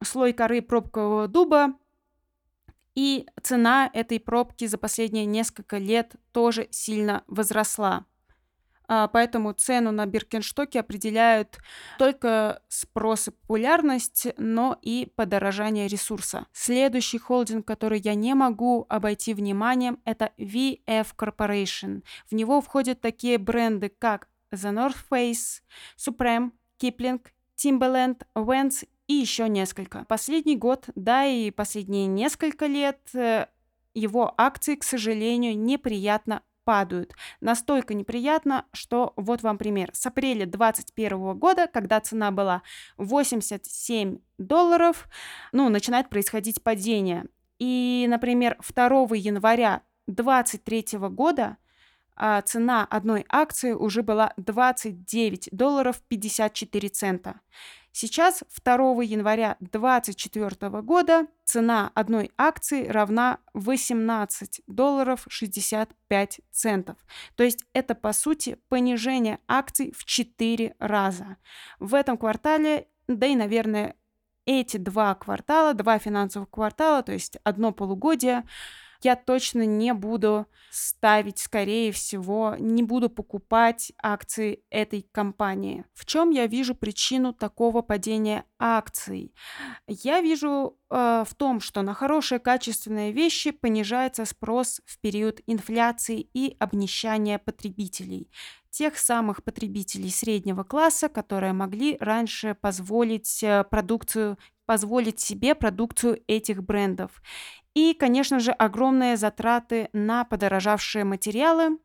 слой 0.03 0.33
коры 0.33 0.61
пробкового 0.61 1.27
дуба, 1.27 1.73
и 2.95 3.25
цена 3.41 3.89
этой 3.93 4.19
пробки 4.19 4.65
за 4.65 4.77
последние 4.77 5.25
несколько 5.25 5.77
лет 5.77 6.15
тоже 6.33 6.67
сильно 6.71 7.23
возросла. 7.27 8.05
А, 8.91 9.07
поэтому 9.07 9.53
цену 9.53 9.91
на 9.91 10.07
Биркенштоке 10.07 10.79
определяют 10.79 11.59
только 11.99 12.63
спрос 12.69 13.27
и 13.27 13.31
популярность, 13.31 14.27
но 14.37 14.79
и 14.81 15.11
подорожание 15.15 15.87
ресурса. 15.87 16.47
Следующий 16.53 17.19
холдинг, 17.19 17.67
который 17.67 17.99
я 17.99 18.15
не 18.15 18.33
могу 18.33 18.87
обойти 18.89 19.35
вниманием, 19.35 19.99
это 20.05 20.31
VF 20.39 21.09
Corporation. 21.15 22.03
В 22.31 22.33
него 22.33 22.61
входят 22.61 22.99
такие 22.99 23.37
бренды, 23.37 23.89
как 23.89 24.27
The 24.51 24.73
North 24.73 24.97
Face, 25.11 25.61
Supreme, 25.95 26.51
Kipling, 26.81 27.21
Timberland, 27.55 28.23
Vans 28.33 28.87
и 29.05 29.13
еще 29.13 29.47
несколько. 29.47 30.03
Последний 30.05 30.55
год, 30.55 30.85
да 30.95 31.27
и 31.27 31.51
последние 31.51 32.07
несколько 32.07 32.65
лет 32.65 32.99
э, 33.13 33.45
его 33.93 34.33
акции, 34.37 34.75
к 34.75 34.83
сожалению, 34.83 35.57
неприятно 35.59 36.41
падают. 36.63 37.13
Настолько 37.41 37.93
неприятно, 37.93 38.65
что 38.73 39.13
вот 39.15 39.41
вам 39.41 39.57
пример. 39.57 39.89
С 39.93 40.05
апреля 40.05 40.45
2021 40.45 41.37
года, 41.37 41.67
когда 41.67 41.99
цена 41.99 42.31
была 42.31 42.61
87 42.97 44.19
долларов, 44.37 45.07
ну, 45.51 45.69
начинает 45.69 46.09
происходить 46.09 46.63
падение. 46.63 47.25
И, 47.59 48.05
например, 48.09 48.57
2 48.59 49.15
января 49.15 49.81
2023 50.07 50.99
года 51.09 51.57
а 52.21 52.41
цена 52.41 52.85
одной 52.89 53.25
акции 53.29 53.71
уже 53.71 54.03
была 54.03 54.33
29 54.35 55.49
долларов 55.53 56.01
54 56.09 56.89
цента. 56.89 57.39
Сейчас, 57.91 58.43
2 58.63 59.03
января 59.03 59.57
2024 59.59 60.81
года, 60.81 61.27
цена 61.43 61.91
одной 61.95 62.31
акции 62.37 62.87
равна 62.87 63.39
18 63.53 64.61
долларов 64.67 65.25
65 65.27 66.41
центов. 66.51 66.97
То 67.35 67.43
есть 67.43 67.65
это, 67.73 67.95
по 67.95 68.13
сути, 68.13 68.57
понижение 68.69 69.39
акций 69.47 69.91
в 69.97 70.05
4 70.05 70.75
раза. 70.79 71.37
В 71.79 71.95
этом 71.95 72.17
квартале, 72.17 72.87
да 73.07 73.25
и, 73.25 73.35
наверное, 73.35 73.95
эти 74.45 74.77
два 74.77 75.13
квартала, 75.15 75.73
два 75.73 75.99
финансовых 75.99 76.49
квартала, 76.49 77.03
то 77.03 77.11
есть 77.11 77.37
одно 77.43 77.71
полугодие, 77.71 78.45
я 79.01 79.15
точно 79.15 79.65
не 79.65 79.93
буду 79.93 80.45
ставить, 80.71 81.39
скорее 81.39 81.91
всего, 81.91 82.55
не 82.59 82.83
буду 82.83 83.09
покупать 83.09 83.91
акции 84.01 84.63
этой 84.69 85.07
компании. 85.11 85.85
В 85.93 86.05
чем 86.05 86.29
я 86.31 86.47
вижу 86.47 86.75
причину 86.75 87.33
такого 87.33 87.81
падения 87.81 88.45
акций? 88.59 89.33
Я 89.87 90.21
вижу 90.21 90.77
э, 90.89 91.23
в 91.27 91.35
том, 91.35 91.59
что 91.59 91.81
на 91.81 91.93
хорошие 91.93 92.39
качественные 92.39 93.11
вещи 93.11 93.51
понижается 93.51 94.25
спрос 94.25 94.81
в 94.85 94.99
период 94.99 95.41
инфляции 95.47 96.29
и 96.33 96.55
обнищания 96.59 97.39
потребителей 97.39 98.29
тех 98.69 98.97
самых 98.97 99.43
потребителей 99.43 100.11
среднего 100.11 100.63
класса, 100.63 101.09
которые 101.09 101.53
могли 101.53 101.97
раньше 101.99 102.55
позволить 102.59 103.43
э, 103.43 103.63
продукцию, 103.63 104.37
позволить 104.65 105.19
себе 105.19 105.55
продукцию 105.55 106.21
этих 106.27 106.63
брендов. 106.63 107.21
И, 107.79 107.93
конечно 107.93 108.39
же, 108.41 108.51
огромные 108.51 109.15
затраты 109.15 109.87
на 109.93 110.25
подорожавшие 110.25 111.05
материалы, 111.05 111.79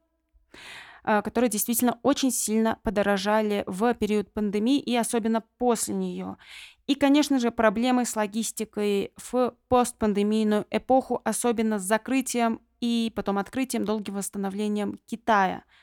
э, 1.05 1.23
которые 1.23 1.49
действительно 1.49 2.01
очень 2.03 2.33
сильно 2.33 2.81
подорожали 2.83 3.63
в 3.69 3.95
период 3.95 4.33
пандемии 4.33 4.81
и 4.81 4.97
особенно 4.97 5.45
после 5.57 5.95
нее. 5.95 6.37
И, 6.89 6.97
конечно 6.97 7.39
же, 7.39 7.53
проблемы 7.53 8.07
с 8.07 8.17
логистикой 8.17 9.13
в 9.17 9.55
постпандемийную 9.69 10.67
эпоху, 10.69 11.21
особенно 11.23 11.79
с 11.79 11.83
закрытием 11.83 12.61
и 12.81 13.13
потом 13.15 13.39
открытием, 13.39 13.85
долгим 13.85 14.15
восстановлением 14.15 14.99
Китая– 15.07 15.63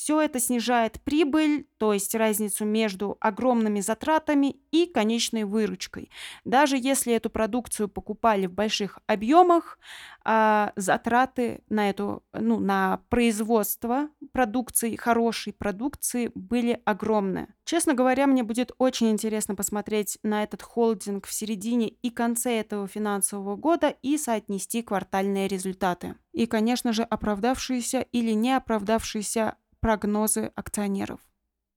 все 0.00 0.22
это 0.22 0.40
снижает 0.40 0.98
прибыль, 1.02 1.66
то 1.76 1.92
есть 1.92 2.14
разницу 2.14 2.64
между 2.64 3.18
огромными 3.20 3.80
затратами 3.80 4.56
и 4.70 4.86
конечной 4.86 5.44
выручкой. 5.44 6.10
Даже 6.46 6.78
если 6.78 7.12
эту 7.12 7.28
продукцию 7.28 7.86
покупали 7.86 8.46
в 8.46 8.52
больших 8.52 8.98
объемах, 9.06 9.78
а, 10.24 10.72
затраты 10.74 11.62
на 11.68 11.90
эту, 11.90 12.22
ну, 12.32 12.58
на 12.60 13.02
производство 13.10 14.08
продукции, 14.32 14.96
хорошей 14.96 15.52
продукции 15.52 16.30
были 16.34 16.80
огромные. 16.86 17.54
Честно 17.64 17.92
говоря, 17.92 18.26
мне 18.26 18.42
будет 18.42 18.72
очень 18.78 19.10
интересно 19.10 19.54
посмотреть 19.54 20.18
на 20.22 20.42
этот 20.42 20.62
холдинг 20.62 21.26
в 21.26 21.32
середине 21.34 21.88
и 21.88 22.08
конце 22.08 22.58
этого 22.58 22.88
финансового 22.88 23.56
года 23.56 23.94
и 24.00 24.16
соотнести 24.16 24.80
квартальные 24.82 25.46
результаты. 25.46 26.14
И, 26.32 26.46
конечно 26.46 26.94
же, 26.94 27.02
оправдавшиеся 27.02 28.00
или 28.12 28.32
не 28.32 28.56
оправдавшиеся 28.56 29.56
прогнозы 29.80 30.52
акционеров. 30.54 31.20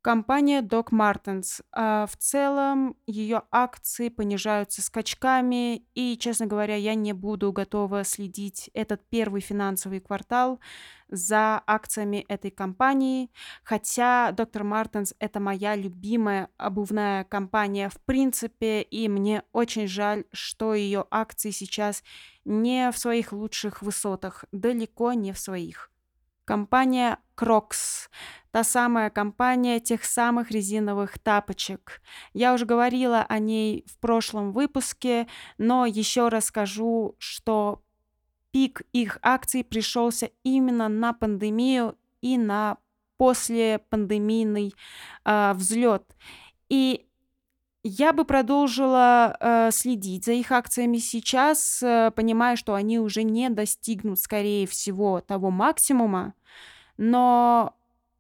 Компания 0.04 0.62
Doc 0.62 0.90
Martens. 0.92 1.62
А 1.72 2.06
в 2.08 2.18
целом 2.18 2.98
ее 3.08 3.44
акции 3.52 4.10
понижаются 4.10 4.82
скачками, 4.82 5.86
и, 5.96 6.18
честно 6.18 6.46
говоря, 6.46 6.76
я 6.76 6.94
не 6.94 7.14
буду 7.14 7.54
готова 7.54 8.04
следить 8.04 8.70
этот 8.74 9.00
первый 9.08 9.40
финансовый 9.40 10.02
квартал 10.02 10.60
за 11.08 11.64
акциями 11.66 12.26
этой 12.28 12.52
компании, 12.52 13.32
хотя 13.64 14.32
Dr. 14.32 14.64
Martens 14.64 15.16
это 15.20 15.40
моя 15.40 15.74
любимая 15.78 16.50
обувная 16.58 17.24
компания 17.24 17.88
в 17.88 18.02
принципе, 18.02 18.82
и 18.82 19.08
мне 19.08 19.44
очень 19.54 19.88
жаль, 19.88 20.26
что 20.34 20.74
ее 20.74 21.06
акции 21.12 21.52
сейчас 21.52 22.04
не 22.44 22.92
в 22.92 22.98
своих 22.98 23.32
лучших 23.32 23.82
высотах, 23.82 24.44
далеко 24.52 25.14
не 25.14 25.32
в 25.32 25.40
своих. 25.40 25.93
Компания 26.46 27.20
Crocs. 27.36 28.10
Та 28.52 28.64
самая 28.64 29.10
компания 29.10 29.80
тех 29.80 30.06
самых 30.06 30.52
резиновых 30.52 31.18
тапочек. 31.18 32.02
Я 32.34 32.54
уже 32.54 32.66
говорила 32.66 33.26
о 33.28 33.40
ней 33.40 33.84
в 33.88 33.98
прошлом 33.98 34.52
выпуске, 34.52 35.28
но 35.58 35.86
еще 35.86 36.30
раз 36.30 36.46
скажу, 36.46 37.16
что 37.18 37.82
пик 38.52 38.84
их 38.94 39.18
акций 39.22 39.64
пришелся 39.64 40.30
именно 40.44 40.88
на 40.88 41.14
пандемию 41.14 41.98
и 42.22 42.38
на 42.38 42.78
послепандемийный 43.18 44.76
э, 45.26 45.54
взлет. 45.54 46.16
И 46.70 47.08
я 47.84 48.14
бы 48.14 48.24
продолжила 48.24 49.36
э, 49.40 49.70
следить 49.72 50.26
за 50.26 50.34
их 50.34 50.52
акциями 50.52 50.98
сейчас, 50.98 51.84
э, 51.84 52.12
понимая, 52.16 52.56
что 52.56 52.74
они 52.76 52.98
уже 53.00 53.24
не 53.24 53.50
достигнут, 53.50 54.20
скорее 54.20 54.66
всего, 54.68 55.20
того 55.20 55.52
максимума, 55.52 56.34
но 56.98 57.76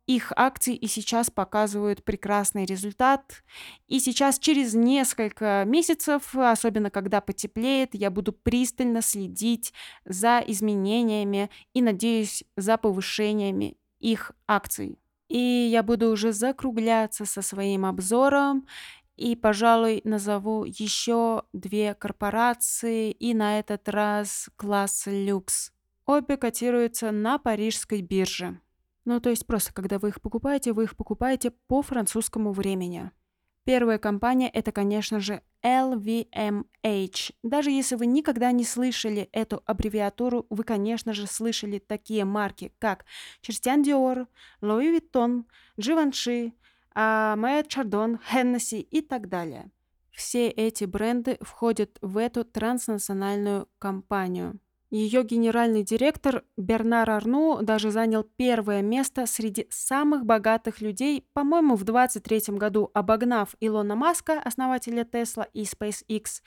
их 0.05 0.33
акции 0.35 0.75
и 0.75 0.87
сейчас 0.87 1.29
показывают 1.29 2.03
прекрасный 2.03 2.65
результат. 2.65 3.43
И 3.87 3.99
сейчас 3.99 4.37
через 4.37 4.73
несколько 4.73 5.63
месяцев, 5.65 6.35
особенно 6.35 6.89
когда 6.89 7.21
потеплеет, 7.21 7.95
я 7.95 8.11
буду 8.11 8.33
пристально 8.33 9.01
следить 9.01 9.73
за 10.03 10.43
изменениями 10.45 11.49
и, 11.73 11.81
надеюсь, 11.81 12.43
за 12.57 12.77
повышениями 12.77 13.77
их 13.99 14.33
акций. 14.45 14.99
И 15.29 15.69
я 15.71 15.83
буду 15.83 16.09
уже 16.09 16.33
закругляться 16.33 17.25
со 17.25 17.41
своим 17.41 17.85
обзором. 17.85 18.67
И, 19.15 19.35
пожалуй, 19.35 20.01
назову 20.03 20.65
еще 20.65 21.43
две 21.53 21.93
корпорации, 21.93 23.11
и 23.11 23.33
на 23.33 23.59
этот 23.59 23.87
раз 23.89 24.49
класс 24.55 25.03
люкс. 25.05 25.71
Обе 26.05 26.37
котируются 26.37 27.11
на 27.11 27.37
парижской 27.37 28.01
бирже. 28.01 28.59
Ну, 29.05 29.19
то 29.19 29.29
есть 29.29 29.45
просто, 29.45 29.73
когда 29.73 29.99
вы 29.99 30.09
их 30.09 30.21
покупаете, 30.21 30.73
вы 30.73 30.85
их 30.85 30.95
покупаете 30.95 31.51
по 31.51 31.81
французскому 31.81 32.53
времени. 32.53 33.11
Первая 33.65 33.97
компания– 33.97 34.49
это, 34.53 34.73
конечно 34.73 35.21
же, 35.21 35.41
LVMH. 35.63 37.33
Даже 37.43 37.71
если 37.71 37.95
вы 37.95 38.07
никогда 38.07 38.51
не 38.51 38.65
слышали 38.65 39.29
эту 39.31 39.63
аббревиатуру, 39.65 40.45
вы, 40.49 40.63
конечно 40.63 41.13
же, 41.13 41.27
слышали 41.27 41.79
такие 41.79 42.25
марки, 42.25 42.73
как 42.79 43.05
Christian 43.41 43.83
Dior, 43.83 44.27
Louis 44.61 44.99
Vuitton, 44.99 45.45
Givenchy, 45.79 46.51
а 46.95 47.35
Мэйд 47.35 47.67
Чардон, 47.67 48.19
Хеннесси 48.29 48.79
и 48.79 49.01
так 49.01 49.29
далее. 49.29 49.71
Все 50.11 50.49
эти 50.49 50.85
бренды 50.85 51.37
входят 51.41 51.97
в 52.01 52.17
эту 52.17 52.45
транснациональную 52.45 53.67
компанию. 53.79 54.59
Ее 54.91 55.23
генеральный 55.23 55.81
директор 55.83 56.43
Бернар 56.55 57.09
Арну 57.09 57.63
даже 57.63 57.89
занял 57.89 58.23
первое 58.23 58.83
место 58.83 59.25
среди 59.25 59.65
самых 59.71 60.23
богатых 60.23 60.81
людей, 60.81 61.27
по-моему, 61.33 61.75
в 61.75 61.83
2023 61.83 62.57
году, 62.57 62.91
обогнав 62.93 63.55
Илона 63.59 63.95
Маска, 63.95 64.39
основателя 64.39 65.03
Tesla 65.03 65.47
и 65.51 65.63
SpaceX, 65.63 66.43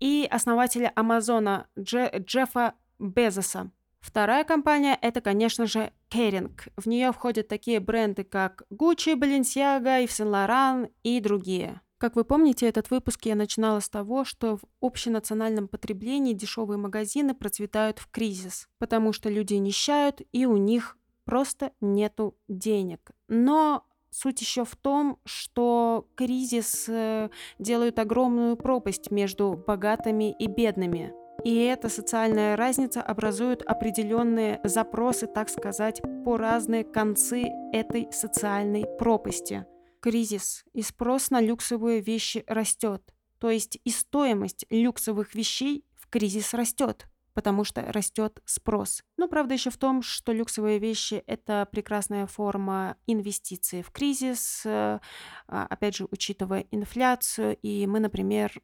и 0.00 0.28
основателя 0.30 0.92
Амазона 0.96 1.66
Дже 1.78 2.12
Джеффа 2.18 2.74
Безоса. 2.98 3.70
Вторая 4.00 4.44
компания– 4.44 4.98
это, 5.02 5.20
конечно 5.20 5.66
же, 5.66 5.92
Kering. 6.10 6.52
В 6.76 6.86
нее 6.86 7.12
входят 7.12 7.48
такие 7.48 7.80
бренды, 7.80 8.24
как 8.24 8.62
Gucci, 8.70 9.14
Balenciaga, 9.14 10.04
Yves 10.04 10.08
Saint 10.08 10.30
Laurent 10.30 10.90
и 11.02 11.20
другие. 11.20 11.80
Как 11.98 12.14
вы 12.14 12.24
помните, 12.24 12.68
этот 12.68 12.90
выпуск 12.90 13.26
я 13.26 13.34
начинала 13.34 13.80
с 13.80 13.88
того, 13.88 14.24
что 14.24 14.58
в 14.58 14.62
общенациональном 14.80 15.66
потреблении 15.66 16.32
дешевые 16.32 16.78
магазины 16.78 17.34
процветают 17.34 17.98
в 17.98 18.08
кризис, 18.08 18.68
потому 18.78 19.12
что 19.12 19.28
люди 19.28 19.54
нищают 19.54 20.22
и 20.30 20.46
у 20.46 20.56
них 20.56 20.96
просто 21.24 21.72
нету 21.80 22.36
денег. 22.46 23.10
Но 23.26 23.84
суть 24.10 24.40
еще 24.40 24.64
в 24.64 24.76
том, 24.76 25.18
что 25.24 26.08
кризис 26.14 26.88
э, 26.88 27.30
делает 27.58 27.98
огромную 27.98 28.56
пропасть 28.56 29.10
между 29.10 29.62
богатыми 29.66 30.34
и 30.38 30.46
бедными. 30.46 31.12
И 31.44 31.56
эта 31.64 31.88
социальная 31.88 32.56
разница 32.56 33.00
образует 33.00 33.62
определенные 33.62 34.60
запросы, 34.64 35.26
так 35.26 35.48
сказать, 35.48 36.02
по 36.24 36.36
разные 36.36 36.84
концы 36.84 37.44
этой 37.72 38.08
социальной 38.12 38.86
пропасти. 38.98 39.64
Кризис 40.00 40.64
и 40.72 40.82
спрос 40.82 41.30
на 41.30 41.40
люксовые 41.40 42.00
вещи 42.00 42.44
растет. 42.46 43.02
То 43.38 43.50
есть 43.50 43.78
и 43.84 43.90
стоимость 43.90 44.66
люксовых 44.70 45.34
вещей 45.34 45.84
в 45.94 46.08
кризис 46.08 46.54
растет 46.54 47.06
потому 47.38 47.62
что 47.62 47.82
растет 47.92 48.42
спрос. 48.46 49.04
Но 49.16 49.28
правда 49.28 49.54
еще 49.54 49.70
в 49.70 49.76
том, 49.76 50.02
что 50.02 50.32
люксовые 50.32 50.80
вещи 50.80 51.22
это 51.28 51.68
прекрасная 51.70 52.26
форма 52.26 52.96
инвестиции 53.06 53.82
в 53.82 53.92
кризис, 53.92 54.62
э, 54.66 54.98
а, 55.46 55.66
опять 55.70 55.94
же, 55.94 56.08
учитывая 56.10 56.66
инфляцию. 56.72 57.56
И 57.62 57.86
мы, 57.86 58.00
например, 58.00 58.60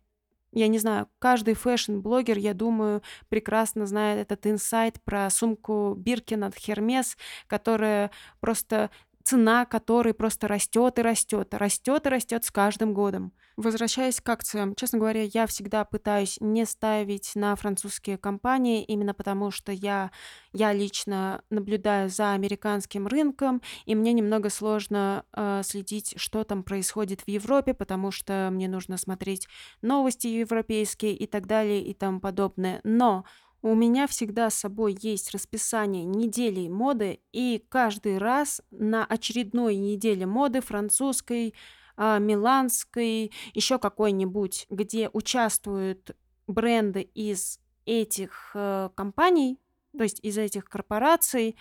я 0.55 0.69
не 0.69 0.79
знаю, 0.79 1.09
каждый 1.19 1.55
fashion-блогер, 1.55 2.39
я 2.39 2.55
думаю, 2.55 3.03
прекрасно 3.29 3.87
знает 3.87 4.21
этот 4.21 4.47
инсайт 4.47 5.03
про 5.05 5.29
сумку 5.31 5.95
Биркин 5.97 6.45
от 6.45 6.55
Хермес, 6.55 7.17
которая 7.47 8.11
просто 8.41 8.91
цена 9.25 9.65
которой 9.65 10.13
просто 10.13 10.49
растет 10.49 10.99
и 10.99 11.03
растет, 11.03 11.55
растет 11.55 12.07
и 12.07 12.09
растет 12.11 12.45
с 12.45 12.51
каждым 12.51 12.93
годом. 12.93 13.33
Возвращаясь 13.57 14.21
к 14.21 14.29
акциям, 14.29 14.75
честно 14.75 14.99
говоря, 14.99 15.23
я 15.23 15.47
всегда 15.47 15.85
пытаюсь 15.85 16.37
не 16.41 16.67
ставить 16.67 17.33
на 17.35 17.57
французские 17.57 18.19
компании, 18.19 18.85
именно 18.85 19.15
потому 19.15 19.51
что 19.51 19.73
я, 19.73 20.11
я 20.53 20.73
лично 20.73 21.43
наблюдаю 21.51 22.11
за 22.11 22.33
американским 22.33 23.07
рынком, 23.07 23.63
и 23.87 23.95
мне 23.95 24.13
немного 24.13 24.51
сложно 24.51 25.25
э, 25.33 25.63
следить, 25.65 26.15
что 26.17 26.45
там 26.45 26.63
происходит 26.63 27.23
в 27.23 27.29
Европе, 27.29 27.75
потому 27.75 28.11
что 28.11 28.51
мне 28.53 28.69
нужно 28.69 28.99
смотреть 28.99 29.49
новости 29.83 30.27
европейские 30.27 31.15
и 31.15 31.27
так 31.27 31.47
далее 31.47 31.81
и 31.83 31.95
тому 31.95 32.21
подобное. 32.21 32.81
Но 32.85 33.25
У 33.65 33.75
меня 33.75 34.07
всегда 34.07 34.51
с 34.51 34.57
собой 34.57 34.95
есть 35.01 35.31
расписание 35.31 36.05
недели 36.05 36.69
моды, 36.69 37.21
и 37.33 37.65
каждый 37.71 38.19
раз 38.19 38.61
на 38.71 39.07
очередной 39.07 39.77
неделе 39.77 40.27
моды 40.27 40.61
французской, 40.61 41.55
а, 41.97 42.19
миланской, 42.19 43.33
еще 43.55 43.79
какой-нибудь, 43.79 44.67
где 44.69 45.09
участвуют 45.11 46.15
бренды 46.47 47.01
из 47.15 47.59
этих 47.87 48.51
э, 48.53 48.91
компаний, 48.95 49.59
то 49.97 50.03
есть 50.03 50.21
из 50.23 50.37
этих 50.37 50.67
корпораций, 50.67 51.57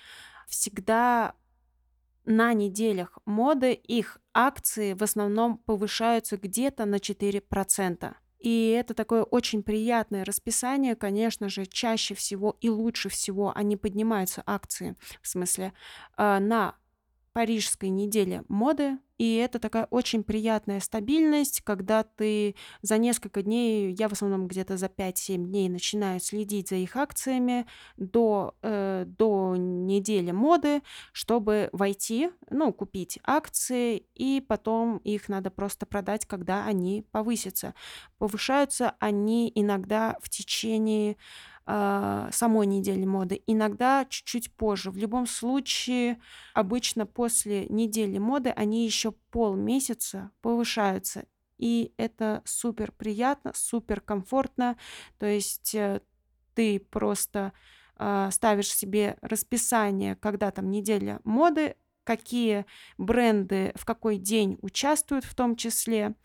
всегда 0.49 1.36
на 2.26 2.51
неделях 2.51 3.18
моды 3.26 3.72
их 3.72 4.18
акции 4.34 4.91
в 4.91 5.04
основном 5.04 5.58
повышаются 5.58 6.36
где-то 6.36 6.84
на 6.84 6.95
4%. 6.95 8.14
И 8.44 8.76
это 8.78 8.94
такое 8.94 9.24
очень 9.24 9.64
приятное 9.64 10.26
расписание, 10.26 10.96
конечно 10.98 11.48
же, 11.48 11.66
чаще 11.66 12.14
всего 12.14 12.58
и 12.60 12.70
лучше 12.70 13.08
всего 13.08 13.54
они 13.56 13.78
поднимаются 13.78 14.44
акции, 14.46 14.98
в 15.22 15.28
смысле, 15.30 15.72
э, 16.18 16.39
на 16.39 16.76
парижской 17.34 17.90
неделе 17.90 18.44
моды, 18.48 18.98
и 19.18 19.36
это 19.36 19.60
такая 19.60 19.88
очень 19.90 20.24
приятная 20.24 20.80
стабильность, 20.80 21.62
когда 21.62 22.04
ты 22.04 22.56
за 22.82 22.98
несколько 22.98 23.42
дней, 23.44 23.94
я 23.94 24.10
в 24.10 24.14
основном 24.14 24.48
где-то 24.48 24.76
за 24.76 24.88
5-7 24.88 25.38
дней 25.38 25.70
начинаю 25.70 26.20
следить 26.20 26.70
за 26.70 26.76
их 26.76 26.96
акциями 26.96 27.66
до, 27.96 28.56
э, 28.64 29.06
до 29.08 29.56
недели 29.56 30.32
моды, 30.32 30.82
чтобы 31.12 31.70
войти, 31.72 32.32
ну, 32.50 32.74
купить 32.74 33.20
акции, 33.24 34.06
и 34.16 34.42
потом 34.42 34.98
их 34.98 35.30
надо 35.30 35.52
просто 35.52 35.86
продать, 35.86 36.26
когда 36.26 36.66
они 36.66 37.06
повысятся. 37.12 37.76
Повышаются 38.18 38.96
они 39.00 39.52
иногда 39.54 40.18
в 40.22 40.30
течение 40.30 41.18
э, 41.66 42.30
самой 42.32 42.68
недели 42.68 43.05
моды, 43.05 43.41
иногда 43.47 44.05
чуть-чуть 44.05 44.53
позже. 44.55 44.91
В 44.91 44.97
любом 44.97 45.28
случае, 45.28 46.20
обычно 46.53 47.05
после 47.05 47.68
недели 47.68 48.18
моды 48.18 48.49
они 48.49 48.86
еще 48.86 49.11
полмесяца 49.32 50.32
повышаются. 50.41 51.26
И 51.57 51.93
это 51.97 52.41
супер 52.45 52.91
приятно, 52.91 53.51
супер 53.55 54.01
комфортно. 54.01 54.78
То 55.18 55.26
есть 55.26 55.76
э, 55.76 56.01
ты 56.55 56.80
просто 56.80 57.53
э, 57.97 58.30
ставишь 58.32 58.74
себе 58.74 59.18
расписание, 59.22 60.16
когда 60.16 60.51
там 60.51 60.70
неделя 60.70 61.20
моды, 61.24 61.76
какие 62.03 62.66
бренды 62.97 63.72
в 63.76 63.86
какой 63.86 64.18
день 64.18 64.57
участвуют 64.61 65.26
в 65.26 65.36
том 65.36 65.55
числе, 65.55 66.16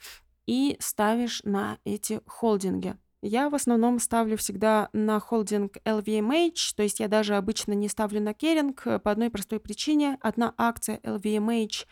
и 0.46 0.76
ставишь 0.80 1.42
на 1.44 1.78
эти 1.84 2.20
холдинги. 2.26 2.96
Я 3.20 3.48
в 3.50 3.54
основном 3.56 3.98
ставлю 3.98 4.36
всегда 4.36 4.90
на 4.92 5.18
холдинг 5.18 5.78
LVMH, 5.84 6.74
то 6.76 6.84
есть 6.84 7.00
я 7.00 7.08
даже 7.08 7.34
обычно 7.34 7.72
не 7.72 7.88
ставлю 7.88 8.20
на 8.20 8.32
керинг 8.32 8.86
э, 8.86 9.00
по 9.00 9.10
одной 9.10 9.28
простой 9.28 9.58
причине. 9.58 10.18
Одна 10.20 10.54
акция 10.56 11.00
LVMH 11.02 11.86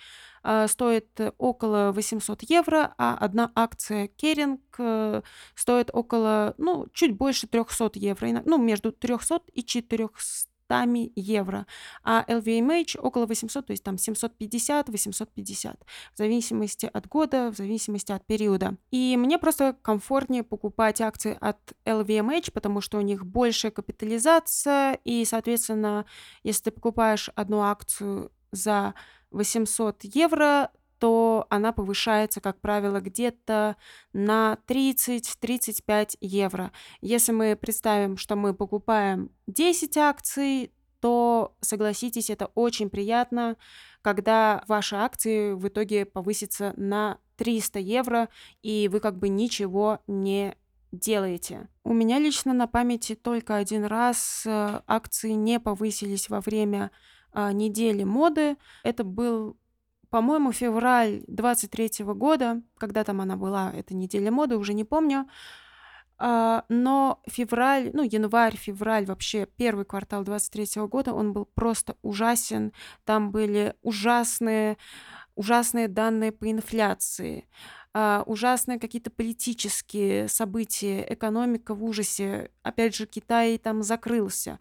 э, 0.45 0.69
стоит 0.69 1.21
около 1.39 1.91
800 1.93 2.43
евро, 2.43 2.95
а 2.97 3.17
одна 3.17 3.51
акция 3.57 4.07
керинг 4.07 4.61
э, 4.79 5.23
стоит 5.57 5.91
около, 5.93 6.55
ну, 6.59 6.87
чуть 6.93 7.17
больше 7.17 7.49
300 7.49 7.91
евро, 7.95 8.43
ну, 8.45 8.59
между 8.59 8.93
300 8.93 9.41
и 9.53 9.65
400 9.65 10.56
евро, 11.15 11.67
а 12.03 12.25
LVMH 12.29 12.99
около 12.99 13.27
800, 13.27 13.67
то 13.67 13.71
есть 13.73 13.83
там 13.83 13.97
750-850, 13.97 15.77
в 16.13 16.19
зависимости 16.19 16.91
от 16.93 17.07
года, 17.09 17.51
в 17.51 17.57
зависимости 17.57 18.13
от 18.13 18.27
периода. 18.27 18.77
И 18.91 19.17
мне 19.17 19.39
просто 19.39 19.77
комфортнее 19.83 20.43
покупать 20.43 21.01
акции 21.01 21.37
от 21.41 21.59
LVMH, 21.85 22.53
потому 22.53 22.81
что 22.81 22.99
у 22.99 23.03
них 23.03 23.25
большая 23.25 23.73
капитализация, 23.73 24.99
и, 25.05 25.25
соответственно, 25.25 26.05
если 26.43 26.65
ты 26.65 26.71
покупаешь 26.71 27.31
одну 27.35 27.63
акцию 27.63 28.33
за 28.53 28.95
800 29.31 30.05
евро, 30.05 30.71
то 30.99 31.47
она 31.51 31.73
повышается, 31.73 32.41
как 32.41 32.61
правило, 32.61 33.01
где-то 33.01 33.77
на 34.13 34.59
30-35 34.67 36.17
евро. 36.21 36.73
Если 37.01 37.33
мы 37.33 37.57
представим, 37.57 38.17
что 38.17 38.37
мы 38.37 38.55
покупаем 38.55 39.31
10 39.47 39.97
акций, 39.97 40.73
то, 41.01 41.55
согласитесь, 41.61 42.31
это 42.31 42.47
очень 42.55 42.91
приятно, 42.91 43.57
когда 44.03 44.65
ваши 44.67 44.97
акции 44.97 45.53
в 45.53 45.69
итоге 45.69 46.07
повысятся 46.07 46.73
на 46.77 47.19
300 47.37 47.79
евро, 47.79 48.29
и 48.63 48.89
вы 48.91 49.01
как 49.01 49.19
бы 49.19 49.29
ничего 49.29 50.01
не 50.07 50.57
делаете. 50.93 51.69
У 51.85 51.93
меня 51.93 52.19
лично 52.19 52.55
на 52.55 52.67
памяти 52.67 53.15
только 53.15 53.57
один 53.57 53.85
раз 53.85 54.45
э, 54.47 54.81
акции 54.87 55.33
не 55.33 55.61
повысились 55.61 56.31
во 56.31 56.41
время 56.41 56.91
а, 57.33 57.53
недели 57.53 58.03
моды. 58.03 58.57
Это 58.83 59.05
был 59.05 59.59
по-моему, 60.17 60.51
февраль 60.51 61.25
23 61.27 62.07
года, 62.15 62.63
когда 62.79 63.05
там 63.05 63.21
она 63.21 63.37
была, 63.37 63.71
эта 63.75 63.95
неделя 63.95 64.31
моды, 64.31 64.57
уже 64.57 64.73
не 64.73 64.83
помню. 64.85 65.29
А, 66.17 66.65
но 66.71 67.21
февраль, 67.29 67.91
ну, 67.93 68.03
январь, 68.03 68.57
февраль, 68.57 69.05
вообще 69.05 69.45
первый 69.45 69.85
квартал 69.85 70.25
23 70.25 70.87
года, 70.87 71.13
он 71.13 71.35
был 71.35 71.45
просто 71.45 71.97
ужасен. 72.01 72.73
Там 73.05 73.31
были 73.31 73.75
ужасные, 73.83 74.79
ужасные 75.35 75.87
данные 75.87 76.33
по 76.33 76.51
инфляции, 76.51 77.47
а, 77.93 78.23
ужасные 78.25 78.81
какие-то 78.81 79.11
политические 79.11 80.29
события, 80.29 81.05
экономика 81.13 81.75
в 81.75 81.85
ужасе. 81.85 82.51
Опять 82.63 82.97
же, 82.97 83.05
Китай 83.05 83.59
там 83.59 83.83
закрылся, 83.83 84.59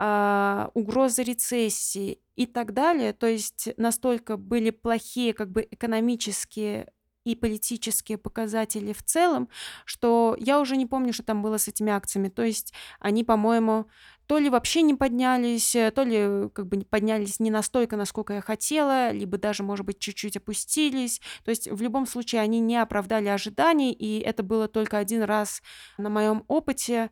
а, 0.00 0.72
угроза 0.74 1.22
рецессии 1.22 2.18
и 2.38 2.46
так 2.46 2.72
далее. 2.72 3.12
То 3.12 3.26
есть 3.26 3.68
настолько 3.76 4.36
были 4.36 4.70
плохие 4.70 5.34
как 5.34 5.50
бы 5.50 5.66
экономические 5.68 6.92
и 7.24 7.34
политические 7.34 8.16
показатели 8.16 8.92
в 8.92 9.02
целом, 9.02 9.48
что 9.84 10.36
я 10.38 10.60
уже 10.60 10.76
не 10.76 10.86
помню, 10.86 11.12
что 11.12 11.24
там 11.24 11.42
было 11.42 11.58
с 11.58 11.66
этими 11.66 11.90
акциями. 11.90 12.28
То 12.28 12.44
есть 12.44 12.72
они, 13.00 13.24
по-моему, 13.24 13.86
то 14.26 14.38
ли 14.38 14.50
вообще 14.50 14.82
не 14.82 14.94
поднялись, 14.94 15.74
э, 15.74 15.90
то 15.90 16.04
ли 16.04 16.48
как 16.50 16.68
бы 16.68 16.84
поднялись 16.88 17.40
не 17.40 17.50
настолько, 17.50 17.96
насколько 17.96 18.34
я 18.34 18.40
хотела, 18.40 19.10
либо 19.10 19.36
даже, 19.36 19.64
может 19.64 19.84
быть, 19.84 19.98
чуть-чуть 19.98 20.36
опустились. 20.36 21.20
То 21.44 21.50
есть 21.50 21.68
в 21.68 21.82
любом 21.82 22.06
случае 22.06 22.40
они 22.40 22.60
не 22.60 22.76
оправдали 22.76 23.26
ожиданий, 23.26 23.92
и 23.92 24.20
это 24.20 24.44
было 24.44 24.68
только 24.68 24.98
один 24.98 25.24
раз 25.24 25.60
на 25.98 26.08
моем 26.08 26.44
опыте. 26.46 27.10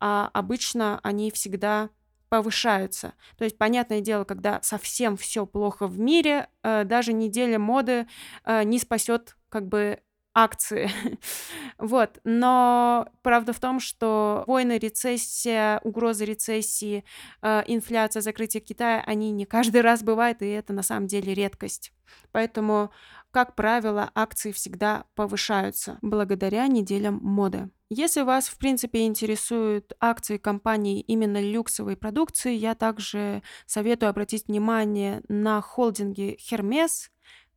А 0.00 0.28
обычно 0.34 0.98
они 1.04 1.30
всегда 1.30 1.90
повышаются. 2.34 3.14
То 3.38 3.44
есть, 3.44 3.56
понятное 3.58 4.00
дело, 4.00 4.24
когда 4.24 4.58
совсем 4.60 5.16
все 5.16 5.46
плохо 5.46 5.86
в 5.86 6.00
мире, 6.00 6.48
э, 6.64 6.82
даже 6.82 7.12
неделя 7.12 7.60
моды 7.60 8.08
э, 8.44 8.64
не 8.64 8.80
спасет 8.80 9.36
как 9.48 9.68
бы 9.68 10.00
акции. 10.34 10.90
вот. 11.78 12.18
Но 12.24 13.06
правда 13.22 13.52
в 13.52 13.60
том, 13.60 13.78
что 13.78 14.42
войны, 14.48 14.78
рецессия, 14.78 15.80
угроза 15.84 16.24
рецессии, 16.24 17.04
э, 17.40 17.62
инфляция, 17.68 18.20
закрытие 18.20 18.60
Китая, 18.60 19.04
они 19.06 19.30
не 19.30 19.46
каждый 19.46 19.82
раз 19.82 20.02
бывают, 20.02 20.42
и 20.42 20.48
это 20.48 20.72
на 20.72 20.82
самом 20.82 21.06
деле 21.06 21.34
редкость. 21.34 21.92
Поэтому, 22.32 22.90
как 23.34 23.56
правило, 23.56 24.12
акции 24.14 24.52
всегда 24.52 25.06
повышаются 25.16 25.98
благодаря 26.02 26.68
неделям 26.68 27.18
моды. 27.20 27.68
Если 27.90 28.20
вас, 28.20 28.46
в 28.46 28.56
принципе, 28.58 29.06
интересуют 29.06 29.92
акции 29.98 30.36
компаний 30.36 31.00
именно 31.00 31.42
люксовой 31.42 31.96
продукции, 31.96 32.54
я 32.54 32.76
также 32.76 33.42
советую 33.66 34.10
обратить 34.10 34.46
внимание 34.46 35.20
на 35.26 35.60
холдинги 35.60 36.38
Hermes, 36.48 37.08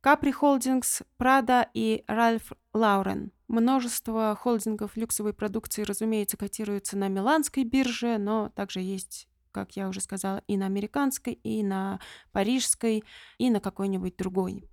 Capri 0.02 0.34
Holdings, 0.42 1.02
Prada 1.16 1.68
и 1.72 2.02
Ralph 2.08 2.56
Lauren. 2.74 3.30
Множество 3.46 4.36
холдингов 4.36 4.96
люксовой 4.96 5.32
продукции, 5.32 5.84
разумеется, 5.84 6.36
котируются 6.36 6.98
на 6.98 7.06
миланской 7.06 7.62
бирже, 7.62 8.18
но 8.18 8.48
также 8.48 8.80
есть 8.80 9.28
как 9.50 9.76
я 9.76 9.88
уже 9.88 10.00
сказала, 10.00 10.42
и 10.46 10.56
на 10.56 10.66
американской, 10.66 11.32
и 11.32 11.64
на 11.64 11.98
парижской, 12.32 13.02
и 13.38 13.50
на 13.50 13.60
какой-нибудь 13.60 14.16
другой. 14.16 14.68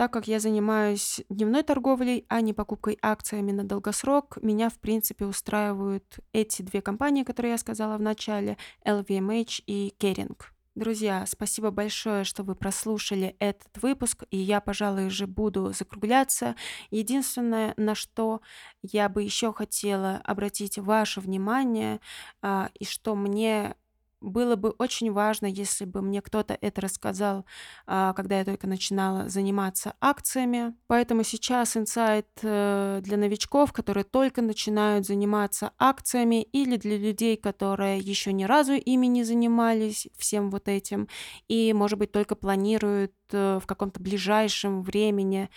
Так 0.00 0.14
как 0.14 0.26
я 0.28 0.40
занимаюсь 0.40 1.20
дневной 1.28 1.62
торговлей, 1.62 2.24
а 2.30 2.40
не 2.40 2.54
покупкой 2.54 2.96
акциями 3.02 3.52
на 3.52 3.64
долгосрок, 3.64 4.38
меня, 4.40 4.70
в 4.70 4.78
принципе, 4.78 5.26
устраивают 5.26 6.20
эти 6.32 6.62
две 6.62 6.80
компании, 6.80 7.22
которые 7.22 7.52
я 7.52 7.58
сказала 7.58 7.98
в 7.98 8.00
начале, 8.00 8.56
LVMH 8.86 9.64
и 9.66 9.94
Kering. 9.98 10.38
Друзья, 10.74 11.26
спасибо 11.26 11.70
большое, 11.70 12.24
что 12.24 12.44
вы 12.44 12.54
прослушали 12.54 13.36
этот 13.40 13.68
выпуск, 13.82 14.24
и 14.30 14.38
я, 14.38 14.62
пожалуй, 14.62 15.08
уже 15.08 15.26
буду 15.26 15.74
закругляться. 15.74 16.56
Единственное, 16.90 17.74
на 17.76 17.94
что 17.94 18.40
я 18.80 19.10
бы 19.10 19.22
еще 19.22 19.52
хотела 19.52 20.22
обратить 20.24 20.78
ваше 20.78 21.20
внимание, 21.20 22.00
а, 22.40 22.70
и 22.72 22.86
что 22.86 23.14
мне 23.14 23.76
было 24.20 24.56
бы 24.56 24.70
очень 24.78 25.12
важно, 25.12 25.46
если 25.46 25.84
бы 25.84 26.02
мне 26.02 26.22
кто-то 26.22 26.56
это 26.60 26.80
рассказал, 26.80 27.46
а, 27.86 28.12
когда 28.14 28.38
я 28.38 28.44
только 28.44 28.66
начинала 28.66 29.28
заниматься 29.28 29.94
акциями. 30.00 30.74
Поэтому 30.86 31.24
сейчас 31.24 31.76
инсайт 31.76 32.28
э, 32.42 33.00
для 33.02 33.16
новичков, 33.16 33.72
которые 33.72 34.04
только 34.04 34.42
начинают 34.42 35.06
заниматься 35.06 35.72
акциями, 35.78 36.42
или 36.42 36.76
для 36.76 36.96
людей, 36.98 37.36
которые 37.36 37.98
еще 37.98 38.32
ни 38.32 38.44
разу 38.44 38.72
ими 38.74 39.06
не 39.06 39.24
занимались, 39.24 40.08
всем 40.16 40.50
вот 40.50 40.68
этим, 40.68 41.08
и, 41.48 41.72
может 41.72 41.98
быть, 41.98 42.12
только 42.12 42.34
планируют 42.34 43.12
в 43.32 43.62
каком-то 43.66 44.00
ближайшем 44.00 44.82
времени 44.82 45.48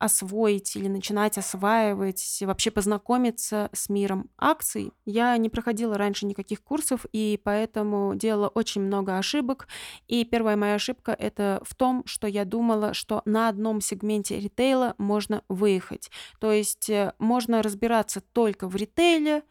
освоить 0.00 0.76
или 0.76 0.88
начинать 0.88 1.36
осваивать, 1.36 2.38
вообще 2.40 2.70
познакомиться 2.70 3.68
с 3.74 3.90
миром 3.90 4.30
акций. 4.38 4.92
Я 5.04 5.36
не 5.36 5.50
проходила 5.50 5.98
раньше 5.98 6.24
никаких 6.24 6.62
курсов, 6.62 7.04
и 7.12 7.38
поэтому 7.44 8.14
делала 8.14 8.48
очень 8.48 8.80
много 8.80 9.18
ошибок. 9.18 9.68
И 10.08 10.24
первая 10.24 10.56
моя 10.56 10.76
ошибка 10.76 11.12
это 11.12 11.60
в 11.64 11.74
том, 11.74 12.02
что 12.06 12.26
я 12.26 12.46
думала, 12.46 12.94
что 12.94 13.20
на 13.26 13.48
одном 13.48 13.82
сегменте 13.82 14.40
ритейла 14.40 14.94
можно 14.96 15.42
выехать. 15.50 16.10
То 16.40 16.50
есть 16.50 16.88
э, 16.88 17.12
можно 17.18 17.62
разбираться 17.62 18.22
только 18.32 18.68
в 18.68 18.76
ритейле, 18.76 19.42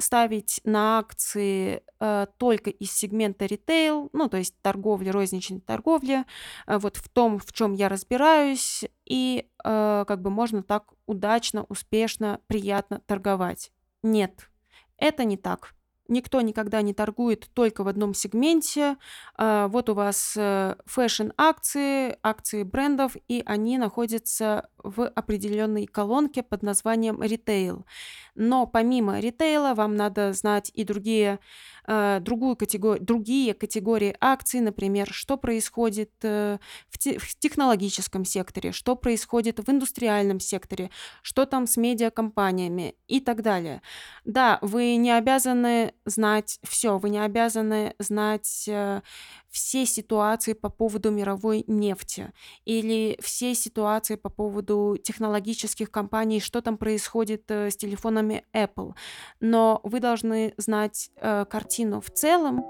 ставить 0.00 0.60
на 0.64 0.98
акции 0.98 1.82
э, 2.00 2.26
только 2.38 2.70
из 2.70 2.92
сегмента 2.92 3.46
ритейл, 3.46 4.10
ну, 4.12 4.28
то 4.28 4.36
есть 4.36 4.54
торговля, 4.62 5.12
розничной 5.12 5.60
торговли, 5.60 6.24
э, 6.66 6.78
вот 6.78 6.96
в 6.96 7.08
том, 7.08 7.38
в 7.38 7.52
чем 7.52 7.72
я 7.72 7.88
разбираюсь, 7.88 8.84
и 9.04 9.48
э, 9.64 10.04
как 10.06 10.22
бы 10.22 10.30
можно 10.30 10.62
так 10.62 10.92
удачно, 11.06 11.64
успешно, 11.68 12.40
приятно 12.46 13.00
торговать. 13.06 13.72
Нет, 14.02 14.50
это 14.96 15.24
не 15.24 15.36
так. 15.36 15.74
Никто 16.10 16.40
никогда 16.40 16.82
не 16.82 16.92
торгует 16.92 17.48
только 17.54 17.84
в 17.84 17.88
одном 17.88 18.14
сегменте. 18.14 18.96
А, 19.36 19.68
вот 19.68 19.88
у 19.88 19.94
вас 19.94 20.34
э, 20.36 20.74
fashion-акции, 20.84 22.18
акции 22.20 22.64
брендов, 22.64 23.16
и 23.28 23.44
они 23.46 23.78
находятся 23.78 24.68
в 24.82 25.06
определенной 25.06 25.86
колонке 25.86 26.42
под 26.42 26.62
названием 26.62 27.22
ритейл. 27.22 27.86
Но 28.34 28.66
помимо 28.66 29.20
ритейла 29.20 29.74
вам 29.74 29.94
надо 29.94 30.32
знать 30.32 30.72
и 30.74 30.82
другие 30.82 31.38
э, 31.86 32.18
другую 32.20 32.56
категорию, 32.56 33.04
другие 33.04 33.54
категории 33.54 34.16
акций, 34.20 34.60
например, 34.60 35.08
что 35.12 35.36
происходит 35.36 36.10
э, 36.22 36.58
в, 36.88 36.98
те, 36.98 37.18
в 37.18 37.38
технологическом 37.38 38.24
секторе, 38.24 38.72
что 38.72 38.96
происходит 38.96 39.60
в 39.60 39.70
индустриальном 39.70 40.40
секторе, 40.40 40.90
что 41.22 41.46
там 41.46 41.66
с 41.66 41.76
медиакомпаниями 41.76 42.94
и 43.06 43.20
так 43.20 43.42
далее. 43.42 43.82
Да, 44.24 44.58
вы 44.62 44.96
не 44.96 45.10
обязаны 45.10 45.94
знать 46.10 46.58
все, 46.62 46.98
вы 46.98 47.10
не 47.10 47.18
обязаны 47.18 47.94
знать 47.98 48.64
э, 48.68 49.00
все 49.48 49.86
ситуации 49.86 50.52
по 50.52 50.68
поводу 50.68 51.10
мировой 51.10 51.64
нефти 51.66 52.32
или 52.64 53.18
все 53.20 53.54
ситуации 53.54 54.16
по 54.16 54.28
поводу 54.28 54.96
технологических 55.02 55.90
компаний, 55.90 56.40
что 56.40 56.60
там 56.60 56.76
происходит 56.76 57.50
э, 57.50 57.70
с 57.70 57.76
телефонами 57.76 58.44
Apple. 58.52 58.94
Но 59.40 59.80
вы 59.82 60.00
должны 60.00 60.54
знать 60.56 61.10
э, 61.16 61.44
картину 61.48 62.00
в 62.00 62.10
целом, 62.10 62.64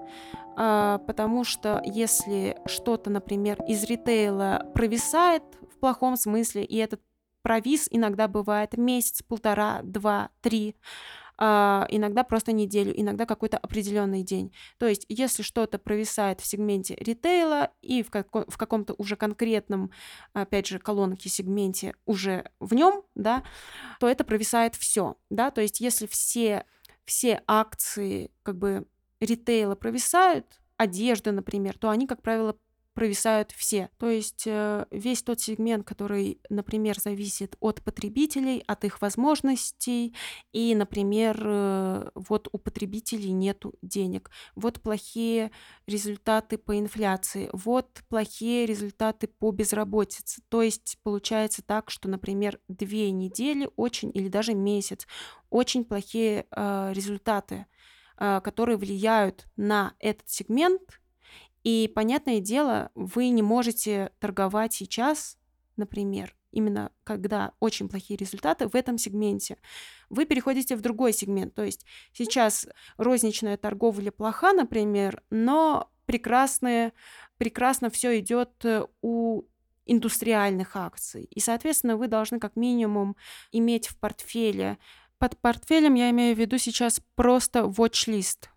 э, 0.57 0.99
потому 1.07 1.45
что 1.45 1.82
если 1.84 2.57
что-то, 2.66 3.11
например, 3.11 3.62
из 3.68 3.84
ритейла 3.84 4.70
провисает 4.74 5.43
в 5.74 5.78
плохом 5.80 6.16
смысле, 6.16 6.64
и 6.64 6.76
этот 6.76 7.01
провис 7.43 7.88
иногда 7.91 8.28
бывает 8.28 8.76
месяц, 8.76 9.22
полтора, 9.22 9.80
два, 9.82 10.30
три, 10.41 10.76
иногда 11.41 12.22
просто 12.22 12.53
неделю, 12.53 12.93
иногда 12.95 13.24
какой-то 13.24 13.57
определенный 13.57 14.22
день. 14.22 14.53
То 14.78 14.86
есть, 14.86 15.07
если 15.09 15.43
что-то 15.43 15.78
провисает 15.78 16.41
в 16.41 16.47
сегменте 16.47 16.95
ритейла 16.97 17.70
и 17.80 18.03
в, 18.03 18.11
како- 18.11 18.45
в 18.49 18.59
каком-то 18.59 18.95
уже 18.99 19.16
конкретном, 19.16 19.91
опять 20.34 20.66
же, 20.66 20.78
колонке 20.78 21.28
сегменте 21.28 21.95
уже 22.05 22.51
в 22.61 22.74
нем, 22.74 23.03
да, 23.14 23.43
то 23.99 24.09
это 24.09 24.24
провисает 24.24 24.74
все, 24.74 25.16
да, 25.30 25.51
то 25.51 25.61
есть, 25.61 25.80
если 25.80 26.07
все, 26.07 26.66
все 27.05 27.43
акции 27.47 28.30
как 28.43 28.59
бы 28.59 28.86
ритейла 29.20 29.74
провисают, 29.74 30.61
одежда, 30.76 31.32
например, 31.32 31.78
то 31.78 31.91
они, 31.91 32.07
как 32.07 32.22
правило, 32.22 32.57
провисают 33.01 33.51
все. 33.53 33.88
То 33.96 34.11
есть 34.11 34.42
э, 34.44 34.84
весь 34.90 35.22
тот 35.22 35.40
сегмент, 35.40 35.86
который, 35.86 36.38
например, 36.51 37.01
зависит 37.01 37.57
от 37.59 37.80
потребителей, 37.80 38.62
от 38.66 38.84
их 38.84 39.01
возможностей, 39.01 40.14
и, 40.53 40.74
например, 40.74 41.40
э, 41.42 42.11
вот 42.14 42.51
у 42.53 42.59
потребителей 42.59 43.32
нету 43.32 43.72
денег, 43.80 44.30
вот 44.55 44.82
плохие 44.82 45.51
результаты 45.86 46.59
по 46.59 46.78
инфляции, 46.78 47.48
вот 47.55 48.03
плохие 48.11 48.66
результаты 48.66 49.28
по 49.28 49.51
безработице. 49.51 50.42
То 50.51 50.61
есть 50.61 50.98
получается 51.03 51.62
так, 51.62 51.88
что, 51.88 52.07
например, 52.07 52.61
две 52.68 53.11
недели 53.12 53.70
очень 53.76 54.11
или 54.12 54.28
даже 54.28 54.53
месяц 54.53 55.07
очень 55.48 55.86
плохие 55.86 56.44
э, 56.51 56.92
результаты, 56.92 57.64
э, 58.18 58.42
которые 58.44 58.76
влияют 58.76 59.46
на 59.57 59.94
этот 60.01 60.28
сегмент, 60.28 60.99
и, 61.63 61.91
понятное 61.95 62.41
дело, 62.41 62.91
вы 62.95 63.29
не 63.29 63.43
можете 63.43 64.13
торговать 64.19 64.73
сейчас, 64.73 65.39
например, 65.77 66.35
именно 66.53 66.91
когда 67.05 67.53
очень 67.61 67.89
плохие 67.89 68.17
результаты 68.17 68.69
в 68.69 68.75
этом 68.75 68.99
сегменте. 68.99 69.59
Вы 70.09 70.25
переходите 70.27 70.77
в 70.77 70.81
другой 70.81 71.13
сегмент. 71.13 71.55
То 71.55 71.63
есть 71.63 71.85
сейчас 72.13 72.67
розничная 72.97 73.57
торговля 73.57 74.11
плоха, 74.11 74.53
например, 74.53 75.23
но 75.31 75.91
прекрасные, 76.07 76.93
прекрасно 77.37 77.91
все 77.91 78.19
идет 78.19 78.65
э, 78.65 78.85
у 79.03 79.43
индустриальных 79.87 80.77
акций. 80.77 81.25
И, 81.25 81.41
соответственно, 81.41 81.97
вы 81.97 82.09
должны 82.09 82.39
как 82.39 82.57
минимум 82.57 83.17
иметь 83.53 83.89
в 83.89 83.99
портфеле. 83.99 84.79
Под 85.19 85.37
портфелем 85.39 85.95
я 85.95 86.11
имею 86.11 86.35
в 86.35 86.39
виду 86.39 86.59
сейчас 86.59 87.01
просто 87.15 87.61
watch-лист 87.61 88.51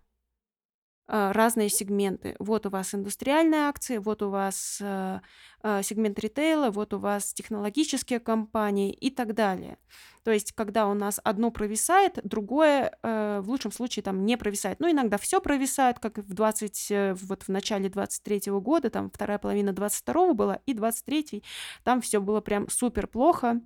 а, 1.06 1.34
разные 1.34 1.68
сегменты. 1.68 2.34
Вот 2.38 2.64
у 2.64 2.70
вас 2.70 2.94
индустриальные 2.94 3.68
акции, 3.68 3.98
вот 3.98 4.22
у 4.22 4.30
вас 4.30 4.78
э, 4.80 5.20
э, 5.62 5.82
сегмент 5.82 6.18
ритейла, 6.18 6.70
вот 6.70 6.94
у 6.94 6.98
вас 6.98 7.34
технологические 7.34 8.20
компании 8.20 8.90
и 8.90 9.10
так 9.10 9.34
далее. 9.34 9.76
То 10.22 10.30
есть, 10.30 10.52
когда 10.52 10.86
у 10.88 10.94
нас 10.94 11.20
одно 11.22 11.50
провисает, 11.50 12.20
другое 12.24 12.96
э, 13.02 13.40
в 13.42 13.50
лучшем 13.50 13.70
случае 13.70 14.02
там 14.02 14.24
не 14.24 14.38
провисает. 14.38 14.80
Ну, 14.80 14.90
иногда 14.90 15.18
все 15.18 15.42
провисает, 15.42 15.98
как 15.98 16.16
в 16.16 16.32
20, 16.32 17.20
вот 17.20 17.42
в 17.42 17.48
начале 17.50 17.90
23 17.90 18.52
года, 18.52 18.88
там 18.88 19.10
вторая 19.10 19.38
половина 19.38 19.74
22 19.74 20.32
была, 20.32 20.60
и 20.64 20.72
23 20.72 21.44
там 21.82 22.00
все 22.00 22.18
было 22.18 22.40
прям 22.40 22.70
супер 22.70 23.08
плохо. 23.08 23.60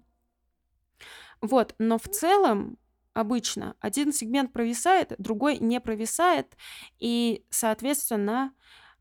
Вот, 1.41 1.77
но 1.79 1.99
в 1.99 2.09
целом 2.09 2.79
обычно. 3.19 3.75
Один 3.81 4.13
сегмент 4.13 4.53
провисает, 4.53 5.15
другой 5.19 5.59
не 5.59 5.81
провисает, 5.81 6.57
и, 6.99 7.45
соответственно, 7.51 8.53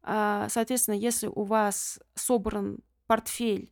а, 0.02 0.48
соответственно, 0.50 0.96
если 0.96 1.28
у 1.28 1.44
вас 1.44 2.00
собран 2.16 2.80
портфель 3.06 3.72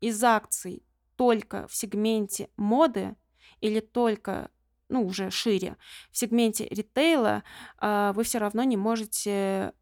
из 0.00 0.22
акций 0.24 0.82
только 1.16 1.68
в 1.68 1.74
сегменте 1.76 2.48
моды 2.56 3.14
или 3.60 3.80
только 3.80 4.50
ну, 4.88 5.06
уже 5.06 5.30
шире, 5.30 5.76
в 6.10 6.18
сегменте 6.18 6.66
ритейла, 6.66 7.44
а, 7.78 8.12
вы 8.14 8.24
все 8.24 8.38
равно 8.38 8.64
не 8.64 8.76
можете 8.76 9.72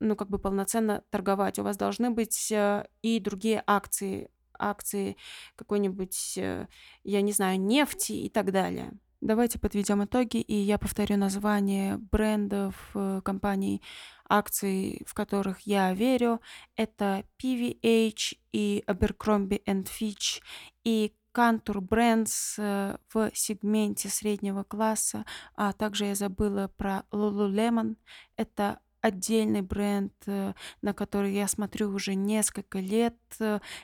ну, 0.00 0.16
как 0.16 0.30
бы 0.30 0.38
полноценно 0.38 1.02
торговать. 1.10 1.58
У 1.58 1.62
вас 1.62 1.76
должны 1.76 2.10
быть 2.10 2.52
э, 2.52 2.86
и 3.02 3.18
другие 3.18 3.62
акции, 3.66 4.30
акции 4.56 5.16
какой-нибудь, 5.56 6.38
э, 6.38 6.68
я 7.02 7.20
не 7.20 7.32
знаю, 7.32 7.60
нефти 7.60 8.12
и 8.12 8.28
так 8.28 8.52
далее. 8.52 8.92
Давайте 9.20 9.58
подведем 9.58 10.04
итоги, 10.04 10.36
и 10.36 10.54
я 10.54 10.78
повторю 10.78 11.16
название 11.16 11.96
брендов, 11.96 12.90
э, 12.94 13.20
компаний, 13.24 13.82
акций, 14.28 15.02
в 15.06 15.12
которых 15.12 15.62
я 15.62 15.92
верю. 15.92 16.40
Это 16.76 17.24
PVH 17.42 18.36
и 18.52 18.84
Abercrombie 18.86 19.60
Fitch 19.64 20.40
и 20.84 21.12
Contour 21.34 21.80
Brands 21.80 22.54
э, 22.58 22.96
в 23.12 23.32
сегменте 23.34 24.08
среднего 24.08 24.62
класса, 24.62 25.24
а 25.56 25.72
также 25.72 26.04
я 26.04 26.14
забыла 26.14 26.70
про 26.76 27.02
Lululemon. 27.10 27.96
Это 28.36 28.78
отдельный 29.00 29.62
бренд, 29.62 30.12
э, 30.26 30.52
на 30.80 30.94
который 30.94 31.34
я 31.34 31.48
смотрю 31.48 31.90
уже 31.90 32.14
несколько 32.14 32.78
лет. 32.78 33.16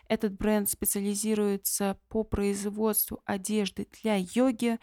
Этот 0.07 0.33
бренд 0.35 0.71
специализируется 0.71 1.99
по 2.09 2.23
производству 2.23 3.21
одежды 3.25 3.89
для 4.01 4.15
йоги 4.15 4.79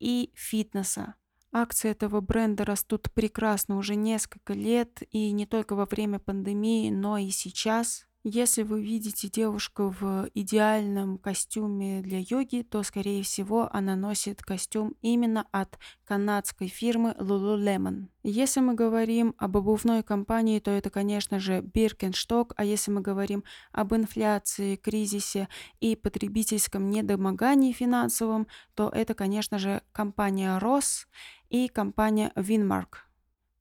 и 0.00 0.32
фитнеса. 0.34 1.14
Акции 1.52 1.90
этого 1.90 2.20
бренда 2.20 2.64
растут 2.64 3.10
прекрасно 3.12 3.76
уже 3.76 3.94
несколько 3.94 4.52
лет, 4.52 5.02
и 5.10 5.30
не 5.30 5.46
только 5.46 5.74
во 5.74 5.86
время 5.86 6.18
пандемии, 6.18 6.90
но 6.90 7.16
и 7.16 7.30
сейчас. 7.30 8.07
Если 8.30 8.62
вы 8.62 8.82
видите 8.82 9.30
девушку 9.30 9.94
в 9.98 10.28
идеальном 10.34 11.16
костюме 11.16 12.02
для 12.02 12.18
йоги, 12.18 12.60
то, 12.60 12.82
скорее 12.82 13.22
всего, 13.22 13.70
она 13.72 13.96
носит 13.96 14.42
костюм 14.42 14.94
именно 15.00 15.46
от 15.50 15.78
канадской 16.04 16.68
фирмы 16.68 17.14
Lululemon. 17.18 18.08
Если 18.22 18.60
мы 18.60 18.74
говорим 18.74 19.34
об 19.38 19.56
обувной 19.56 20.02
компании, 20.02 20.60
то 20.60 20.70
это, 20.70 20.90
конечно 20.90 21.40
же, 21.40 21.60
Birkenstock, 21.62 22.52
а 22.56 22.66
если 22.66 22.90
мы 22.90 23.00
говорим 23.00 23.44
об 23.72 23.94
инфляции, 23.94 24.76
кризисе 24.76 25.48
и 25.80 25.96
потребительском 25.96 26.90
недомогании 26.90 27.72
финансовом, 27.72 28.46
то 28.74 28.90
это, 28.90 29.14
конечно 29.14 29.58
же, 29.58 29.80
компания 29.92 30.58
Ross 30.58 31.06
и 31.48 31.68
компания 31.68 32.30
Winmark. 32.36 33.07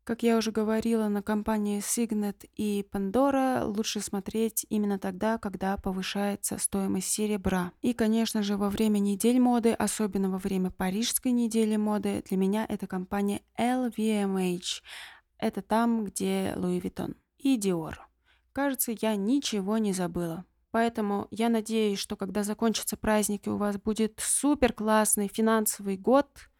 Как 0.08 0.24
я 0.24 0.38
уже 0.38 0.53
говорила, 0.53 1.10
на 1.10 1.22
компании 1.22 1.82
Signet 1.82 2.49
и 2.55 2.88
Pandora 2.93 3.66
лучше 3.66 3.99
смотреть 3.99 4.66
именно 4.70 4.97
тогда, 4.97 5.38
когда 5.38 5.76
повышается 5.76 6.58
стоимость 6.60 7.10
серебра. 7.10 7.74
И, 7.82 7.93
конечно 7.93 8.41
же, 8.41 8.55
во 8.55 8.70
время 8.70 8.99
недель 8.99 9.38
моды, 9.38 9.74
особенно 9.74 10.30
во 10.30 10.38
время 10.38 10.72
парижской 10.72 11.34
недели 11.34 11.76
моды, 11.76 12.24
для 12.26 12.38
меня 12.38 12.66
это 12.70 12.88
компания 12.88 13.41
LVMH. 13.60 14.82
Это 15.39 15.62
там, 15.62 16.05
где 16.05 16.53
Louis 16.55 16.82
Vuitton 16.82 17.18
и 17.38 17.60
Dior. 17.60 17.95
Кажется, 18.53 18.93
я 19.01 19.18
ничего 19.18 19.78
не 19.78 19.91
забыла. 19.91 20.45
Поэтому 20.72 21.28
я 21.32 21.49
надеюсь, 21.49 21.99
что 21.99 22.16
когда 22.16 22.43
закончатся 22.43 22.95
праздники, 22.95 23.49
у 23.49 23.58
вас 23.58 23.76
будет 23.76 24.22
супер 24.24 24.72
классный 24.72 25.28
финансовый 25.28 25.97
год– 25.97 26.30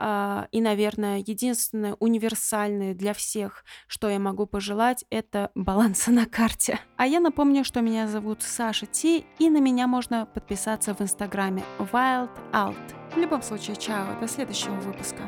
и, 0.00 0.60
наверное, 0.60 1.18
единственное 1.18 1.94
универсальное 2.00 2.94
для 2.94 3.12
всех, 3.12 3.64
что 3.86 4.08
я 4.08 4.18
могу 4.18 4.46
пожелать, 4.46 5.04
это 5.10 5.50
баланса 5.54 6.10
на 6.10 6.26
карте. 6.26 6.80
А 6.96 7.06
я 7.06 7.20
напомню, 7.20 7.64
что 7.64 7.80
меня 7.80 8.08
зовут 8.08 8.42
Саша 8.42 8.86
Ти, 8.86 9.26
и 9.38 9.50
на 9.50 9.58
меня 9.58 9.86
можно 9.86 10.26
подписаться 10.26 10.94
в 10.94 11.00
инстаграме 11.00 11.62
Wild 11.78 12.30
Out. 12.52 12.94
В 13.14 13.16
любом 13.18 13.42
случае, 13.42 13.76
чао, 13.76 14.18
до 14.20 14.28
следующего 14.28 14.74
выпуска. 14.74 15.22